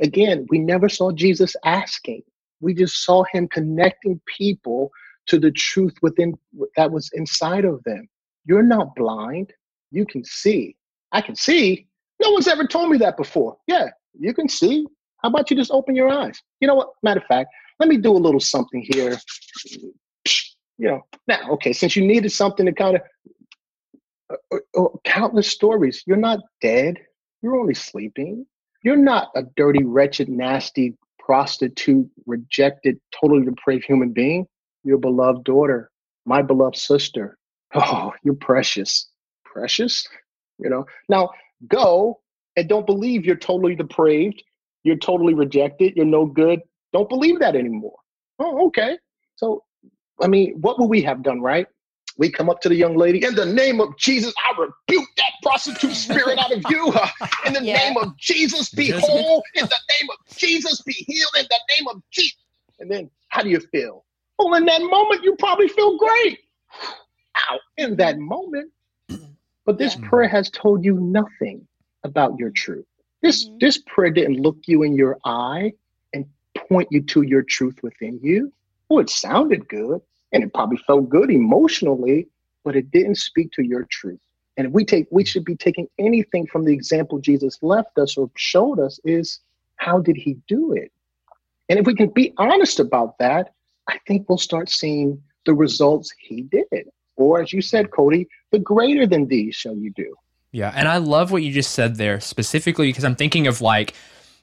Again, 0.00 0.46
we 0.50 0.58
never 0.58 0.88
saw 0.88 1.12
Jesus 1.12 1.54
asking. 1.64 2.22
We 2.60 2.74
just 2.74 3.04
saw 3.04 3.24
him 3.32 3.48
connecting 3.48 4.20
people 4.26 4.90
to 5.26 5.38
the 5.38 5.50
truth 5.52 5.94
within 6.02 6.34
that 6.76 6.90
was 6.90 7.10
inside 7.14 7.64
of 7.64 7.82
them. 7.84 8.08
You're 8.46 8.62
not 8.62 8.94
blind. 8.96 9.52
You 9.90 10.06
can 10.06 10.24
see. 10.24 10.76
I 11.12 11.20
can 11.20 11.36
see. 11.36 11.86
No 12.20 12.30
one's 12.30 12.48
ever 12.48 12.66
told 12.66 12.90
me 12.90 12.98
that 12.98 13.16
before. 13.16 13.56
Yeah, 13.66 13.88
you 14.18 14.34
can 14.34 14.48
see. 14.48 14.86
How 15.22 15.28
about 15.28 15.50
you 15.50 15.56
just 15.56 15.70
open 15.70 15.94
your 15.94 16.08
eyes? 16.08 16.40
You 16.60 16.68
know 16.68 16.74
what? 16.74 16.90
Matter 17.02 17.20
of 17.20 17.26
fact, 17.26 17.50
let 17.78 17.88
me 17.88 17.96
do 17.96 18.12
a 18.12 18.18
little 18.18 18.40
something 18.40 18.84
here. 18.92 19.18
You 20.78 20.88
know, 20.88 21.06
now, 21.28 21.50
okay, 21.52 21.72
since 21.72 21.94
you 21.94 22.06
needed 22.06 22.32
something 22.32 22.64
to 22.66 22.72
kind 22.72 22.96
of 22.96 23.02
uh, 24.30 24.36
uh, 24.52 24.82
uh, 24.82 24.88
countless 25.04 25.48
stories. 25.48 26.02
You're 26.06 26.16
not 26.16 26.40
dead. 26.60 26.96
You're 27.42 27.56
only 27.56 27.74
sleeping. 27.74 28.46
You're 28.82 28.96
not 28.96 29.28
a 29.34 29.42
dirty, 29.56 29.84
wretched, 29.84 30.28
nasty, 30.28 30.96
prostitute, 31.18 32.08
rejected, 32.26 32.98
totally 33.20 33.44
depraved 33.44 33.84
human 33.84 34.12
being. 34.12 34.46
You're 34.84 34.96
a 34.96 35.00
beloved 35.00 35.44
daughter, 35.44 35.90
my 36.26 36.42
beloved 36.42 36.76
sister. 36.76 37.36
Oh, 37.72 38.10
you're 38.24 38.34
precious. 38.34 39.08
Precious? 39.44 40.04
You 40.58 40.70
know, 40.70 40.86
now 41.08 41.30
go 41.68 42.20
and 42.56 42.68
don't 42.68 42.84
believe 42.84 43.24
you're 43.24 43.36
totally 43.36 43.76
depraved, 43.76 44.42
you're 44.82 44.96
totally 44.96 45.34
rejected, 45.34 45.92
you're 45.94 46.04
no 46.04 46.26
good. 46.26 46.60
Don't 46.92 47.08
believe 47.08 47.38
that 47.38 47.54
anymore. 47.54 47.94
Oh, 48.40 48.66
okay. 48.66 48.98
So, 49.36 49.62
I 50.20 50.26
mean, 50.26 50.54
what 50.60 50.80
would 50.80 50.88
we 50.90 51.02
have 51.02 51.22
done, 51.22 51.40
right? 51.40 51.68
We 52.16 52.30
come 52.30 52.50
up 52.50 52.60
to 52.62 52.68
the 52.68 52.74
young 52.74 52.96
lady, 52.96 53.24
in 53.24 53.34
the 53.34 53.46
name 53.46 53.80
of 53.80 53.96
Jesus, 53.96 54.34
I 54.38 54.52
rebuke 54.52 55.08
that 55.16 55.32
prostitute 55.42 55.94
spirit 55.94 56.38
out 56.38 56.52
of 56.52 56.62
you. 56.68 56.88
in 57.46 57.54
the 57.54 57.62
yeah. 57.62 57.76
name 57.76 57.96
of 57.96 58.16
Jesus, 58.18 58.70
be 58.70 58.90
whole. 58.90 59.42
In 59.54 59.64
the 59.64 59.78
name 60.00 60.10
of 60.10 60.36
Jesus, 60.36 60.82
be 60.82 60.92
healed. 60.92 61.30
In 61.38 61.46
the 61.48 61.60
name 61.78 61.88
of 61.88 62.02
Jesus. 62.10 62.38
And 62.78 62.90
then, 62.90 63.10
how 63.28 63.42
do 63.42 63.48
you 63.48 63.60
feel? 63.60 64.04
Well, 64.38 64.54
in 64.54 64.64
that 64.66 64.82
moment, 64.82 65.22
you 65.24 65.36
probably 65.36 65.68
feel 65.68 65.96
great. 65.98 66.38
Ow, 67.36 67.58
in 67.76 67.96
that 67.96 68.18
moment. 68.18 68.70
But 69.70 69.78
this 69.78 69.96
yeah. 69.96 70.08
prayer 70.08 70.28
has 70.28 70.50
told 70.50 70.84
you 70.84 70.98
nothing 70.98 71.66
about 72.02 72.36
your 72.38 72.50
truth. 72.50 72.86
This 73.22 73.46
mm-hmm. 73.46 73.58
this 73.60 73.78
prayer 73.86 74.10
didn't 74.10 74.40
look 74.40 74.56
you 74.66 74.82
in 74.82 74.94
your 74.96 75.18
eye 75.24 75.72
and 76.12 76.26
point 76.56 76.88
you 76.90 77.02
to 77.02 77.22
your 77.22 77.42
truth 77.42 77.78
within 77.82 78.18
you. 78.22 78.52
oh 78.90 78.98
it 78.98 79.10
sounded 79.10 79.68
good 79.68 80.00
and 80.32 80.42
it 80.44 80.52
probably 80.54 80.78
felt 80.86 81.08
good 81.08 81.30
emotionally, 81.30 82.28
but 82.64 82.76
it 82.76 82.90
didn't 82.90 83.16
speak 83.16 83.50
to 83.52 83.62
your 83.62 83.86
truth. 83.90 84.20
And 84.56 84.66
if 84.66 84.72
we 84.72 84.84
take 84.84 85.06
we 85.10 85.24
should 85.24 85.44
be 85.44 85.56
taking 85.56 85.88
anything 85.98 86.46
from 86.46 86.64
the 86.64 86.72
example 86.72 87.18
Jesus 87.18 87.58
left 87.62 87.98
us 87.98 88.16
or 88.16 88.30
showed 88.36 88.78
us 88.78 89.00
is 89.04 89.40
how 89.76 89.98
did 89.98 90.16
he 90.16 90.36
do 90.46 90.72
it? 90.72 90.92
And 91.68 91.78
if 91.78 91.86
we 91.86 91.94
can 91.94 92.08
be 92.08 92.34
honest 92.36 92.80
about 92.80 93.16
that, 93.18 93.54
I 93.88 93.98
think 94.06 94.28
we'll 94.28 94.38
start 94.38 94.68
seeing 94.68 95.22
the 95.46 95.54
results 95.54 96.12
he 96.18 96.42
did. 96.42 96.90
Or 97.16 97.40
as 97.40 97.52
you 97.52 97.62
said, 97.62 97.90
Cody, 97.90 98.28
the 98.50 98.58
greater 98.58 99.06
than 99.06 99.26
these 99.28 99.54
shall 99.54 99.76
you 99.76 99.90
do. 99.90 100.14
Yeah. 100.52 100.72
And 100.74 100.88
I 100.88 100.96
love 100.98 101.30
what 101.30 101.42
you 101.42 101.52
just 101.52 101.72
said 101.72 101.96
there 101.96 102.20
specifically 102.20 102.88
because 102.88 103.04
I'm 103.04 103.16
thinking 103.16 103.46
of 103.46 103.60
like, 103.60 103.94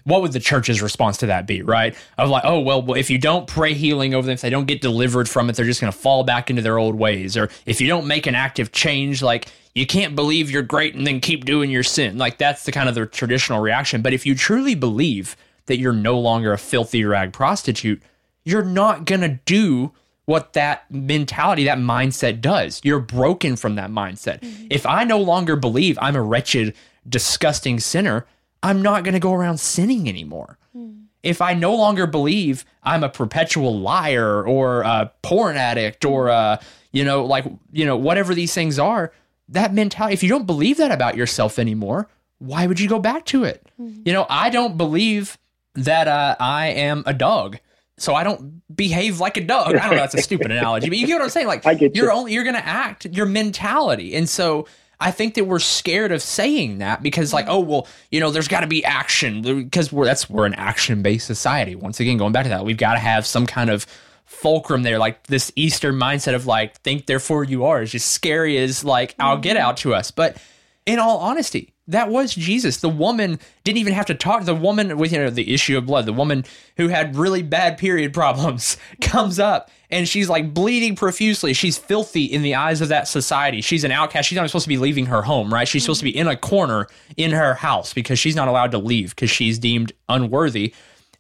what 0.08 0.22
would 0.22 0.32
the 0.32 0.40
church's 0.40 0.82
response 0.82 1.18
to 1.18 1.26
that 1.26 1.46
be, 1.46 1.62
right? 1.62 1.94
Of 2.18 2.30
like, 2.30 2.44
oh, 2.46 2.62
well, 2.62 2.94
if 2.94 3.10
you 3.10 3.18
don't 3.18 3.46
pray 3.46 3.74
healing 3.74 4.14
over 4.14 4.26
them, 4.26 4.36
if 4.36 4.42
they 4.42 4.50
don't 4.50 4.66
get 4.66 4.80
delivered 4.80 5.28
from 5.28 5.50
it, 5.50 5.58
they're 5.58 5.66
just 5.66 5.82
going 5.82 5.92
to 5.92 5.98
fall 5.98 6.24
back 6.24 6.50
into 6.50 6.62
their 6.62 6.78
old 6.78 6.96
ways. 6.96 7.36
Or 7.36 7.50
if 7.66 7.82
you 7.82 7.90
don't 7.90 8.08
make 8.08 8.26
an 8.26 8.34
active 8.34 8.72
change, 8.72 9.22
like, 9.22 9.50
you 9.76 9.86
can't 9.86 10.16
believe 10.16 10.50
you're 10.50 10.62
great 10.62 10.96
and 10.96 11.06
then 11.06 11.20
keep 11.20 11.44
doing 11.44 11.70
your 11.70 11.84
sin. 11.84 12.18
Like, 12.18 12.38
that's 12.38 12.64
the 12.64 12.72
kind 12.72 12.88
of 12.88 12.96
the 12.96 13.06
traditional 13.06 13.60
reaction. 13.60 14.02
But 14.02 14.14
if 14.14 14.26
you 14.26 14.34
truly 14.34 14.76
believe 14.76 15.36
that 15.66 15.78
you're 15.78 15.92
no 15.92 16.18
longer 16.18 16.54
a 16.54 16.58
filthy 16.58 17.04
rag 17.04 17.34
prostitute, 17.34 18.02
you're 18.46 18.64
not 18.64 19.04
going 19.04 19.22
to 19.22 19.40
do 19.44 19.92
what 20.24 20.54
that 20.54 20.90
mentality, 20.90 21.66
that 21.66 21.80
mindset 21.80 22.40
does. 22.40 22.80
You're 22.82 23.02
broken 23.02 23.58
from 23.58 23.76
that 23.76 23.92
mindset. 23.92 24.40
Mm-hmm. 24.40 24.68
If 24.70 24.86
I 24.86 25.04
no 25.04 25.20
longer 25.20 25.58
believe 25.58 26.00
I'm 26.02 26.16
a 26.16 26.22
wretched, 26.22 26.74
disgusting 27.08 27.82
sinner, 27.82 28.26
I'm 28.64 28.82
not 28.82 29.04
going 29.04 29.14
to 29.14 29.20
go 29.20 29.34
around 29.34 29.60
sinning 29.60 30.10
anymore. 30.10 30.58
Mm. 30.76 31.06
If 31.24 31.42
I 31.42 31.54
no 31.54 31.76
longer 31.76 32.08
believe 32.08 32.66
I'm 32.84 33.04
a 33.04 33.10
perpetual 33.10 33.80
liar 33.80 34.46
or 34.46 34.82
a 34.82 35.12
porn 35.22 35.58
addict 35.58 36.06
or 36.06 36.28
a, 36.28 36.60
you 36.92 37.04
know, 37.04 37.26
like, 37.26 37.46
you 37.72 37.86
know, 37.86 37.98
whatever 37.98 38.34
these 38.34 38.54
things 38.54 38.80
are, 38.80 39.12
that 39.50 39.74
mentality, 39.74 40.14
if 40.14 40.24
you 40.24 40.30
don't 40.30 40.46
believe 40.46 40.78
that 40.78 40.92
about 40.92 41.16
yourself 41.16 41.60
anymore, 41.60 42.10
why 42.40 42.68
would 42.68 42.80
you 42.80 42.88
go 42.88 43.00
back 43.00 43.26
to 43.26 43.44
it? 43.44 43.68
Mm-hmm. 43.80 44.04
You 44.06 44.14
know, 44.14 44.26
I 44.30 44.50
don't 44.50 44.78
believe 44.78 45.38
that 45.76 46.08
uh, 46.08 46.36
I 46.40 46.68
am 46.68 47.04
a 47.06 47.14
dog 47.14 47.60
so 47.98 48.14
I 48.14 48.24
don't 48.24 48.62
behave 48.76 49.20
like 49.20 49.38
a 49.38 49.44
dog. 49.44 49.76
I 49.76 49.80
don't 49.80 49.92
know. 49.92 49.98
That's 49.98 50.14
a 50.14 50.22
stupid 50.22 50.52
analogy, 50.52 50.88
but 50.90 50.98
you 50.98 51.08
get 51.08 51.16
what 51.16 51.24
I'm 51.24 51.30
saying. 51.30 51.48
Like 51.48 51.64
you're 51.66 51.90
you. 51.92 52.12
only 52.12 52.34
you're 52.34 52.44
gonna 52.44 52.60
act 52.60 53.06
your 53.08 53.26
mentality, 53.26 54.16
and 54.16 54.30
so 54.30 54.68
I 55.00 55.12
think 55.12 55.36
that 55.36 55.46
we're 55.46 55.60
scared 55.60 56.12
of 56.12 56.22
saying 56.22 56.80
that 56.80 57.04
because 57.04 57.34
like 57.34 57.46
oh 57.48 57.60
well 57.60 57.88
you 58.12 58.20
know 58.20 58.32
there's 58.32 58.48
got 58.48 58.62
to 58.62 58.68
be 58.68 58.84
action 58.84 59.42
because 59.42 59.92
we're 59.92 60.06
that's 60.06 60.30
we're 60.30 60.46
an 60.46 60.56
action 60.56 61.02
based 61.02 61.28
society. 61.28 61.76
Once 61.76 62.00
again, 62.00 62.18
going 62.18 62.34
back 62.34 62.44
to 62.44 62.50
that, 62.50 62.66
we've 62.66 62.78
got 62.78 62.94
to 62.94 63.00
have 63.00 63.26
some 63.26 63.46
kind 63.46 63.70
of 63.70 63.86
fulcrum 64.26 64.84
there, 64.84 65.00
like 65.00 65.26
this 65.28 65.52
Eastern 65.56 65.96
mindset 65.96 66.36
of 66.36 66.46
like 66.46 66.78
think 66.82 67.06
therefore 67.06 67.44
you 67.44 67.66
are 67.66 67.82
is 67.82 67.92
just 67.92 68.10
scary 68.10 68.58
as 68.58 68.84
like 68.84 69.16
I'll 69.20 69.38
get 69.38 69.58
mm-hmm. 69.58 69.66
out 69.66 69.78
to 69.78 69.94
us, 69.94 70.12
but 70.12 70.38
in 70.86 71.00
all 71.00 71.20
honesty, 71.20 71.74
that 71.88 72.10
was 72.10 72.36
Jesus. 72.36 72.78
The 72.78 72.90
woman 72.90 73.40
didn't 73.64 73.78
even 73.78 73.94
have 73.94 74.08
to 74.08 74.16
talk. 74.16 74.44
The 74.44 74.56
woman 74.56 74.98
with 74.98 75.12
you 75.12 75.20
know 75.20 75.30
the 75.30 75.54
issue 75.54 75.78
of 75.78 75.86
blood, 75.86 76.06
the 76.06 76.14
woman 76.14 76.46
who 76.76 76.90
had 76.90 77.16
really 77.16 77.42
bad 77.42 77.78
period 77.78 78.14
problems, 78.14 78.78
comes 79.02 79.40
up 79.40 79.72
and 79.90 80.08
she's 80.08 80.30
like 80.30 80.54
bleeding 80.54 80.96
profusely. 80.96 81.54
She's 81.54 81.78
filthy 81.78 82.26
in 82.26 82.42
the 82.42 82.56
eyes 82.56 82.82
of 82.82 82.90
that 82.90 83.08
society. 83.08 83.62
She's 83.62 83.84
an 83.84 83.92
outcast. 83.92 84.28
She's 84.28 84.36
not 84.36 84.48
supposed 84.48 84.66
to 84.66 84.70
be 84.70 84.78
leaving 84.78 85.06
her 85.06 85.22
home, 85.22 85.54
right? 85.54 85.68
She's 85.68 85.84
supposed 85.84 86.02
to 86.02 86.06
be 86.06 86.16
in 86.16 86.28
a 86.28 86.36
corner 86.36 86.88
in 87.16 87.32
her 87.32 87.54
house 87.54 87.94
because 87.94 88.20
she's 88.20 88.36
not 88.36 88.48
allowed 88.48 88.72
to 88.72 88.78
leave 88.78 89.12
because 89.12 89.32
she's 89.32 89.58
deemed 89.58 89.94
unworthy. 90.10 90.74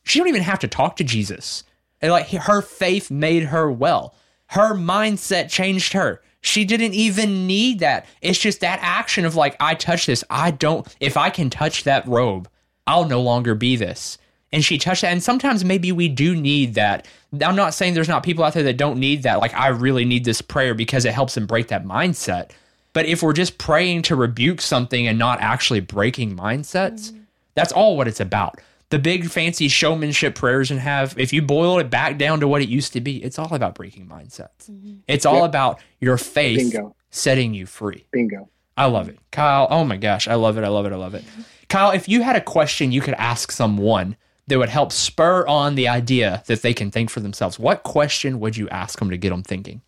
She 0.03 0.19
don't 0.19 0.27
even 0.27 0.41
have 0.41 0.59
to 0.59 0.67
talk 0.67 0.97
to 0.97 1.03
Jesus. 1.03 1.63
And 2.01 2.11
like 2.11 2.27
her 2.27 2.61
faith 2.61 3.09
made 3.09 3.43
her 3.43 3.71
well. 3.71 4.15
Her 4.47 4.73
mindset 4.73 5.49
changed 5.49 5.93
her. 5.93 6.21
She 6.41 6.65
didn't 6.65 6.93
even 6.93 7.47
need 7.47 7.79
that. 7.79 8.05
It's 8.21 8.39
just 8.39 8.61
that 8.61 8.79
action 8.81 9.25
of 9.25 9.35
like, 9.35 9.55
I 9.59 9.75
touch 9.75 10.05
this. 10.05 10.23
I 10.29 10.51
don't, 10.51 10.87
if 10.99 11.17
I 11.17 11.29
can 11.29 11.49
touch 11.49 11.83
that 11.83 12.07
robe, 12.07 12.47
I'll 12.85 13.05
no 13.05 13.21
longer 13.21 13.55
be 13.55 13.75
this. 13.75 14.17
And 14.53 14.63
she 14.63 14.77
touched 14.77 15.01
that. 15.01 15.11
And 15.11 15.21
sometimes 15.21 15.65
maybe 15.65 15.91
we 15.91 16.07
do 16.07 16.35
need 16.35 16.75
that. 16.75 17.05
I'm 17.41 17.55
not 17.55 17.73
saying 17.73 17.93
there's 17.93 18.07
not 18.07 18.23
people 18.23 18.45
out 18.45 18.53
there 18.53 18.63
that 18.63 18.77
don't 18.77 18.99
need 18.99 19.23
that. 19.23 19.39
Like, 19.39 19.53
I 19.53 19.67
really 19.67 20.05
need 20.05 20.23
this 20.23 20.41
prayer 20.41 20.73
because 20.73 21.03
it 21.03 21.13
helps 21.13 21.35
them 21.35 21.47
break 21.47 21.67
that 21.67 21.83
mindset. 21.83 22.51
But 22.93 23.05
if 23.07 23.21
we're 23.21 23.33
just 23.33 23.57
praying 23.57 24.03
to 24.03 24.15
rebuke 24.15 24.61
something 24.61 25.05
and 25.05 25.19
not 25.19 25.41
actually 25.41 25.81
breaking 25.81 26.37
mindsets, 26.37 27.11
mm-hmm. 27.11 27.19
that's 27.55 27.73
all 27.73 27.97
what 27.97 28.07
it's 28.07 28.21
about. 28.21 28.61
The 28.89 28.99
big 28.99 29.29
fancy 29.29 29.67
showmanship 29.67 30.35
prayers 30.35 30.71
and 30.71 30.79
have, 30.79 31.17
if 31.17 31.33
you 31.33 31.41
boil 31.41 31.77
it 31.79 31.89
back 31.89 32.17
down 32.17 32.39
to 32.39 32.47
what 32.47 32.61
it 32.61 32.69
used 32.69 32.93
to 32.93 33.01
be, 33.01 33.21
it's 33.21 33.37
all 33.37 33.53
about 33.53 33.75
breaking 33.75 34.07
mindsets. 34.07 34.69
Mm-hmm. 34.71 34.99
It's 35.07 35.25
all 35.25 35.41
yep. 35.41 35.49
about 35.49 35.79
your 35.99 36.17
faith 36.17 36.71
Bingo. 36.71 36.95
setting 37.09 37.53
you 37.53 37.65
free. 37.65 38.05
Bingo. 38.11 38.49
I 38.77 38.85
love 38.85 39.09
it. 39.09 39.19
Kyle, 39.31 39.67
oh 39.69 39.83
my 39.83 39.97
gosh, 39.97 40.27
I 40.27 40.35
love 40.35 40.57
it. 40.57 40.63
I 40.63 40.69
love 40.69 40.85
it. 40.85 40.93
I 40.93 40.95
love 40.95 41.15
it. 41.15 41.25
Kyle, 41.67 41.91
if 41.91 42.07
you 42.07 42.21
had 42.21 42.35
a 42.35 42.41
question 42.41 42.91
you 42.91 43.01
could 43.01 43.15
ask 43.15 43.51
someone 43.51 44.15
that 44.47 44.57
would 44.57 44.69
help 44.69 44.93
spur 44.93 45.45
on 45.47 45.75
the 45.75 45.87
idea 45.87 46.43
that 46.47 46.61
they 46.61 46.73
can 46.73 46.91
think 46.91 47.09
for 47.09 47.19
themselves, 47.19 47.59
what 47.59 47.83
question 47.83 48.39
would 48.39 48.55
you 48.55 48.69
ask 48.69 48.99
them 48.99 49.09
to 49.09 49.17
get 49.17 49.31
them 49.31 49.43
thinking? 49.43 49.81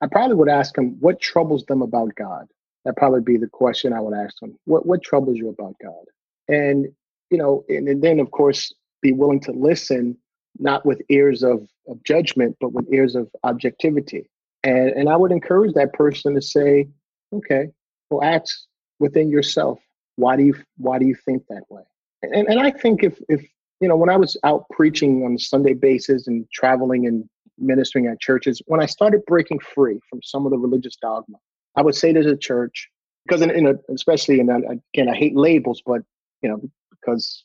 I 0.00 0.06
probably 0.06 0.36
would 0.36 0.48
ask 0.48 0.74
them 0.74 0.96
what 1.00 1.20
troubles 1.20 1.64
them 1.64 1.82
about 1.82 2.14
God. 2.14 2.46
That'd 2.84 2.96
probably 2.96 3.22
be 3.22 3.38
the 3.38 3.48
question 3.48 3.92
I 3.92 4.00
would 4.00 4.14
ask 4.14 4.38
them. 4.40 4.58
What 4.66 4.84
what 4.84 5.02
troubles 5.02 5.38
you 5.38 5.48
about 5.48 5.74
God? 5.82 6.04
And 6.48 6.88
you 7.34 7.38
know, 7.38 7.64
and, 7.68 7.88
and 7.88 8.00
then 8.00 8.20
of 8.20 8.30
course 8.30 8.72
be 9.02 9.10
willing 9.10 9.40
to 9.40 9.50
listen, 9.50 10.16
not 10.60 10.86
with 10.86 11.02
ears 11.08 11.42
of, 11.42 11.66
of 11.88 12.00
judgment, 12.04 12.56
but 12.60 12.72
with 12.72 12.86
ears 12.92 13.16
of 13.16 13.28
objectivity. 13.42 14.30
And 14.62 14.90
and 14.90 15.08
I 15.08 15.16
would 15.16 15.32
encourage 15.32 15.74
that 15.74 15.92
person 15.94 16.36
to 16.36 16.40
say, 16.40 16.88
okay, 17.32 17.70
well, 18.08 18.22
ask 18.22 18.56
within 19.00 19.30
yourself, 19.30 19.80
why 20.14 20.36
do 20.36 20.44
you 20.44 20.54
why 20.76 21.00
do 21.00 21.06
you 21.06 21.16
think 21.16 21.42
that 21.48 21.64
way? 21.70 21.82
And 22.22 22.46
and 22.46 22.60
I 22.60 22.70
think 22.70 23.02
if 23.02 23.20
if 23.28 23.44
you 23.80 23.88
know 23.88 23.96
when 23.96 24.10
I 24.10 24.16
was 24.16 24.36
out 24.44 24.64
preaching 24.70 25.24
on 25.24 25.34
a 25.34 25.38
Sunday 25.40 25.74
basis 25.74 26.28
and 26.28 26.46
traveling 26.52 27.08
and 27.08 27.28
ministering 27.58 28.06
at 28.06 28.20
churches, 28.20 28.62
when 28.66 28.80
I 28.80 28.86
started 28.86 29.26
breaking 29.26 29.58
free 29.58 29.98
from 30.08 30.20
some 30.22 30.46
of 30.46 30.52
the 30.52 30.58
religious 30.58 30.94
dogma, 30.94 31.38
I 31.74 31.82
would 31.82 31.96
say 31.96 32.12
to 32.12 32.22
the 32.22 32.36
church 32.36 32.88
because 33.26 33.42
in, 33.42 33.50
in 33.50 33.66
a, 33.66 33.74
especially 33.92 34.38
in 34.38 34.50
a, 34.50 34.58
again 34.94 35.08
I 35.08 35.16
hate 35.16 35.34
labels, 35.34 35.82
but 35.84 36.02
you 36.40 36.48
know 36.48 36.60
because 37.04 37.44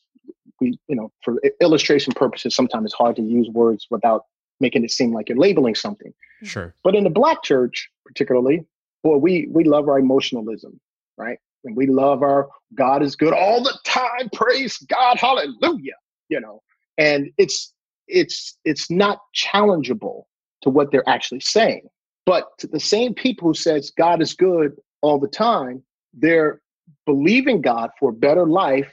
we 0.60 0.78
you 0.88 0.96
know 0.96 1.10
for 1.22 1.40
illustration 1.60 2.12
purposes 2.12 2.54
sometimes 2.54 2.86
it's 2.86 2.94
hard 2.94 3.16
to 3.16 3.22
use 3.22 3.48
words 3.50 3.86
without 3.90 4.24
making 4.60 4.84
it 4.84 4.90
seem 4.90 5.12
like 5.12 5.28
you're 5.28 5.38
labeling 5.38 5.74
something. 5.74 6.12
Sure. 6.42 6.74
But 6.84 6.94
in 6.94 7.04
the 7.04 7.10
black 7.10 7.42
church, 7.42 7.88
particularly, 8.04 8.64
boy, 9.02 9.16
we 9.16 9.48
we 9.50 9.64
love 9.64 9.88
our 9.88 9.98
emotionalism, 9.98 10.78
right? 11.16 11.38
And 11.64 11.76
we 11.76 11.86
love 11.86 12.22
our 12.22 12.48
God 12.74 13.02
is 13.02 13.16
good 13.16 13.32
all 13.32 13.62
the 13.62 13.76
time. 13.84 14.30
Praise 14.32 14.78
God, 14.78 15.18
hallelujah. 15.18 15.96
You 16.28 16.40
know, 16.40 16.62
and 16.98 17.30
it's 17.38 17.72
it's 18.06 18.56
it's 18.64 18.90
not 18.90 19.18
challengeable 19.34 20.24
to 20.62 20.70
what 20.70 20.92
they're 20.92 21.08
actually 21.08 21.40
saying. 21.40 21.88
But 22.26 22.46
to 22.58 22.66
the 22.66 22.80
same 22.80 23.14
people 23.14 23.48
who 23.48 23.54
says 23.54 23.90
God 23.96 24.22
is 24.22 24.34
good 24.34 24.76
all 25.02 25.18
the 25.18 25.28
time, 25.28 25.82
they're 26.14 26.60
believing 27.06 27.60
God 27.60 27.90
for 27.98 28.10
a 28.10 28.12
better 28.12 28.46
life, 28.46 28.92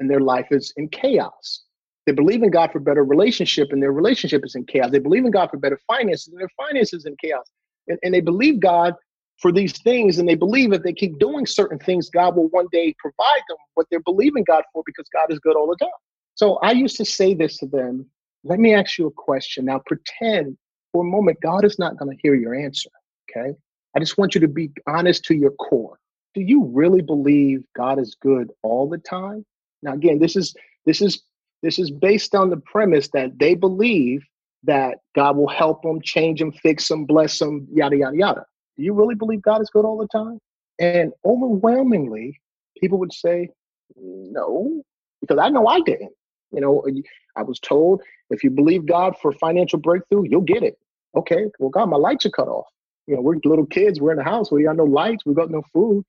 and 0.00 0.10
their 0.10 0.20
life 0.20 0.46
is 0.50 0.72
in 0.76 0.88
chaos. 0.88 1.62
They 2.06 2.12
believe 2.12 2.42
in 2.42 2.50
God 2.50 2.72
for 2.72 2.80
better 2.80 3.04
relationship, 3.04 3.68
and 3.70 3.82
their 3.82 3.92
relationship 3.92 4.44
is 4.44 4.54
in 4.54 4.64
chaos. 4.64 4.90
They 4.90 4.98
believe 4.98 5.24
in 5.24 5.30
God 5.30 5.50
for 5.50 5.58
better 5.58 5.78
finances, 5.86 6.28
and 6.28 6.40
their 6.40 6.48
finances 6.56 7.04
in 7.04 7.16
chaos. 7.20 7.44
And, 7.88 7.98
and 8.02 8.14
they 8.14 8.20
believe 8.20 8.60
God 8.60 8.94
for 9.38 9.52
these 9.52 9.78
things 9.82 10.18
and 10.18 10.28
they 10.28 10.34
believe 10.34 10.72
if 10.72 10.82
they 10.82 10.92
keep 10.92 11.18
doing 11.18 11.46
certain 11.46 11.78
things, 11.78 12.10
God 12.10 12.36
will 12.36 12.48
one 12.48 12.66
day 12.72 12.94
provide 12.98 13.42
them 13.48 13.56
what 13.74 13.86
they're 13.90 14.00
believing 14.00 14.44
God 14.44 14.64
for 14.72 14.82
because 14.84 15.08
God 15.14 15.32
is 15.32 15.38
good 15.38 15.56
all 15.56 15.68
the 15.68 15.76
time. 15.76 15.90
So 16.34 16.56
I 16.56 16.72
used 16.72 16.96
to 16.96 17.04
say 17.04 17.34
this 17.34 17.56
to 17.58 17.66
them 17.66 18.06
let 18.44 18.60
me 18.60 18.72
ask 18.72 18.98
you 18.98 19.06
a 19.06 19.10
question. 19.10 19.64
Now 19.64 19.80
pretend 19.84 20.56
for 20.92 21.02
a 21.02 21.06
moment 21.06 21.38
God 21.42 21.64
is 21.64 21.78
not 21.78 21.96
going 21.96 22.14
to 22.14 22.20
hear 22.22 22.34
your 22.34 22.54
answer. 22.54 22.90
Okay. 23.30 23.52
I 23.96 23.98
just 23.98 24.16
want 24.16 24.34
you 24.34 24.40
to 24.40 24.48
be 24.48 24.70
honest 24.86 25.24
to 25.24 25.34
your 25.34 25.50
core. 25.52 25.98
Do 26.34 26.40
you 26.40 26.64
really 26.66 27.02
believe 27.02 27.64
God 27.76 27.98
is 27.98 28.16
good 28.20 28.50
all 28.62 28.88
the 28.88 28.98
time? 28.98 29.44
Now 29.82 29.94
again, 29.94 30.18
this 30.18 30.36
is 30.36 30.54
this 30.86 31.00
is 31.00 31.22
this 31.62 31.78
is 31.78 31.90
based 31.90 32.34
on 32.34 32.50
the 32.50 32.56
premise 32.56 33.08
that 33.08 33.38
they 33.38 33.54
believe 33.54 34.24
that 34.64 34.98
God 35.14 35.36
will 35.36 35.48
help 35.48 35.82
them, 35.82 36.00
change 36.02 36.40
them, 36.40 36.52
fix 36.52 36.88
them, 36.88 37.04
bless 37.04 37.38
them, 37.38 37.66
yada 37.72 37.96
yada 37.96 38.16
yada. 38.16 38.46
Do 38.76 38.82
you 38.82 38.92
really 38.92 39.14
believe 39.14 39.42
God 39.42 39.60
is 39.60 39.70
good 39.70 39.84
all 39.84 39.98
the 39.98 40.08
time? 40.08 40.38
And 40.78 41.12
overwhelmingly, 41.24 42.40
people 42.80 42.98
would 42.98 43.12
say, 43.12 43.50
no, 43.96 44.82
because 45.20 45.38
I 45.38 45.48
know 45.48 45.66
I 45.66 45.80
didn't. 45.80 46.12
You 46.52 46.60
know, 46.60 46.86
I 47.36 47.42
was 47.42 47.58
told 47.58 48.02
if 48.30 48.42
you 48.44 48.50
believe 48.50 48.86
God 48.86 49.14
for 49.20 49.32
financial 49.32 49.78
breakthrough, 49.78 50.24
you'll 50.28 50.40
get 50.40 50.62
it. 50.62 50.78
Okay, 51.16 51.46
well, 51.58 51.70
God, 51.70 51.86
my 51.86 51.96
lights 51.96 52.26
are 52.26 52.30
cut 52.30 52.48
off. 52.48 52.66
You 53.06 53.16
know, 53.16 53.22
we're 53.22 53.36
little 53.44 53.66
kids, 53.66 54.00
we're 54.00 54.12
in 54.12 54.18
the 54.18 54.24
house, 54.24 54.52
we 54.52 54.64
got 54.64 54.76
no 54.76 54.84
lights, 54.84 55.24
we 55.24 55.34
got 55.34 55.50
no 55.50 55.62
food. 55.72 56.04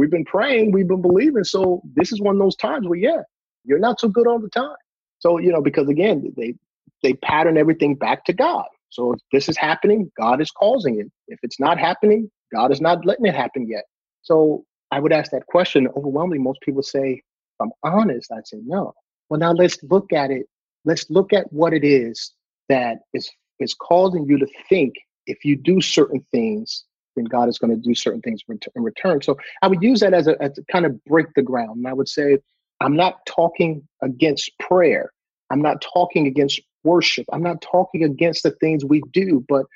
We've 0.00 0.10
been 0.10 0.24
praying, 0.24 0.72
we've 0.72 0.88
been 0.88 1.02
believing. 1.02 1.44
So 1.44 1.82
this 1.94 2.10
is 2.10 2.22
one 2.22 2.36
of 2.36 2.40
those 2.40 2.56
times 2.56 2.88
where, 2.88 2.98
yeah, 2.98 3.20
you're 3.64 3.78
not 3.78 4.00
so 4.00 4.08
good 4.08 4.26
all 4.26 4.40
the 4.40 4.48
time. 4.48 4.74
So, 5.18 5.36
you 5.36 5.52
know, 5.52 5.60
because 5.60 5.90
again, 5.90 6.32
they 6.38 6.54
they 7.02 7.12
pattern 7.12 7.58
everything 7.58 7.96
back 7.96 8.24
to 8.24 8.32
God. 8.32 8.64
So 8.88 9.12
if 9.12 9.20
this 9.30 9.50
is 9.50 9.58
happening, 9.58 10.10
God 10.18 10.40
is 10.40 10.50
causing 10.52 10.98
it. 11.00 11.08
If 11.28 11.38
it's 11.42 11.60
not 11.60 11.78
happening, 11.78 12.30
God 12.50 12.72
is 12.72 12.80
not 12.80 13.04
letting 13.04 13.26
it 13.26 13.34
happen 13.34 13.68
yet. 13.68 13.84
So 14.22 14.64
I 14.90 15.00
would 15.00 15.12
ask 15.12 15.32
that 15.32 15.44
question. 15.44 15.86
Overwhelmingly, 15.94 16.38
most 16.38 16.62
people 16.62 16.82
say, 16.82 17.12
if 17.12 17.60
I'm 17.60 17.72
honest, 17.82 18.32
I'd 18.32 18.46
say 18.46 18.58
no. 18.64 18.94
Well, 19.28 19.38
now 19.38 19.52
let's 19.52 19.82
look 19.82 20.14
at 20.14 20.30
it. 20.30 20.46
Let's 20.86 21.10
look 21.10 21.34
at 21.34 21.52
what 21.52 21.74
it 21.74 21.84
is 21.84 22.32
that 22.70 23.00
is 23.12 23.30
is 23.58 23.74
causing 23.74 24.24
you 24.24 24.38
to 24.38 24.46
think 24.70 24.94
if 25.26 25.44
you 25.44 25.56
do 25.56 25.82
certain 25.82 26.24
things, 26.32 26.86
then 27.20 27.26
God 27.26 27.48
is 27.48 27.58
going 27.58 27.70
to 27.70 27.76
do 27.76 27.94
certain 27.94 28.22
things 28.22 28.40
in 28.48 28.82
return. 28.82 29.22
So 29.22 29.36
I 29.62 29.68
would 29.68 29.82
use 29.82 30.00
that 30.00 30.14
as 30.14 30.26
a, 30.26 30.40
as 30.42 30.58
a 30.58 30.64
kind 30.72 30.86
of 30.86 31.02
break 31.04 31.26
the 31.34 31.42
ground. 31.42 31.78
And 31.78 31.86
I 31.86 31.92
would 31.92 32.08
say, 32.08 32.38
I'm 32.80 32.96
not 32.96 33.24
talking 33.26 33.86
against 34.02 34.50
prayer. 34.58 35.12
I'm 35.50 35.60
not 35.60 35.82
talking 35.82 36.26
against 36.26 36.60
worship. 36.82 37.26
I'm 37.32 37.42
not 37.42 37.60
talking 37.60 38.04
against 38.04 38.42
the 38.42 38.52
things 38.52 38.84
we 38.84 39.02
do, 39.12 39.44
but 39.48 39.66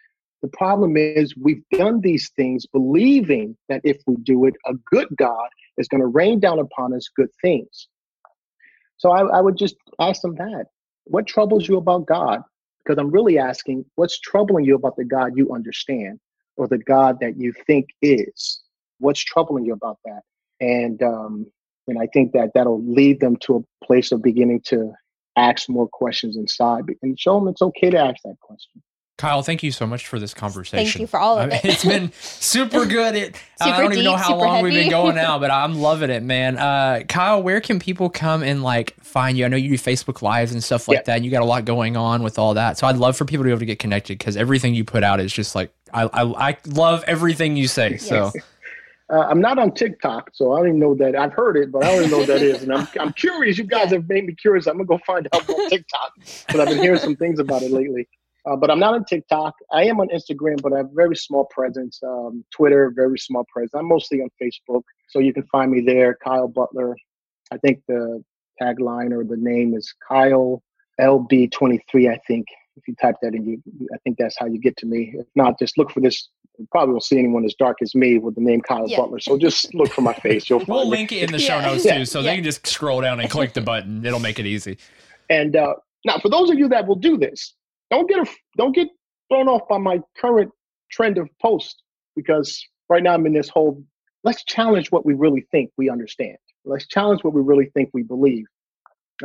the 0.42 0.48
problem 0.48 0.96
is 0.96 1.34
we've 1.36 1.62
done 1.72 2.00
these 2.00 2.30
things 2.36 2.66
believing 2.66 3.56
that 3.68 3.80
if 3.84 3.98
we 4.06 4.16
do 4.16 4.46
it, 4.46 4.54
a 4.66 4.74
good 4.90 5.08
God 5.16 5.48
is 5.78 5.88
going 5.88 6.00
to 6.00 6.06
rain 6.06 6.40
down 6.40 6.58
upon 6.58 6.94
us 6.94 7.08
good 7.14 7.30
things. 7.42 7.88
So 8.96 9.10
I, 9.10 9.38
I 9.38 9.40
would 9.40 9.56
just 9.56 9.76
ask 9.98 10.22
them 10.22 10.36
that. 10.36 10.66
What 11.04 11.26
troubles 11.26 11.68
you 11.68 11.76
about 11.76 12.06
God? 12.06 12.42
Because 12.84 12.98
I'm 12.98 13.10
really 13.10 13.38
asking, 13.38 13.84
what's 13.96 14.18
troubling 14.18 14.64
you 14.64 14.74
about 14.74 14.96
the 14.96 15.04
God 15.04 15.32
you 15.34 15.52
understand 15.52 16.20
or 16.56 16.68
the 16.68 16.78
God 16.78 17.18
that 17.20 17.36
you 17.36 17.52
think 17.66 17.88
is? 18.02 18.60
What's 18.98 19.22
troubling 19.22 19.64
you 19.64 19.72
about 19.72 19.98
that? 20.04 20.22
And 20.60 21.02
um, 21.02 21.46
and 21.86 21.98
I 21.98 22.06
think 22.06 22.32
that 22.32 22.50
that'll 22.54 22.82
lead 22.84 23.20
them 23.20 23.36
to 23.42 23.56
a 23.56 23.86
place 23.86 24.12
of 24.12 24.22
beginning 24.22 24.62
to 24.66 24.92
ask 25.36 25.68
more 25.68 25.88
questions 25.88 26.36
inside 26.36 26.84
and 27.02 27.18
show 27.18 27.38
them 27.38 27.48
it's 27.48 27.62
okay 27.62 27.90
to 27.90 27.98
ask 27.98 28.22
that 28.24 28.38
question. 28.40 28.82
Kyle, 29.16 29.42
thank 29.42 29.62
you 29.62 29.70
so 29.70 29.86
much 29.86 30.08
for 30.08 30.18
this 30.18 30.34
conversation. 30.34 30.86
Thank 30.86 30.98
you 30.98 31.06
for 31.06 31.20
all 31.20 31.38
of 31.38 31.52
it. 31.52 31.64
it's 31.64 31.84
been 31.84 32.10
super 32.14 32.84
good. 32.86 33.14
It, 33.14 33.36
super 33.62 33.74
I 33.76 33.80
don't 33.80 33.90
deep, 33.90 34.00
even 34.00 34.04
know 34.10 34.16
how 34.16 34.36
long 34.36 34.56
heavy. 34.56 34.62
we've 34.64 34.72
been 34.72 34.90
going 34.90 35.14
now, 35.14 35.38
but 35.38 35.52
I'm 35.52 35.76
loving 35.76 36.10
it, 36.10 36.24
man. 36.24 36.58
Uh, 36.58 37.02
Kyle, 37.08 37.40
where 37.40 37.60
can 37.60 37.78
people 37.78 38.10
come 38.10 38.42
and 38.42 38.64
like 38.64 38.96
find 39.00 39.38
you? 39.38 39.44
I 39.44 39.48
know 39.48 39.56
you 39.56 39.68
do 39.68 39.78
Facebook 39.78 40.20
Lives 40.20 40.50
and 40.50 40.64
stuff 40.64 40.88
like 40.88 40.96
yeah. 40.96 41.02
that. 41.02 41.16
And 41.16 41.24
you 41.24 41.30
got 41.30 41.42
a 41.42 41.46
lot 41.46 41.64
going 41.64 41.96
on 41.96 42.24
with 42.24 42.40
all 42.40 42.54
that. 42.54 42.76
So 42.76 42.88
I'd 42.88 42.96
love 42.96 43.16
for 43.16 43.24
people 43.24 43.44
to 43.44 43.46
be 43.46 43.50
able 43.50 43.60
to 43.60 43.66
get 43.66 43.78
connected 43.78 44.18
because 44.18 44.36
everything 44.36 44.74
you 44.74 44.84
put 44.84 45.04
out 45.04 45.20
is 45.20 45.32
just 45.32 45.54
like 45.54 45.72
I, 45.94 46.04
I, 46.04 46.48
I 46.50 46.56
love 46.66 47.04
everything 47.06 47.56
you 47.56 47.68
say. 47.68 47.96
So 47.96 48.32
uh, 49.12 49.20
I'm 49.20 49.40
not 49.40 49.58
on 49.58 49.72
TikTok, 49.72 50.30
so 50.32 50.52
I 50.52 50.58
don't 50.58 50.68
even 50.68 50.80
know 50.80 50.94
that. 50.96 51.14
I've 51.14 51.32
heard 51.32 51.56
it, 51.56 51.70
but 51.70 51.84
I 51.84 51.92
don't 51.92 51.98
even 52.00 52.10
know 52.10 52.18
what 52.18 52.26
that 52.28 52.42
is. 52.42 52.62
And 52.62 52.74
I'm, 52.74 52.88
I'm 52.98 53.12
curious. 53.12 53.58
You 53.58 53.64
guys 53.64 53.90
have 53.90 54.08
made 54.08 54.26
me 54.26 54.34
curious. 54.34 54.66
I'm 54.66 54.76
gonna 54.76 54.86
go 54.86 54.98
find 55.06 55.28
out 55.32 55.48
on 55.48 55.68
TikTok 55.68 56.12
because 56.16 56.60
I've 56.60 56.68
been 56.68 56.78
hearing 56.78 56.98
some 56.98 57.16
things 57.16 57.38
about 57.38 57.62
it 57.62 57.70
lately. 57.70 58.08
Uh, 58.46 58.56
but 58.56 58.70
I'm 58.70 58.78
not 58.78 58.94
on 58.94 59.04
TikTok. 59.04 59.54
I 59.72 59.84
am 59.84 60.00
on 60.00 60.08
Instagram, 60.08 60.60
but 60.60 60.72
I 60.72 60.78
have 60.78 60.90
very 60.94 61.16
small 61.16 61.46
presence. 61.46 62.00
Um, 62.02 62.44
Twitter, 62.50 62.92
very 62.94 63.18
small 63.18 63.44
presence. 63.50 63.74
I'm 63.74 63.88
mostly 63.88 64.20
on 64.20 64.28
Facebook, 64.42 64.82
so 65.08 65.18
you 65.18 65.32
can 65.32 65.44
find 65.44 65.70
me 65.70 65.80
there. 65.80 66.18
Kyle 66.22 66.48
Butler. 66.48 66.96
I 67.52 67.58
think 67.58 67.82
the 67.88 68.22
tagline 68.60 69.12
or 69.12 69.24
the 69.24 69.36
name 69.36 69.74
is 69.74 69.94
Kyle 70.06 70.62
LB23. 71.00 72.10
I 72.10 72.18
think 72.26 72.46
if 72.76 72.88
you 72.88 72.94
type 73.00 73.16
that 73.22 73.34
in, 73.34 73.46
you 73.46 73.62
I 73.92 73.98
think 73.98 74.18
that's 74.18 74.36
how 74.38 74.46
you 74.46 74.58
get 74.58 74.76
to 74.78 74.86
me. 74.86 75.14
If 75.16 75.26
not, 75.34 75.58
just 75.58 75.78
look 75.78 75.90
for 75.90 76.00
this 76.00 76.28
you 76.58 76.68
probably 76.70 76.92
won't 76.92 77.04
see 77.04 77.18
anyone 77.18 77.44
as 77.44 77.54
dark 77.54 77.78
as 77.82 77.94
me 77.94 78.18
with 78.18 78.36
the 78.36 78.40
name 78.40 78.60
Kyle 78.60 78.88
yeah. 78.88 78.98
Butler. 78.98 79.18
So 79.18 79.36
just 79.36 79.74
look 79.74 79.90
for 79.90 80.02
my 80.02 80.14
face. 80.14 80.48
You'll 80.48 80.64
we'll 80.68 80.88
link 80.88 81.10
it 81.12 81.24
in 81.24 81.32
the 81.32 81.38
show 81.38 81.60
notes 81.60 81.82
too, 81.82 82.04
so 82.04 82.20
yeah. 82.20 82.30
they 82.30 82.34
can 82.36 82.44
just 82.44 82.66
scroll 82.66 83.00
down 83.00 83.20
and 83.20 83.28
click 83.30 83.52
the 83.52 83.60
button. 83.60 84.04
It'll 84.04 84.20
make 84.20 84.38
it 84.38 84.46
easy. 84.46 84.78
And 85.30 85.56
uh, 85.56 85.74
now, 86.04 86.18
for 86.18 86.28
those 86.28 86.50
of 86.50 86.58
you 86.58 86.68
that 86.68 86.86
will 86.86 86.96
do 86.96 87.16
this, 87.16 87.54
don't 87.90 88.08
get 88.08 88.18
a, 88.18 88.26
don't 88.56 88.74
get 88.74 88.88
thrown 89.28 89.48
off 89.48 89.62
by 89.68 89.78
my 89.78 90.00
current 90.16 90.50
trend 90.90 91.18
of 91.18 91.28
post 91.42 91.82
because 92.14 92.64
right 92.88 93.02
now 93.02 93.14
I'm 93.14 93.26
in 93.26 93.32
this 93.32 93.48
whole 93.48 93.82
let's 94.22 94.44
challenge 94.44 94.90
what 94.90 95.04
we 95.04 95.14
really 95.14 95.46
think 95.50 95.70
we 95.76 95.90
understand. 95.90 96.36
Let's 96.64 96.86
challenge 96.86 97.24
what 97.24 97.34
we 97.34 97.42
really 97.42 97.70
think 97.74 97.90
we 97.92 98.02
believe, 98.02 98.46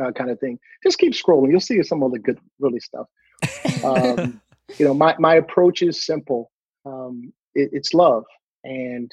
uh, 0.02 0.10
kind 0.12 0.30
of 0.30 0.38
thing. 0.40 0.58
Just 0.82 0.98
keep 0.98 1.12
scrolling. 1.12 1.50
You'll 1.50 1.60
see 1.60 1.82
some 1.82 2.02
other 2.02 2.18
good, 2.18 2.38
really 2.58 2.80
stuff. 2.80 3.06
Um, 3.84 4.40
you 4.78 4.86
know, 4.86 4.94
my 4.94 5.14
my 5.18 5.34
approach 5.36 5.82
is 5.82 6.04
simple 6.04 6.50
um, 6.84 7.32
it, 7.54 7.70
it's 7.72 7.94
love. 7.94 8.24
And 8.64 9.10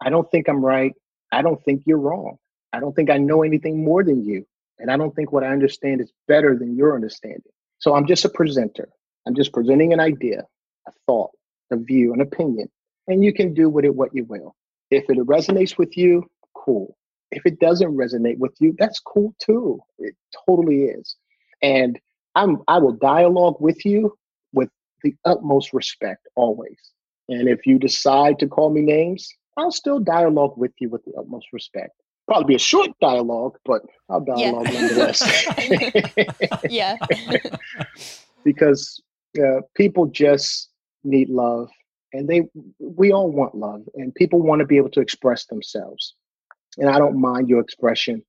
I 0.00 0.10
don't 0.10 0.30
think 0.30 0.48
I'm 0.48 0.64
right. 0.64 0.94
I 1.32 1.42
don't 1.42 1.62
think 1.64 1.82
you're 1.86 1.98
wrong. 1.98 2.36
I 2.72 2.80
don't 2.80 2.94
think 2.94 3.10
I 3.10 3.18
know 3.18 3.42
anything 3.42 3.84
more 3.84 4.04
than 4.04 4.24
you. 4.24 4.46
And 4.78 4.90
I 4.90 4.96
don't 4.96 5.14
think 5.14 5.32
what 5.32 5.44
I 5.44 5.48
understand 5.48 6.00
is 6.00 6.12
better 6.26 6.56
than 6.56 6.76
your 6.76 6.94
understanding. 6.94 7.52
So 7.78 7.94
I'm 7.94 8.06
just 8.06 8.24
a 8.24 8.28
presenter. 8.28 8.88
I'm 9.26 9.34
just 9.34 9.52
presenting 9.52 9.92
an 9.92 10.00
idea, 10.00 10.44
a 10.86 10.92
thought, 11.06 11.30
a 11.70 11.76
view, 11.76 12.14
an 12.14 12.20
opinion. 12.20 12.68
And 13.06 13.24
you 13.24 13.32
can 13.32 13.52
do 13.52 13.68
with 13.68 13.84
it 13.84 13.94
what 13.94 14.14
you 14.14 14.24
will. 14.24 14.54
If 14.90 15.04
it 15.08 15.18
resonates 15.18 15.76
with 15.76 15.96
you, 15.96 16.24
cool. 16.54 16.96
If 17.30 17.44
it 17.44 17.60
doesn't 17.60 17.94
resonate 17.94 18.38
with 18.38 18.54
you, 18.58 18.74
that's 18.78 19.00
cool 19.00 19.34
too. 19.38 19.80
It 19.98 20.14
totally 20.46 20.84
is. 20.84 21.16
And 21.62 22.00
I'm 22.34 22.58
I 22.68 22.78
will 22.78 22.92
dialogue 22.92 23.56
with 23.60 23.84
you 23.84 24.16
with 24.52 24.68
the 25.02 25.14
utmost 25.24 25.72
respect 25.72 26.26
always. 26.36 26.78
And 27.28 27.48
if 27.48 27.66
you 27.66 27.78
decide 27.78 28.38
to 28.40 28.46
call 28.46 28.70
me 28.70 28.82
names, 28.82 29.28
I'll 29.56 29.70
still 29.70 30.00
dialogue 30.00 30.56
with 30.56 30.72
you 30.80 30.88
with 30.88 31.04
the 31.04 31.12
utmost 31.18 31.46
respect. 31.52 31.92
Probably 32.26 32.46
be 32.46 32.54
a 32.54 32.58
short 32.58 32.90
dialogue, 33.00 33.56
but 33.64 33.82
I'll 34.08 34.20
dialogue 34.20 34.68
yeah. 34.72 34.80
nonetheless. 34.80 35.46
yeah. 36.70 36.96
because 38.44 39.00
uh, 39.38 39.60
people 39.76 40.06
just 40.06 40.70
need 41.04 41.28
love, 41.28 41.68
and 42.12 42.28
they 42.28 42.42
we 42.78 43.12
all 43.12 43.30
want 43.30 43.54
love, 43.54 43.82
and 43.94 44.14
people 44.14 44.40
want 44.40 44.60
to 44.60 44.66
be 44.66 44.76
able 44.76 44.90
to 44.90 45.00
express 45.00 45.46
themselves. 45.46 46.14
And 46.78 46.88
I 46.88 46.98
don't 46.98 47.20
mind 47.20 47.48
your 47.48 47.60
expression. 47.60 48.22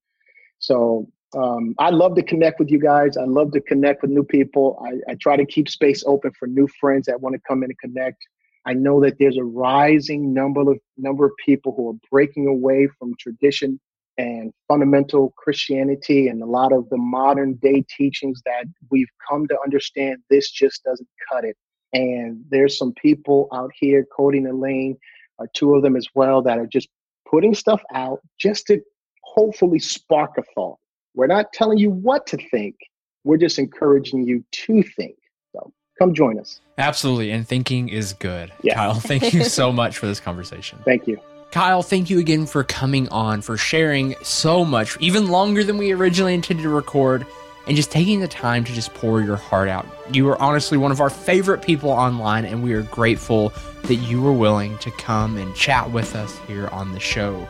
So 0.59 1.07
um, 1.33 1.75
I 1.79 1.89
love 1.89 2.15
to 2.15 2.23
connect 2.23 2.59
with 2.59 2.69
you 2.69 2.79
guys. 2.79 3.15
I 3.17 3.23
love 3.23 3.51
to 3.53 3.61
connect 3.61 4.01
with 4.01 4.11
new 4.11 4.23
people. 4.23 4.83
I, 4.85 5.11
I 5.11 5.15
try 5.15 5.37
to 5.37 5.45
keep 5.45 5.69
space 5.69 6.03
open 6.05 6.31
for 6.37 6.47
new 6.47 6.67
friends 6.79 7.07
that 7.07 7.21
want 7.21 7.35
to 7.35 7.41
come 7.47 7.63
in 7.63 7.69
and 7.69 7.79
connect. 7.79 8.17
I 8.65 8.73
know 8.73 9.01
that 9.01 9.17
there's 9.17 9.37
a 9.37 9.43
rising 9.43 10.33
number 10.33 10.61
of 10.61 10.77
number 10.97 11.25
of 11.25 11.31
people 11.43 11.73
who 11.75 11.89
are 11.89 11.99
breaking 12.11 12.47
away 12.47 12.87
from 12.99 13.15
tradition 13.19 13.79
and 14.17 14.51
fundamental 14.67 15.33
Christianity 15.37 16.27
and 16.27 16.43
a 16.43 16.45
lot 16.45 16.73
of 16.73 16.87
the 16.89 16.97
modern 16.97 17.55
day 17.55 17.83
teachings 17.97 18.41
that 18.45 18.65
we've 18.91 19.09
come 19.27 19.47
to 19.47 19.57
understand 19.63 20.17
this 20.29 20.51
just 20.51 20.83
doesn't 20.83 21.09
cut 21.31 21.45
it. 21.45 21.55
And 21.93 22.43
there's 22.49 22.77
some 22.77 22.93
people 22.93 23.47
out 23.53 23.71
here, 23.73 24.05
Cody 24.15 24.37
and 24.39 24.47
Elaine, 24.47 24.97
are 25.39 25.47
two 25.53 25.73
of 25.75 25.81
them 25.81 25.95
as 25.95 26.07
well, 26.13 26.41
that 26.43 26.59
are 26.59 26.67
just 26.67 26.89
putting 27.29 27.53
stuff 27.53 27.81
out 27.93 28.19
just 28.39 28.67
to 28.67 28.81
hopefully 29.23 29.79
spark 29.79 30.37
a 30.37 30.43
thought. 30.53 30.77
We're 31.13 31.27
not 31.27 31.53
telling 31.53 31.77
you 31.77 31.89
what 31.89 32.27
to 32.27 32.37
think, 32.37 32.75
we're 33.23 33.37
just 33.37 33.59
encouraging 33.59 34.23
you 34.25 34.43
to 34.51 34.83
think. 34.83 35.15
So 35.53 35.71
come 35.99 36.13
join 36.13 36.39
us. 36.39 36.61
Absolutely. 36.77 37.31
And 37.31 37.47
thinking 37.47 37.89
is 37.89 38.13
good. 38.13 38.51
Yeah. 38.63 38.75
Kyle, 38.75 38.95
thank 38.95 39.33
you 39.33 39.43
so 39.43 39.71
much 39.81 39.97
for 39.97 40.07
this 40.07 40.19
conversation. 40.19 40.79
Thank 40.85 41.07
you. 41.07 41.19
Kyle, 41.51 41.83
thank 41.83 42.09
you 42.09 42.19
again 42.19 42.45
for 42.45 42.63
coming 42.63 43.09
on, 43.09 43.41
for 43.41 43.57
sharing 43.57 44.15
so 44.23 44.63
much, 44.63 44.97
even 45.01 45.27
longer 45.27 45.65
than 45.65 45.77
we 45.77 45.91
originally 45.91 46.33
intended 46.33 46.63
to 46.63 46.69
record, 46.69 47.27
and 47.67 47.75
just 47.75 47.91
taking 47.91 48.21
the 48.21 48.27
time 48.27 48.63
to 48.63 48.71
just 48.71 48.93
pour 48.93 49.21
your 49.21 49.35
heart 49.35 49.67
out. 49.67 49.85
You 50.13 50.29
are 50.29 50.41
honestly 50.41 50.77
one 50.77 50.93
of 50.93 51.01
our 51.01 51.09
favorite 51.09 51.61
people 51.61 51.89
online, 51.89 52.45
and 52.45 52.63
we 52.63 52.71
are 52.71 52.83
grateful 52.83 53.51
that 53.83 53.95
you 53.95 54.21
were 54.21 54.31
willing 54.31 54.77
to 54.77 54.91
come 54.91 55.35
and 55.35 55.53
chat 55.53 55.91
with 55.91 56.15
us 56.15 56.37
here 56.47 56.67
on 56.69 56.93
the 56.93 57.01
show. 57.01 57.47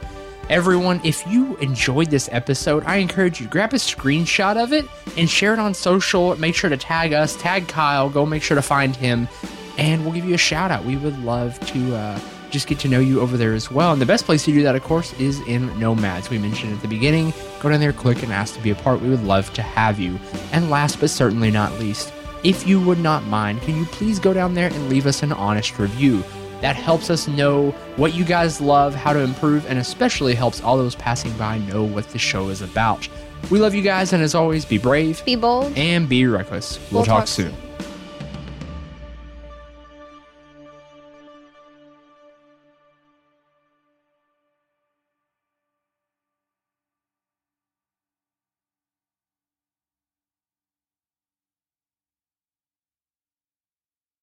Everyone, 0.52 1.00
if 1.06 1.26
you 1.28 1.56
enjoyed 1.58 2.10
this 2.10 2.28
episode, 2.30 2.84
I 2.84 2.98
encourage 2.98 3.40
you 3.40 3.48
grab 3.48 3.72
a 3.72 3.78
screenshot 3.78 4.62
of 4.62 4.74
it 4.74 4.86
and 5.16 5.30
share 5.30 5.54
it 5.54 5.60
on 5.60 5.74
social. 5.74 6.36
Make 6.36 6.56
sure 6.56 6.70
to 6.70 6.76
tag 6.76 7.14
us, 7.14 7.38
tag 7.38 7.70
Kyle, 7.70 8.10
go 8.10 8.26
make 8.26 8.44
sure 8.44 8.56
to 8.56 8.62
find 8.62 8.94
him, 8.94 9.30
and 9.78 10.04
we'll 10.04 10.14
give 10.14 10.26
you 10.26 10.34
a 10.34 10.38
shout 10.38 10.70
out. 10.70 10.84
We 10.84 10.98
would 10.98 11.18
love 11.24 11.58
to 11.68 11.96
uh, 11.96 12.20
just 12.50 12.68
get 12.68 12.80
to 12.80 12.90
know 12.90 13.00
you 13.00 13.22
over 13.22 13.38
there 13.38 13.54
as 13.54 13.72
well. 13.72 13.94
And 13.94 14.02
the 14.02 14.06
best 14.06 14.26
place 14.26 14.44
to 14.44 14.52
do 14.52 14.62
that, 14.64 14.76
of 14.76 14.84
course, 14.84 15.14
is 15.14 15.40
in 15.48 15.68
Nomads. 15.80 16.30
We 16.30 16.38
mentioned 16.38 16.74
at 16.74 16.82
the 16.82 16.90
beginning. 16.90 17.34
Go 17.62 17.70
down 17.70 17.80
there, 17.80 17.94
click, 17.94 18.22
and 18.22 18.34
ask 18.34 18.54
to 18.56 18.62
be 18.62 18.72
a 18.72 18.76
part. 18.76 19.00
We 19.00 19.10
would 19.10 19.24
love 19.24 19.54
to 19.54 19.62
have 19.62 20.02
you. 20.02 20.20
And 20.52 20.70
last 20.70 21.00
but 21.00 21.12
certainly 21.12 21.50
not 21.50 21.80
least, 21.80 22.12
if 22.44 22.68
you 22.68 22.82
would 22.82 23.00
not 23.00 23.24
mind, 23.24 23.62
can 23.62 23.78
you 23.78 23.86
please 23.86 24.20
go 24.20 24.34
down 24.34 24.54
there 24.54 24.68
and 24.68 24.90
leave 24.90 25.06
us 25.06 25.24
an 25.24 25.32
honest 25.32 25.80
review? 25.80 26.26
That 26.62 26.76
helps 26.76 27.10
us 27.10 27.28
know 27.28 27.72
what 27.98 28.14
you 28.14 28.24
guys 28.24 28.62
love, 28.62 28.96
how 28.96 29.14
to 29.14 29.20
improve, 29.20 29.66
and 29.66 29.80
especially 29.80 30.36
helps 30.36 30.62
all 30.62 30.78
those 30.78 30.96
passing 30.96 31.34
by 31.34 31.58
know 31.58 31.84
what 31.84 32.08
the 32.10 32.20
show 32.20 32.50
is 32.50 32.62
about. 32.62 33.08
We 33.50 33.60
love 33.60 33.74
you 33.74 33.82
guys, 33.82 34.14
and 34.14 34.22
as 34.22 34.36
always, 34.36 34.64
be 34.64 34.78
brave, 34.78 35.24
be 35.26 35.36
bold, 35.36 35.76
and 35.76 36.08
be 36.08 36.26
reckless. 36.28 36.78
We'll, 36.92 37.00
we'll 37.00 37.06
talk, 37.06 37.20
talk, 37.22 37.28
soon. 37.28 37.54